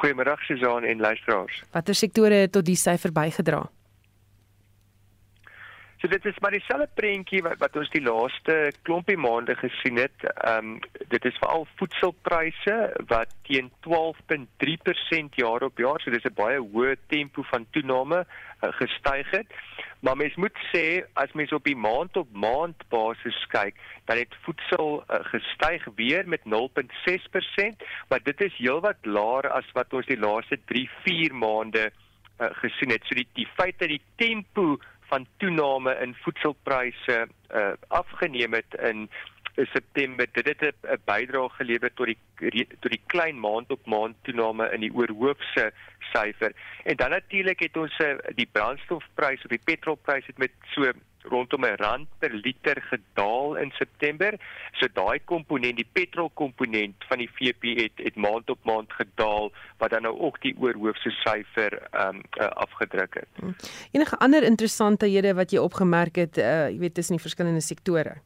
Goeiemôre 0.00 0.36
Suzan 0.44 0.84
en 0.84 1.00
luisteraars. 1.00 1.62
Watter 1.72 1.94
sektore 1.96 2.42
het 2.44 2.52
tot 2.52 2.66
die 2.66 2.76
syfer 2.76 3.12
bygedra? 3.16 3.62
So 6.00 6.08
dit 6.08 6.24
is 6.28 6.38
maar 6.44 6.52
dieselfde 6.52 6.88
prentjie 6.94 7.40
wat, 7.42 7.56
wat 7.62 7.76
ons 7.80 7.88
die 7.94 8.02
laaste 8.04 8.56
klompie 8.84 9.16
maande 9.16 9.54
gesien 9.56 9.96
het. 9.96 10.26
Ehm 10.34 10.74
um, 10.76 11.04
dit 11.08 11.24
is 11.24 11.38
veral 11.40 11.64
voedselpryse 11.80 12.76
wat 13.08 13.32
teen 13.48 13.70
12.3% 13.86 15.38
jaar 15.40 15.64
op 15.64 15.78
jaar, 15.78 16.00
so 16.00 16.10
dis 16.10 16.28
'n 16.28 16.36
baie 16.36 16.60
hoë 16.60 16.96
tempo 17.08 17.42
van 17.52 17.66
toename 17.70 18.26
uh, 18.26 18.72
gestyg 18.80 19.30
het. 19.30 19.48
Maar 20.00 20.16
mens 20.16 20.34
moet 20.34 20.58
sê 20.74 21.04
as 21.14 21.32
mens 21.32 21.52
op 21.52 21.64
die 21.64 21.76
maand 21.76 22.16
op 22.16 22.28
maand 22.32 22.76
basis 22.88 23.46
kyk, 23.48 23.74
dan 24.04 24.16
het 24.16 24.34
voedsel 24.44 25.04
uh, 25.08 25.24
gestyg 25.32 25.84
weer 25.96 26.28
met 26.28 26.40
0.6%, 26.44 27.86
maar 28.08 28.22
dit 28.22 28.40
is 28.40 28.56
heelwat 28.56 29.00
laer 29.02 29.48
as 29.50 29.72
wat 29.72 29.92
ons 29.92 30.06
die 30.06 30.20
laaste 30.20 30.58
3-4 30.68 31.32
maande 31.32 31.90
uh, 32.40 32.46
gesien 32.60 32.90
het. 32.90 33.04
So 33.08 33.14
die 33.14 33.28
die 33.32 33.48
feit 33.56 33.78
dat 33.78 33.88
die 33.88 34.02
tempo 34.16 34.76
van 35.06 35.26
toename 35.36 35.94
in 36.00 36.14
voedselpryse 36.14 37.28
uh, 37.54 37.68
afgeneem 37.88 38.52
het 38.52 38.80
in 38.82 39.10
September 39.64 40.26
dit 40.32 40.46
het 40.46 40.76
'n 40.82 41.00
bydrae 41.04 41.48
gelewer 41.48 41.90
tot 41.94 42.06
die 42.06 42.18
tot 42.80 42.90
die 42.90 43.02
klein 43.06 43.40
maand 43.40 43.70
op 43.70 43.86
maand 43.86 44.16
toename 44.22 44.70
in 44.72 44.80
die 44.80 44.92
oorhoofse 44.94 45.72
syfer 46.12 46.52
en 46.84 46.96
dan 46.96 47.10
natuurlik 47.10 47.60
het 47.60 47.76
ons 47.76 47.98
uh, 47.98 48.16
die 48.34 48.48
brandstofprys 48.52 49.44
of 49.44 49.50
die 49.50 49.64
petrolprys 49.64 50.26
het 50.26 50.38
met 50.38 50.52
so 50.74 50.92
rondom 51.28 51.64
'n 51.64 51.76
rand 51.76 52.08
per 52.18 52.32
liter 52.32 52.82
gedaal 52.82 53.56
in 53.56 53.70
September. 53.70 54.34
So 54.72 54.86
daai 54.92 55.20
komponent, 55.24 55.76
die 55.76 55.88
petrolkomponent 55.92 56.94
van 57.08 57.18
die 57.18 57.30
VP 57.32 57.62
het 57.80 58.04
het 58.04 58.16
maand 58.16 58.50
op 58.50 58.64
maand 58.64 58.92
gedaal 58.92 59.52
wat 59.78 59.90
dan 59.90 60.02
nou 60.02 60.18
ook 60.18 60.40
die 60.40 60.56
oorhoofse 60.58 61.10
syfer 61.10 61.82
ehm 61.90 62.16
um, 62.16 62.22
afgedruk 62.38 63.14
het. 63.14 63.28
Hmm. 63.34 63.56
Enige 63.90 64.16
ander 64.16 64.42
interessanthede 64.42 65.34
wat 65.34 65.50
jy 65.50 65.58
opgemerk 65.58 66.16
het, 66.16 66.38
uh, 66.38 66.68
jy 66.68 66.78
weet 66.78 66.94
tussen 66.94 67.14
die 67.14 67.22
verskillende 67.22 67.60
sektore? 67.60 68.16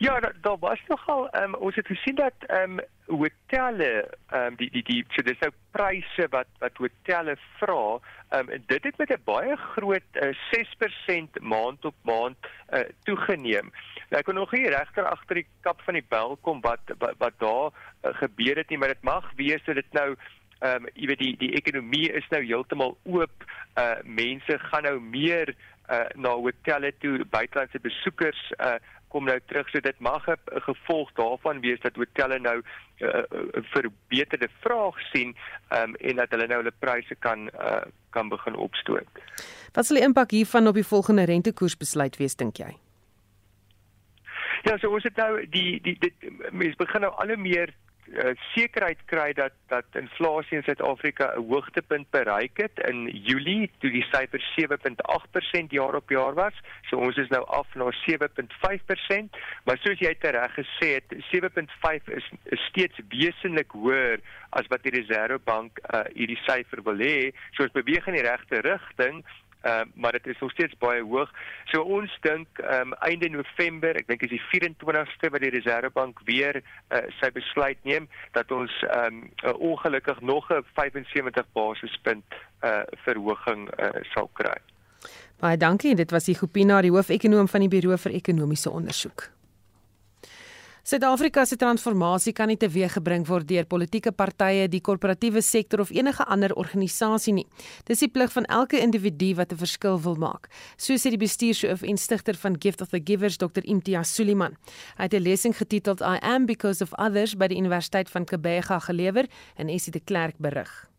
Ja, 0.00 0.20
daar 0.20 0.34
da 0.40 0.58
was 0.58 0.80
nogal 0.86 1.28
um, 1.42 1.54
ons 1.54 1.74
het 1.74 1.86
gesien 1.86 2.14
dat 2.14 2.32
ehm 2.46 2.78
um, 2.78 2.80
hotelle 3.20 4.08
ehm 4.28 4.46
um, 4.46 4.54
die 4.56 4.70
die 4.70 4.82
die 4.82 5.04
so 5.08 5.22
dis 5.22 5.38
nou 5.38 5.50
pryse 5.70 6.26
wat 6.30 6.46
wat 6.58 6.76
hotelle 6.80 7.34
vra. 7.58 7.98
Ehm 8.28 8.48
um, 8.48 8.62
dit 8.66 8.84
het 8.84 8.96
met 8.96 9.10
'n 9.12 9.20
baie 9.24 9.56
groot 9.56 10.08
uh, 10.12 10.28
eh, 10.28 10.36
6% 10.56 11.42
maand 11.42 11.84
op 11.84 11.94
maand 12.02 12.36
uh, 12.72 12.80
toegeneem. 13.02 13.68
Nou 14.08 14.20
ek 14.20 14.24
kan 14.24 14.34
nog 14.34 14.52
nie 14.52 14.68
regter 14.68 15.04
agter 15.04 15.34
die 15.34 15.46
kap 15.60 15.82
van 15.84 15.94
die 15.94 16.06
bel 16.08 16.36
kom 16.36 16.60
wat 16.60 16.94
wat, 16.98 17.14
wat 17.18 17.36
daar 17.38 17.68
uh, 17.68 18.14
gebeur 18.22 18.56
het 18.56 18.68
nie, 18.68 18.78
maar 18.78 18.94
dit 18.94 19.02
mag 19.02 19.32
wees 19.36 19.64
dat 19.64 19.74
dit 19.74 19.92
nou 19.92 20.16
ehm 20.58 20.76
um, 20.76 20.88
jy 20.94 21.06
weet 21.06 21.18
die 21.18 21.36
die 21.36 21.52
ekonomie 21.60 22.12
is 22.12 22.28
nou 22.28 22.40
heeltemal 22.44 22.96
oop. 23.04 23.44
Uh 23.76 24.00
mense 24.04 24.58
gaan 24.58 24.82
nou 24.82 25.00
meer 25.00 25.54
uh 25.90 26.08
na 26.14 26.30
hotelle 26.30 26.94
toe, 26.98 27.24
buitelandse 27.24 27.80
besoekers 27.80 28.52
uh 28.56 28.80
kom 29.10 29.26
nou 29.28 29.38
terug 29.46 29.68
so 29.70 29.80
dit 29.80 29.98
mag 29.98 30.26
'n 30.28 30.60
gevolg 30.66 31.12
daarvan 31.18 31.60
wees 31.60 31.80
dat 31.80 31.96
hotelle 31.96 32.38
nou 32.38 32.58
'n 32.58 32.64
uh, 33.04 33.08
uh, 33.08 33.64
verbeterde 33.74 34.48
vraag 34.60 35.00
sien 35.12 35.36
um, 35.78 35.94
en 35.94 36.16
dat 36.16 36.30
hulle 36.30 36.46
nou 36.46 36.62
hulle 36.62 36.76
pryse 36.78 37.14
kan 37.14 37.50
uh, 37.54 37.82
kan 38.10 38.28
begin 38.28 38.54
opstoot. 38.54 39.08
Wat 39.72 39.86
sal 39.86 39.96
die 39.96 40.04
impak 40.04 40.30
hiervan 40.30 40.66
op 40.66 40.74
die 40.74 40.86
volgende 40.86 41.24
rentekoersbesluit 41.24 42.16
wees 42.16 42.36
dink 42.36 42.56
jy? 42.56 42.76
Ja, 44.62 44.78
so 44.78 44.90
ons 44.92 45.04
het 45.04 45.16
nou 45.16 45.46
die 45.48 45.80
die 45.80 45.96
dit 45.98 46.14
mense 46.52 46.76
begin 46.76 47.00
nou 47.00 47.12
al 47.14 47.32
hoe 47.32 47.36
meer 47.36 47.74
uh, 48.10 48.32
sekerheid 48.54 48.98
kry 49.06 49.32
dat 49.32 49.52
dat 49.70 49.86
inflasie 49.98 50.56
in 50.58 50.64
Suid-Afrika 50.66 51.32
'n 51.36 51.46
hoogtepunt 51.48 52.10
bereik 52.10 52.56
het 52.56 52.78
in 52.88 53.06
Julie 53.06 53.70
toe 53.78 53.90
die 53.90 54.06
syfer 54.10 54.42
7.8% 54.56 55.70
jaar 55.70 55.94
op 55.94 56.10
jaar 56.10 56.34
was. 56.34 56.54
So 56.88 56.96
ons 56.96 57.16
is 57.16 57.28
nou 57.28 57.44
af 57.46 57.74
na 57.74 57.90
7.5%, 57.90 59.38
maar 59.64 59.78
soos 59.78 59.98
jy 59.98 60.14
tereg 60.14 60.54
gesê 60.54 60.88
het, 60.98 61.14
7.5 61.30 62.10
is, 62.14 62.30
is 62.44 62.66
steeds 62.68 62.98
wesentlik 63.08 63.70
hoër 63.70 64.18
as 64.50 64.66
wat 64.66 64.82
die 64.82 64.94
Reservebank 64.98 65.78
uh, 65.94 66.00
hierdie 66.14 66.40
syfer 66.46 66.82
wil 66.82 66.98
hê. 66.98 67.30
So 67.54 67.62
ons 67.62 67.72
beweeg 67.72 68.06
in 68.06 68.18
die 68.18 68.26
regte 68.26 68.60
rigting, 68.60 69.24
uh, 69.64 69.82
maar 69.94 70.12
dit 70.12 70.26
is 70.26 70.38
nog 70.40 70.50
steeds 70.50 70.76
baie 70.78 71.02
hoog. 71.02 71.30
So 71.64 71.82
ons 71.82 72.18
dink 72.20 72.48
um, 72.58 72.94
einde 73.06 73.28
November, 73.28 73.96
ek 73.96 74.08
dink 74.08 74.22
is 74.22 74.32
die 74.34 74.42
24ste 74.52 75.30
wat 75.30 75.44
die 75.44 75.52
Reservebank 75.54 76.20
weer 76.28 76.60
uh, 76.60 77.02
sy 77.20 77.30
besluit 77.34 77.78
neem 77.88 78.08
dat 78.36 78.50
ons 78.52 78.72
um, 78.88 79.24
uh, 79.44 79.54
ongelukkig 79.58 80.20
nog 80.20 80.50
'n 80.52 80.64
75 80.74 81.46
basispunt 81.52 82.24
uh, 82.62 82.82
verhoging 83.04 83.68
uh, 83.78 83.90
sal 84.14 84.30
kry. 84.32 84.58
Baie 85.40 85.56
dankie. 85.56 85.94
Dit 85.94 86.10
was 86.10 86.24
die 86.24 86.36
Gopina, 86.36 86.80
die 86.80 86.92
hoofekonoom 86.92 87.48
van 87.48 87.60
die 87.60 87.68
Buro 87.68 87.96
vir 87.96 88.12
Ekonomiese 88.12 88.70
Onderzoek. 88.70 89.39
Suid-Afrika 90.90 91.44
se 91.46 91.54
transformasie 91.54 92.32
kan 92.34 92.48
nie 92.50 92.56
teweeggebring 92.58 93.22
word 93.28 93.46
deur 93.46 93.66
politieke 93.70 94.10
partye, 94.10 94.64
die 94.66 94.80
korporatiewe 94.82 95.38
sektor 95.46 95.84
of 95.84 95.92
enige 95.94 96.24
ander 96.26 96.50
organisasie 96.58 97.34
nie. 97.36 97.44
Dis 97.86 98.00
die 98.02 98.08
plig 98.10 98.32
van 98.34 98.48
elke 98.50 98.80
individu 98.82 99.28
wat 99.38 99.52
'n 99.52 99.60
verskil 99.60 100.00
wil 100.02 100.16
maak, 100.18 100.48
so 100.76 100.94
sê 100.94 101.10
die 101.14 101.22
bestuurshoof 101.26 101.84
en 101.86 101.96
stigter 101.96 102.34
van 102.34 102.56
Gift 102.58 102.80
of 102.80 102.90
the 102.90 103.00
Givers, 103.04 103.38
Dr. 103.38 103.62
Imtiaz 103.62 104.10
Suliman. 104.14 104.56
Hy 104.96 105.04
het 105.04 105.14
'n 105.14 105.22
lesing 105.22 105.56
getiteld 105.56 106.00
I 106.00 106.18
am 106.22 106.46
because 106.46 106.82
of 106.82 106.92
others 106.98 107.36
by 107.36 107.46
die 107.46 107.58
Universiteit 107.58 108.10
van 108.10 108.24
Kebega 108.24 108.80
gelewer 108.80 109.28
en 109.56 109.68
Essie 109.68 109.92
de 109.92 110.00
Klerk 110.00 110.38
berig. 110.38 110.90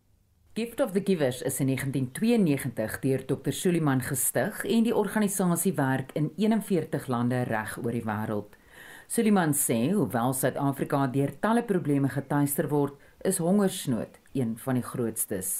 Gift 0.54 0.80
of 0.80 0.92
the 0.92 1.02
Givers 1.04 1.42
is 1.42 1.60
in 1.60 1.66
1992 1.66 3.00
deur 3.00 3.26
Dr. 3.26 3.52
Suliman 3.52 4.00
gestig 4.00 4.64
en 4.64 4.82
die 4.82 4.96
organisasie 4.96 5.74
werk 5.74 6.12
in 6.12 6.32
41 6.36 7.06
lande 7.08 7.42
reg 7.42 7.78
oor 7.84 7.92
die 7.92 8.04
wêreld. 8.04 8.61
Suliman 9.12 9.50
sê 9.52 9.90
hoewel 9.92 10.32
Suid-Afrika 10.32 11.02
deur 11.12 11.34
talle 11.44 11.60
probleme 11.68 12.08
getuister 12.08 12.64
word, 12.70 12.94
is 13.28 13.42
hongersnood 13.44 14.14
een 14.32 14.54
van 14.64 14.78
die 14.78 14.84
grootstes. 14.86 15.50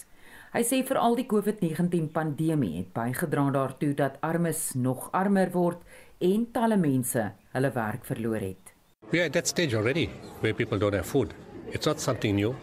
Hy 0.55 0.63
sê 0.65 0.79
veral 0.89 1.19
die 1.19 1.27
COVID-19 1.29 2.07
pandemie 2.15 2.79
het 2.79 2.89
bygedra 2.97 3.45
daartoe 3.53 3.91
dat 3.99 4.17
armes 4.25 4.63
nog 4.73 5.11
armer 5.13 5.53
word 5.53 5.85
en 6.31 6.47
talle 6.55 6.79
mense 6.81 7.27
hulle 7.53 7.73
werk 7.77 8.09
verloor 8.09 8.41
het. 8.41 8.73
We 9.11 9.21
are 9.21 9.29
at 9.29 9.37
that 9.37 9.53
stage 9.53 9.77
already 9.77 10.09
where 10.41 10.57
people 10.57 10.81
don't 10.81 10.97
have 10.97 11.11
food. 11.13 11.35
It's 11.75 11.85
not 11.85 12.01
something 12.01 12.35
new. 12.35 12.55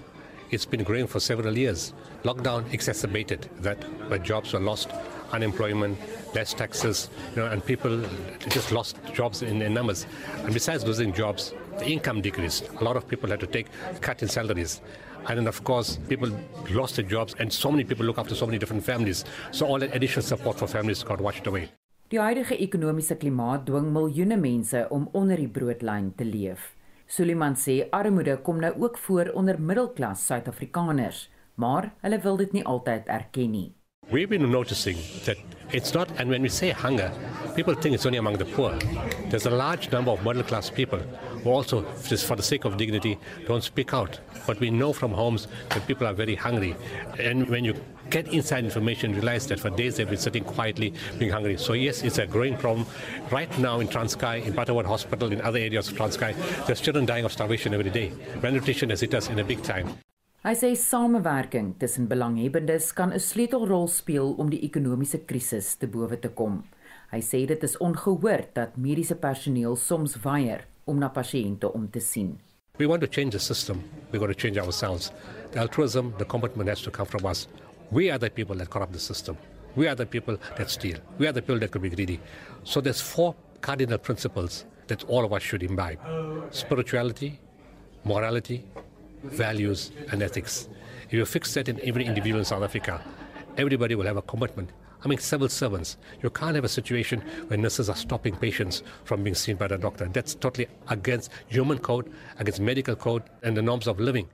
It's 0.49 0.65
been 0.65 0.83
growing 0.83 1.05
for 1.05 1.21
several 1.21 1.55
years. 1.55 1.93
Lockdown 2.25 2.65
exacerbated 2.73 3.45
that, 3.61 3.77
where 4.09 4.17
jobs 4.17 4.57
were 4.57 4.65
lost, 4.65 4.89
unemployment, 5.33 6.01
less 6.33 6.53
taxes, 6.53 7.09
you 7.35 7.41
know, 7.41 7.47
and 7.47 7.65
people 7.65 8.01
just 8.49 8.71
lost 8.71 8.97
jobs 9.13 9.41
in, 9.41 9.61
in 9.61 9.73
numbers. 9.73 10.05
And 10.43 10.53
besides 10.53 10.85
losing 10.85 11.13
jobs, 11.13 11.53
the 11.79 11.85
income 11.85 12.21
decreased. 12.21 12.69
A 12.79 12.83
lot 12.83 12.95
of 12.97 13.07
people 13.07 13.29
had 13.29 13.39
to 13.39 13.47
take 13.47 13.67
cut 14.01 14.21
in 14.21 14.27
salaries. 14.27 14.81
And 15.27 15.37
then, 15.37 15.47
of 15.47 15.63
course, 15.63 15.99
people 16.07 16.31
lost 16.71 16.95
their 16.95 17.05
jobs, 17.05 17.35
and 17.39 17.51
so 17.51 17.71
many 17.71 17.83
people 17.83 18.05
look 18.05 18.17
after 18.17 18.35
so 18.35 18.45
many 18.45 18.57
different 18.57 18.83
families. 18.83 19.25
So 19.51 19.65
all 19.67 19.79
that 19.79 19.93
additional 19.95 20.25
support 20.25 20.57
for 20.57 20.67
families 20.67 21.03
got 21.03 21.21
washed 21.21 21.47
away. 21.47 21.69
Die 22.09 22.17
huidige 22.17 22.55
ekonomiese 22.57 23.19
klimaat 23.21 23.67
dwing 23.67 23.91
miljoene 23.93 24.37
mense 24.41 24.87
om 24.89 25.03
onder 25.13 25.37
die 25.37 25.49
broodlyn 25.53 26.07
te 26.17 26.25
leef. 26.25 26.71
Suliman 27.05 27.53
sê 27.57 27.83
armoede 27.93 28.39
kom 28.41 28.57
nou 28.61 28.71
ook 28.81 28.97
voor 28.97 29.29
onder 29.37 29.59
middelklas 29.61 30.25
Suid-Afrikaners, 30.25 31.27
maar 31.55 31.91
hulle 32.01 32.19
wil 32.23 32.41
dit 32.41 32.55
nie 32.57 32.65
altyd 32.65 33.05
erken 33.05 33.51
nie. 33.53 33.67
We've 34.11 34.27
been 34.27 34.51
noticing 34.51 34.97
that 35.25 35.37
it's 35.71 35.93
not 35.93 36.09
and 36.17 36.31
when 36.31 36.41
we 36.41 36.49
say 36.49 36.71
hunger, 36.71 37.11
people 37.55 37.75
think 37.75 37.93
it's 37.93 38.07
only 38.07 38.17
among 38.17 38.37
the 38.37 38.45
poor. 38.45 38.73
There's 39.27 39.45
a 39.45 39.51
large 39.51 39.91
number 39.91 40.09
of 40.09 40.25
middle 40.25 40.41
class 40.41 40.71
people 40.71 40.97
who 40.97 41.51
also 41.51 41.85
just 42.07 42.25
for 42.25 42.35
the 42.35 42.41
sake 42.41 42.65
of 42.65 42.75
dignity 42.75 43.19
don't 43.45 43.63
speak 43.63 43.93
out. 43.93 44.19
But 44.47 44.59
we 44.59 44.71
know 44.71 44.93
from 44.93 45.11
homes 45.11 45.47
that 45.69 45.85
people 45.85 46.07
are 46.07 46.13
very 46.13 46.33
hungry. 46.33 46.75
And 47.19 47.47
when 47.49 47.63
you 47.63 47.75
get 48.09 48.27
inside 48.33 48.65
information, 48.65 49.13
realize 49.13 49.45
that 49.45 49.59
for 49.59 49.69
days 49.69 49.97
they've 49.97 50.09
been 50.09 50.17
sitting 50.17 50.43
quietly 50.43 50.91
being 51.19 51.31
hungry. 51.31 51.57
So 51.57 51.73
yes, 51.73 52.01
it's 52.01 52.17
a 52.17 52.25
growing 52.25 52.57
problem. 52.57 52.87
Right 53.29 53.59
now 53.59 53.79
in 53.79 53.89
Transkei, 53.89 54.43
in 54.43 54.53
Butterworth 54.53 54.87
Hospital, 54.87 55.31
in 55.31 55.39
other 55.41 55.59
areas 55.59 55.87
of 55.87 55.95
Transkei, 55.95 56.33
there's 56.65 56.81
children 56.81 57.05
dying 57.05 57.25
of 57.25 57.31
starvation 57.31 57.75
every 57.75 57.91
day. 57.91 58.11
Malnutrition 58.41 58.89
has 58.89 59.01
hit 59.01 59.13
us 59.13 59.29
in 59.29 59.37
a 59.37 59.43
big 59.43 59.61
time. 59.61 59.99
Hy 60.39 60.53
sê 60.55 60.69
samewerking 60.71 61.73
tussen 61.79 62.05
belanghebbendes 62.07 62.93
kan 62.95 63.11
'n 63.11 63.19
sleutelrol 63.19 63.87
speel 63.87 64.35
om 64.39 64.49
die 64.49 64.63
ekonomiese 64.63 65.19
krisis 65.27 65.75
te 65.75 65.87
bowe 65.87 66.15
te 66.15 66.29
kom. 66.29 66.63
Hy 67.11 67.19
sê 67.19 67.45
dit 67.45 67.63
is 67.63 67.77
ongehoord 67.77 68.53
dat 68.55 68.77
mediese 68.77 69.15
personeel 69.15 69.75
soms 69.75 70.15
weier 70.23 70.63
om 70.85 70.97
na 70.97 71.09
pasiënte 71.09 71.73
om 71.73 71.89
te 71.91 71.99
sien. 71.99 72.39
We 72.77 72.87
want 72.87 73.01
to 73.01 73.07
change 73.07 73.31
the 73.31 73.39
system. 73.39 73.83
We 74.13 74.19
got 74.19 74.27
to 74.27 74.33
change 74.33 74.57
ourselves. 74.57 75.11
The 75.51 75.59
altruism, 75.59 76.13
the 76.17 76.25
commitment 76.25 76.69
has 76.69 76.81
to 76.83 76.91
come 76.91 77.07
from 77.07 77.25
us. 77.25 77.49
We 77.91 78.09
are 78.09 78.17
the 78.19 78.29
people 78.29 78.55
that 78.55 78.69
corrupt 78.69 78.93
the 78.93 78.99
system. 78.99 79.35
We 79.75 79.89
are 79.89 79.95
the 79.95 80.05
people 80.05 80.37
that 80.55 80.69
steal. 80.69 80.99
We 81.17 81.27
are 81.27 81.33
the 81.33 81.41
people 81.41 81.59
that 81.59 81.71
could 81.71 81.81
be 81.81 81.89
greedy. 81.89 82.19
So 82.63 82.79
there's 82.79 83.01
four 83.01 83.35
cardinal 83.59 83.97
principles 83.97 84.65
that 84.87 85.03
all 85.09 85.25
of 85.25 85.33
us 85.33 85.43
should 85.43 85.63
imbibe. 85.63 85.99
Spirituality, 86.51 87.39
morality, 88.05 88.63
values 89.23 89.91
and 90.11 90.21
ethics. 90.21 90.67
If 91.07 91.13
you 91.13 91.25
fix 91.25 91.53
that 91.53 91.69
in 91.69 91.79
every 91.83 92.05
individual 92.05 92.39
in 92.39 92.45
South 92.45 92.63
Africa, 92.63 93.01
everybody 93.57 93.95
will 93.95 94.05
have 94.05 94.17
a 94.17 94.21
commitment. 94.21 94.71
I 95.03 95.07
mean, 95.07 95.17
civil 95.17 95.47
servants. 95.47 95.97
You 96.21 96.29
can't 96.29 96.55
have 96.55 96.65
a 96.65 96.69
situation 96.69 97.23
where 97.47 97.57
nurses 97.57 97.89
are 97.89 97.95
stopping 97.95 98.35
patients 98.35 98.83
from 99.05 99.23
being 99.23 99.35
seen 99.35 99.55
by 99.55 99.67
the 99.67 99.77
doctor. 99.77 100.09
That's 100.11 100.35
totally 100.35 100.67
against 100.87 101.31
human 101.47 101.79
code, 101.79 102.11
against 102.37 102.59
medical 102.59 102.95
code, 102.95 103.23
and 103.41 103.55
the 103.55 103.61
norms 103.61 103.87
of 103.87 103.99
living. 103.99 104.27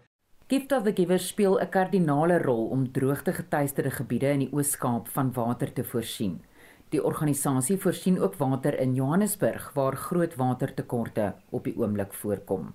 Gift 0.47 0.71
of 0.73 0.83
the 0.83 0.91
Giver 0.91 1.19
speel 1.19 1.59
'n 1.59 1.69
kardinale 1.69 2.37
rol 2.37 2.67
om 2.67 2.91
droogtegetuisterde 2.91 3.91
gebiede 3.91 4.29
in 4.29 4.39
die 4.39 4.53
Oos-Kaap 4.53 5.07
van 5.07 5.33
water 5.33 5.73
te 5.73 5.83
voorsien. 5.83 6.41
Die 6.89 7.03
organisasie 7.03 7.77
voorsien 7.77 8.19
ook 8.21 8.35
water 8.35 8.79
in 8.79 8.93
Johannesburg 8.93 9.71
waar 9.73 9.95
groot 9.95 10.35
watertekorte 10.35 11.33
op 11.49 11.63
die 11.63 11.77
oomblik 11.77 12.13
voorkom. 12.13 12.73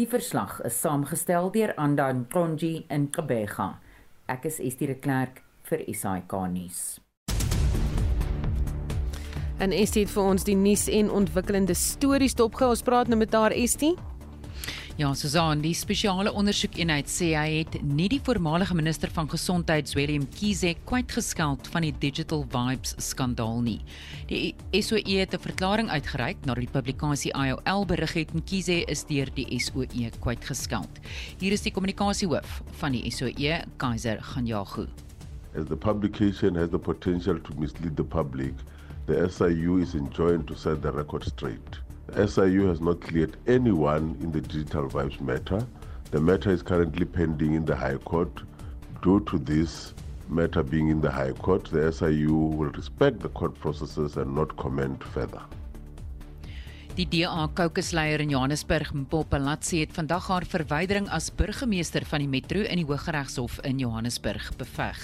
Die 0.00 0.08
verslag 0.08 0.62
is 0.64 0.78
saamgestel 0.80 1.50
deur 1.52 1.74
Andan 1.76 2.22
Kronji 2.32 2.86
in 2.88 3.10
Kabega. 3.12 3.66
Ek 4.32 4.46
is 4.48 4.56
Estie 4.64 4.86
de 4.88 4.94
Klerk 4.96 5.42
vir 5.68 5.82
SAK 5.92 6.32
nuus. 6.48 6.78
En 9.60 9.74
Estie 9.76 10.06
het 10.06 10.14
vir 10.14 10.22
ons 10.22 10.46
die 10.48 10.56
nuus 10.56 10.86
en 10.88 11.10
ontwikkelende 11.12 11.76
stories 11.76 12.38
dopgehou. 12.38 12.72
Ons 12.72 12.86
praat 12.86 13.12
nou 13.12 13.20
met 13.20 13.36
haar 13.36 13.52
Estie. 13.52 13.92
Ja, 15.00 15.14
Susan, 15.14 15.62
die 15.64 15.72
spesiale 15.72 16.28
ondersoekeenheid 16.36 17.08
sê 17.08 17.30
hy 17.32 17.62
het 17.62 17.78
nie 17.80 18.10
die 18.12 18.18
voormalige 18.20 18.74
minister 18.76 19.08
van 19.16 19.30
gesondheid, 19.32 19.88
Willem 19.96 20.26
Kize, 20.34 20.74
kwyt 20.84 21.14
geskeld 21.16 21.70
van 21.72 21.86
die 21.86 21.94
Digital 22.02 22.44
Vibes 22.52 22.92
skandaal 23.00 23.62
nie. 23.64 23.78
Die 24.28 24.52
SOE 24.76 25.16
het 25.22 25.32
'n 25.32 25.40
verklaring 25.40 25.88
uitgereik 25.88 26.44
nadat 26.44 26.66
die 26.66 26.74
publikasie 26.76 27.32
IOL 27.32 27.86
berig 27.86 28.12
het 28.12 28.34
en 28.34 28.44
Kize 28.44 28.84
is 28.84 29.06
deur 29.06 29.32
die 29.34 29.58
SOE 29.58 30.10
kwyt 30.20 30.44
geskeld. 30.44 31.00
Hier 31.38 31.52
is 31.52 31.62
die 31.62 31.72
kommunikasiehoof 31.72 32.62
van 32.82 32.92
die 32.92 33.10
SOE, 33.10 33.64
Kaiser 33.78 34.20
Ganjagu. 34.20 34.86
As 35.56 35.64
the 35.64 35.76
publication 35.76 36.54
has 36.56 36.68
the 36.68 36.78
potential 36.78 37.40
to 37.40 37.54
mislead 37.58 37.96
the 37.96 38.04
public, 38.04 38.52
the 39.06 39.30
SIU 39.30 39.78
is 39.78 39.94
enjoined 39.94 40.46
to 40.46 40.54
set 40.54 40.82
the 40.82 40.90
record 40.92 41.24
straight. 41.24 41.80
SIU 42.14 42.66
has 42.66 42.80
not 42.80 43.00
cleared 43.00 43.36
anyone 43.46 44.16
in 44.20 44.32
the 44.32 44.40
digital 44.40 44.88
vibes 44.88 45.20
matter. 45.20 45.66
The 46.10 46.20
matter 46.20 46.50
is 46.50 46.62
currently 46.62 47.04
pending 47.04 47.54
in 47.54 47.64
the 47.64 47.76
High 47.76 47.98
Court. 47.98 48.42
Due 49.02 49.20
to 49.20 49.38
this 49.38 49.94
matter 50.28 50.62
being 50.62 50.88
in 50.88 51.00
the 51.00 51.10
High 51.10 51.32
Court, 51.32 51.64
the 51.64 51.92
SIU 51.92 52.34
will 52.34 52.70
respect 52.70 53.20
the 53.20 53.28
court 53.28 53.54
processes 53.60 54.16
and 54.16 54.34
not 54.34 54.56
comment 54.56 55.02
further. 55.04 55.40
Die 57.00 57.06
DA 57.08 57.46
kokesleier 57.56 58.20
in 58.20 58.34
Johannesburg, 58.34 58.90
Mpopalatsi 58.92 59.78
het 59.80 59.94
vandag 59.96 60.26
haar 60.28 60.44
verwydering 60.44 61.06
as 61.08 61.30
burgemeester 61.32 62.04
van 62.04 62.20
die 62.20 62.28
metro 62.28 62.60
in 62.60 62.76
die 62.76 62.84
Hooggeregshof 62.84 63.54
in 63.64 63.78
Johannesburg 63.80 64.50
beveg. 64.60 64.98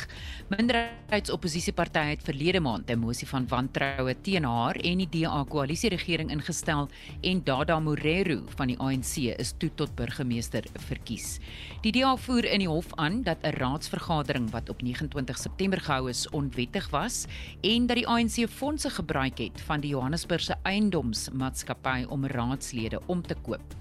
Minderheidsopposisiepartye 0.50 2.10
het 2.10 2.26
verlede 2.26 2.60
maand 2.60 2.90
'n 2.90 3.00
mosie 3.00 3.26
van 3.26 3.48
wantroue 3.48 4.14
teen 4.20 4.44
haar 4.44 4.76
en 4.76 4.98
die 4.98 5.08
DA 5.08 5.44
koalisieregering 5.48 6.30
ingestel 6.30 6.90
en 7.22 7.40
Dada 7.44 7.80
Moreru 7.80 8.42
van 8.56 8.66
die 8.66 8.78
ANC 8.78 9.16
is 9.38 9.54
toe 9.56 9.70
tot 9.74 9.96
burgemeester 9.96 10.64
verkies. 10.74 11.38
Die 11.80 11.92
DA 11.92 12.16
voer 12.16 12.44
in 12.44 12.58
die 12.58 12.68
hof 12.68 12.92
aan 12.96 13.22
dat 13.22 13.38
'n 13.42 13.56
raadsvergadering 13.56 14.50
wat 14.50 14.68
op 14.68 14.82
29 14.82 15.38
September 15.38 15.80
gehou 15.80 16.10
is 16.10 16.28
onwettig 16.28 16.90
was 16.90 17.24
en 17.62 17.86
dat 17.86 17.96
die 17.96 18.06
ANC 18.06 18.48
fondse 18.50 18.90
gebruik 18.90 19.38
het 19.38 19.60
van 19.60 19.80
die 19.80 19.90
Johannesburgse 19.90 20.56
eiendomsmaatskappy 20.62 21.85
maatskappy 21.86 22.06
om 22.10 22.26
raadslede 22.26 23.00
om 23.06 23.22
te 23.22 23.34
koop. 23.42 23.74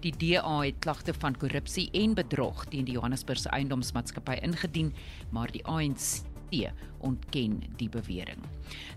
Die 0.00 0.12
DA 0.12 0.60
het 0.62 0.78
klagte 0.80 1.14
van 1.14 1.36
korrupsie 1.36 1.90
en 1.92 2.14
bedrog 2.14 2.66
teen 2.70 2.84
die 2.84 2.94
Johannesburgse 2.96 3.50
eiendomsmaatskappy 3.50 4.38
ingedien, 4.42 4.94
maar 5.30 5.50
die 5.50 5.64
ANC 5.64 6.22
ontken 7.00 7.62
die 7.76 7.88
bewering. 7.88 8.38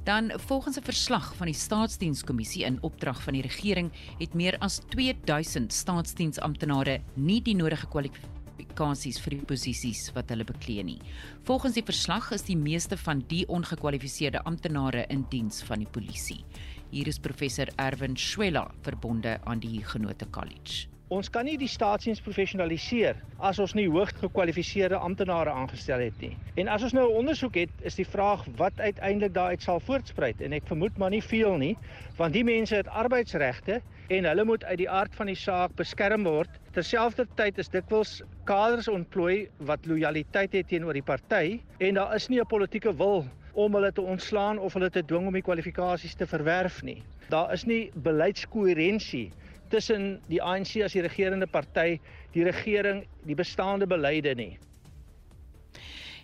Dan 0.06 0.32
volgens 0.48 0.78
'n 0.78 0.84
verslag 0.84 1.36
van 1.36 1.48
die 1.48 1.56
staatsdienskommissie 1.56 2.64
in 2.64 2.82
opdrag 2.82 3.24
van 3.24 3.34
die 3.34 3.42
regering 3.42 3.92
het 4.20 4.34
meer 4.34 4.58
as 4.60 4.82
2000 4.90 5.74
staatsdiensamptenare 5.74 7.02
nie 7.16 7.42
die 7.42 7.56
nodige 7.56 7.88
kwalifikasies 7.88 9.20
vir 9.20 9.30
die 9.30 9.46
posisies 9.46 10.12
wat 10.14 10.30
hulle 10.30 10.44
beklee 10.44 10.84
nie. 10.84 11.00
Volgens 11.44 11.74
die 11.74 11.84
verslag 11.84 12.32
is 12.32 12.44
die 12.44 12.58
meeste 12.58 12.98
van 12.98 13.24
die 13.28 13.48
ongekwalifiseerde 13.48 14.44
amptenare 14.44 15.06
in 15.10 15.26
diens 15.30 15.64
van 15.64 15.80
die 15.80 15.92
polisie. 15.92 16.46
Hier 16.90 17.06
is 17.06 17.20
professor 17.20 17.68
Erwin 17.78 18.16
Schwella 18.18 18.64
verbonde 18.82 19.38
aan 19.44 19.60
die 19.62 19.84
Genote 19.86 20.26
College. 20.34 20.88
Ons 21.14 21.28
kan 21.30 21.46
nie 21.46 21.54
die 21.62 21.70
staatsdiens 21.70 22.22
professionaliseer 22.26 23.20
as 23.46 23.60
ons 23.62 23.76
nie 23.78 23.86
hoogs 23.86 24.18
gekwalifiseerde 24.18 24.98
amptenare 24.98 25.54
aangestel 25.54 26.02
het 26.02 26.18
nie. 26.22 26.32
En 26.58 26.68
as 26.74 26.88
ons 26.88 26.98
nou 26.98 27.06
'n 27.12 27.20
ondersoek 27.22 27.62
het, 27.62 27.70
is 27.86 27.96
die 28.02 28.08
vraag 28.10 28.48
wat 28.58 28.82
uiteindelik 28.82 29.34
daaruit 29.34 29.62
sal 29.62 29.80
voortspruit 29.80 30.42
en 30.42 30.54
ek 30.54 30.66
vermoed 30.66 30.98
maar 30.98 31.14
nie 31.14 31.22
veel 31.22 31.58
nie, 31.58 31.78
want 32.18 32.34
die 32.34 32.44
mense 32.44 32.76
het 32.76 32.88
arbeidsregte 32.88 33.82
en 34.10 34.26
hulle 34.26 34.46
moet 34.46 34.64
uit 34.64 34.78
die 34.78 34.90
aard 34.90 35.16
van 35.16 35.28
die 35.28 35.38
saak 35.38 35.76
beskerm 35.76 36.24
word. 36.24 36.50
Terselfdertyd 36.74 37.58
is 37.58 37.70
dikwels 37.70 38.24
kaders 38.46 38.88
ontplooi 38.88 39.48
wat 39.58 39.86
lojaliteit 39.86 40.54
het 40.54 40.68
teenoor 40.68 40.94
die 40.94 41.06
party 41.06 41.62
en 41.78 41.94
daar 41.94 42.16
is 42.16 42.30
nie 42.30 42.42
'n 42.42 42.48
politieke 42.48 42.96
wil 42.98 43.30
om 43.54 43.74
hulle 43.74 43.92
te 43.92 44.02
ontslaan 44.02 44.60
of 44.60 44.74
hulle 44.74 44.90
te 44.90 45.04
dwing 45.06 45.28
om 45.28 45.34
die 45.34 45.46
kwalifikasies 45.46 46.16
te 46.16 46.28
verwerf 46.28 46.82
nie. 46.84 47.02
Daar 47.30 47.54
is 47.54 47.66
nie 47.70 47.92
beleidskoherensie 47.94 49.30
tussen 49.70 50.18
die 50.30 50.42
ANC 50.42 50.80
as 50.84 50.96
die 50.98 51.06
regerende 51.06 51.48
party, 51.48 52.00
die 52.34 52.44
regering, 52.48 53.06
die 53.26 53.38
bestaande 53.38 53.88
beleide 53.88 54.34
nie. 54.36 54.58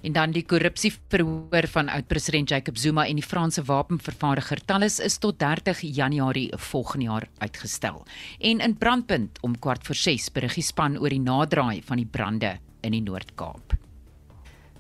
En 0.06 0.14
dan 0.14 0.34
die 0.36 0.44
korrupsieverhoor 0.46 1.66
van 1.74 1.90
oud-president 1.90 2.50
Jacob 2.50 2.78
Zuma 2.78 3.08
en 3.10 3.18
die 3.18 3.26
Franse 3.26 3.64
wapenvervaardiger 3.66 4.62
Thales 4.66 5.00
is 5.00 5.18
tot 5.18 5.40
30 5.42 5.82
Januarie 5.82 6.52
volgende 6.58 7.06
jaar 7.06 7.28
uitgestel. 7.38 8.04
En 8.40 8.60
in 8.60 8.78
Brandpunt 8.78 9.42
om 9.42 9.58
kwart 9.60 9.86
voor 9.86 9.96
6 9.96 10.30
berig 10.32 10.60
die 10.60 10.68
span 10.68 11.00
oor 11.00 11.10
die 11.10 11.22
naderdraai 11.22 11.82
van 11.86 11.98
die 11.98 12.06
brande 12.06 12.58
in 12.82 12.94
die 12.94 13.02
Noord-Kaap. 13.02 13.85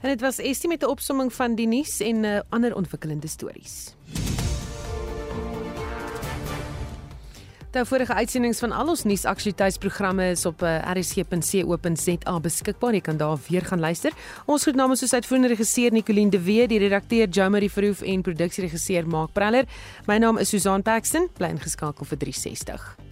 En 0.05 0.11
dit 0.11 0.21
was 0.21 0.37
Estie 0.37 0.69
met 0.69 0.81
'n 0.81 0.85
opsomming 0.85 1.33
van 1.33 1.55
die 1.55 1.67
nuus 1.67 1.99
en 1.99 2.23
uh, 2.23 2.39
ander 2.49 2.75
ontwikkelende 2.75 3.27
stories. 3.27 3.95
Die 7.71 7.85
vorige 7.85 8.13
uitsendings 8.13 8.59
van 8.59 8.71
al 8.71 8.87
ons 8.87 9.03
nuusaktualiteitsprogramme 9.03 10.29
is 10.29 10.45
op 10.45 10.61
uh, 10.61 10.75
eh, 10.75 10.95
rsg.co.za 10.97 12.39
beskikbaar. 12.39 12.93
Jy 12.93 13.01
kan 13.01 13.17
daar 13.17 13.37
weer 13.49 13.65
gaan 13.65 13.79
luister. 13.79 14.11
Ons 14.45 14.61
groet 14.61 14.75
namens 14.75 14.99
soos 14.99 15.13
uitvoerende 15.13 15.49
regisseur 15.49 15.91
Nicoline 15.91 16.29
de 16.29 16.41
Wee, 16.41 16.67
die 16.67 16.79
redakteur 16.79 17.27
Jomari 17.27 17.69
Verhoef 17.69 18.01
en 18.01 18.21
produksieregisseur 18.21 19.07
Mark 19.07 19.31
Preller. 19.33 19.65
My 20.05 20.17
naam 20.17 20.37
is 20.37 20.49
Susan 20.49 20.81
Paxton. 20.81 21.29
Bly 21.33 21.47
ingeskakel 21.47 22.05
vir 22.05 22.17
360. 22.17 23.04